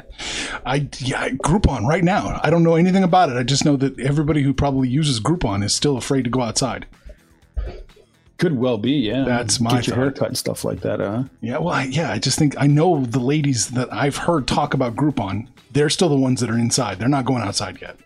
I 0.65 0.89
yeah, 0.99 1.29
Groupon 1.31 1.87
right 1.87 2.03
now. 2.05 2.41
I 2.43 2.51
don't 2.51 2.63
know 2.63 2.75
anything 2.77 3.03
about 3.05 3.29
it. 3.31 3.37
I 3.37 3.43
just 3.43 3.65
know 3.65 3.77
that 3.77 3.99
everybody 4.01 4.43
who 4.43 4.53
probably 4.55 4.89
uses 4.89 5.21
Groupon 5.21 5.63
is 5.65 5.75
still 5.75 5.97
afraid 5.97 6.25
to 6.25 6.31
go 6.31 6.43
outside. 6.43 6.87
Could 8.39 8.59
well 8.59 8.77
be, 8.77 8.93
yeah. 8.93 9.25
That's 9.25 9.61
my 9.61 9.71
Get 9.71 9.87
your 9.87 9.97
thought. 9.97 10.03
haircut 10.03 10.29
and 10.29 10.39
stuff 10.39 10.63
like 10.65 10.81
that, 10.81 11.01
huh? 11.01 11.25
Yeah, 11.41 11.57
well, 11.59 11.73
I, 11.73 11.85
yeah, 11.85 12.13
I 12.13 12.19
just 12.19 12.39
think 12.39 12.55
I 12.59 12.67
know 12.67 13.05
the 13.07 13.19
ladies 13.19 13.69
that 13.71 13.91
I've 13.93 14.17
heard 14.17 14.47
talk 14.47 14.75
about 14.75 14.95
Groupon. 14.95 15.49
They're 15.73 15.89
still 15.91 16.11
the 16.11 16.17
ones 16.17 16.41
that 16.41 16.51
are 16.51 16.59
inside. 16.59 16.99
They're 16.99 17.09
not 17.09 17.25
going 17.25 17.43
outside 17.43 17.79
yet. 17.81 17.97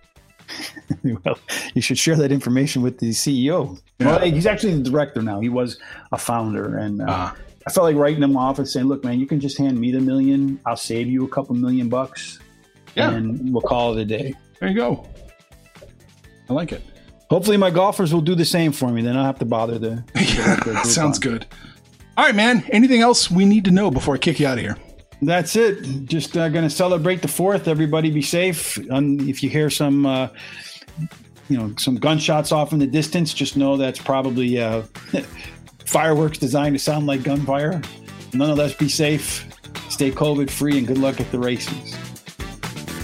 well, 1.25 1.39
you 1.75 1.83
should 1.83 1.99
share 1.99 2.17
that 2.17 2.31
information 2.33 2.83
with 2.83 2.99
the 2.99 3.11
CEO. 3.11 3.81
Well, 3.99 4.21
he's 4.21 4.47
actually 4.47 4.75
the 4.81 4.89
director 4.89 5.21
now. 5.23 5.41
He 5.41 5.49
was 5.49 5.79
a 6.13 6.19
founder, 6.19 6.77
and 6.79 7.03
uh, 7.03 7.07
Ah. 7.09 7.37
I 7.67 7.71
felt 7.73 7.85
like 7.85 7.97
writing 7.97 8.21
them 8.21 8.37
off 8.37 8.59
and 8.59 8.67
saying, 8.69 8.87
"Look, 8.87 9.05
man, 9.05 9.21
you 9.21 9.27
can 9.27 9.39
just 9.41 9.59
hand 9.59 9.79
me 9.79 9.91
the 9.93 10.01
million. 10.01 10.59
I'll 10.67 10.77
save 10.77 11.09
you 11.09 11.25
a 11.25 11.29
couple 11.29 11.55
million 11.55 11.89
bucks, 11.89 12.39
Yeah. 12.97 13.11
and 13.13 13.53
we'll 13.53 13.63
call 13.63 13.97
it 13.97 14.01
a 14.03 14.05
day." 14.05 14.35
There 14.61 14.69
you 14.69 14.75
go. 14.77 15.07
I 16.49 16.53
like 16.53 16.73
it. 16.73 16.83
Hopefully, 17.29 17.57
my 17.57 17.71
golfers 17.71 18.13
will 18.13 18.21
do 18.23 18.35
the 18.35 18.45
same 18.45 18.73
for 18.73 18.89
me. 18.91 19.03
Then 19.03 19.17
I'll 19.17 19.25
have 19.25 19.39
to 19.39 19.45
bother 19.45 19.79
to. 19.79 20.05
to 20.15 20.81
Sounds 20.85 21.19
good. 21.19 21.47
All 22.17 22.25
right, 22.25 22.35
man. 22.35 22.65
Anything 22.71 23.01
else 23.03 23.31
we 23.31 23.45
need 23.45 23.65
to 23.67 23.71
know 23.71 23.91
before 23.91 24.15
I 24.15 24.19
kick 24.19 24.41
you 24.41 24.47
out 24.47 24.59
of 24.59 24.65
here? 24.65 24.77
That's 25.23 25.55
it. 25.55 26.07
Just 26.07 26.37
uh, 26.37 26.49
going 26.49 26.65
to 26.65 26.71
celebrate 26.75 27.23
the 27.23 27.29
fourth. 27.29 27.69
Everybody 27.69 28.11
be 28.11 28.23
safe. 28.23 28.77
And 28.91 29.21
if 29.29 29.43
you 29.43 29.51
hear 29.51 29.71
some, 29.71 30.07
uh, 30.07 30.29
you 31.49 31.57
know, 31.59 31.73
some 31.79 31.97
gunshots 31.97 32.53
off 32.53 32.73
in 32.73 32.79
the 32.79 32.87
distance, 32.87 33.33
just 33.33 33.57
know 33.57 33.77
that's 33.77 33.99
probably 34.01 34.59
uh, 34.61 34.83
fireworks 35.91 36.39
designed 36.39 36.77
to 36.77 36.79
sound 36.79 37.07
like 37.07 37.25
gunfire. 37.25 37.83
Nonetheless, 38.33 38.75
be 38.75 38.89
safe, 38.89 39.45
stay 39.89 40.13
COVID 40.13 40.49
free, 40.49 40.79
and 40.79 40.87
good 40.87 40.99
luck 40.99 41.21
at 41.21 41.31
the 41.33 41.39
races. 41.39 41.97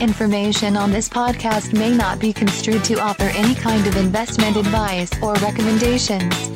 Information 0.00 0.76
on 0.76 0.92
this 0.92 1.08
podcast 1.08 1.72
may 1.72 1.90
not 1.90 2.20
be 2.20 2.32
construed 2.32 2.84
to 2.84 3.00
offer 3.00 3.24
any 3.34 3.54
kind 3.56 3.84
of 3.86 3.96
investment 3.96 4.56
advice 4.56 5.10
or 5.20 5.34
recommendations. 5.34 6.50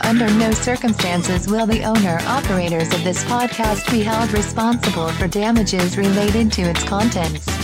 Under 0.00 0.28
no 0.34 0.50
circumstances 0.50 1.46
will 1.46 1.66
the 1.66 1.84
owner 1.84 2.18
operators 2.26 2.92
of 2.92 3.04
this 3.04 3.22
podcast 3.24 3.88
be 3.92 4.02
held 4.02 4.32
responsible 4.32 5.08
for 5.12 5.28
damages 5.28 5.96
related 5.96 6.50
to 6.52 6.62
its 6.62 6.82
contents. 6.82 7.61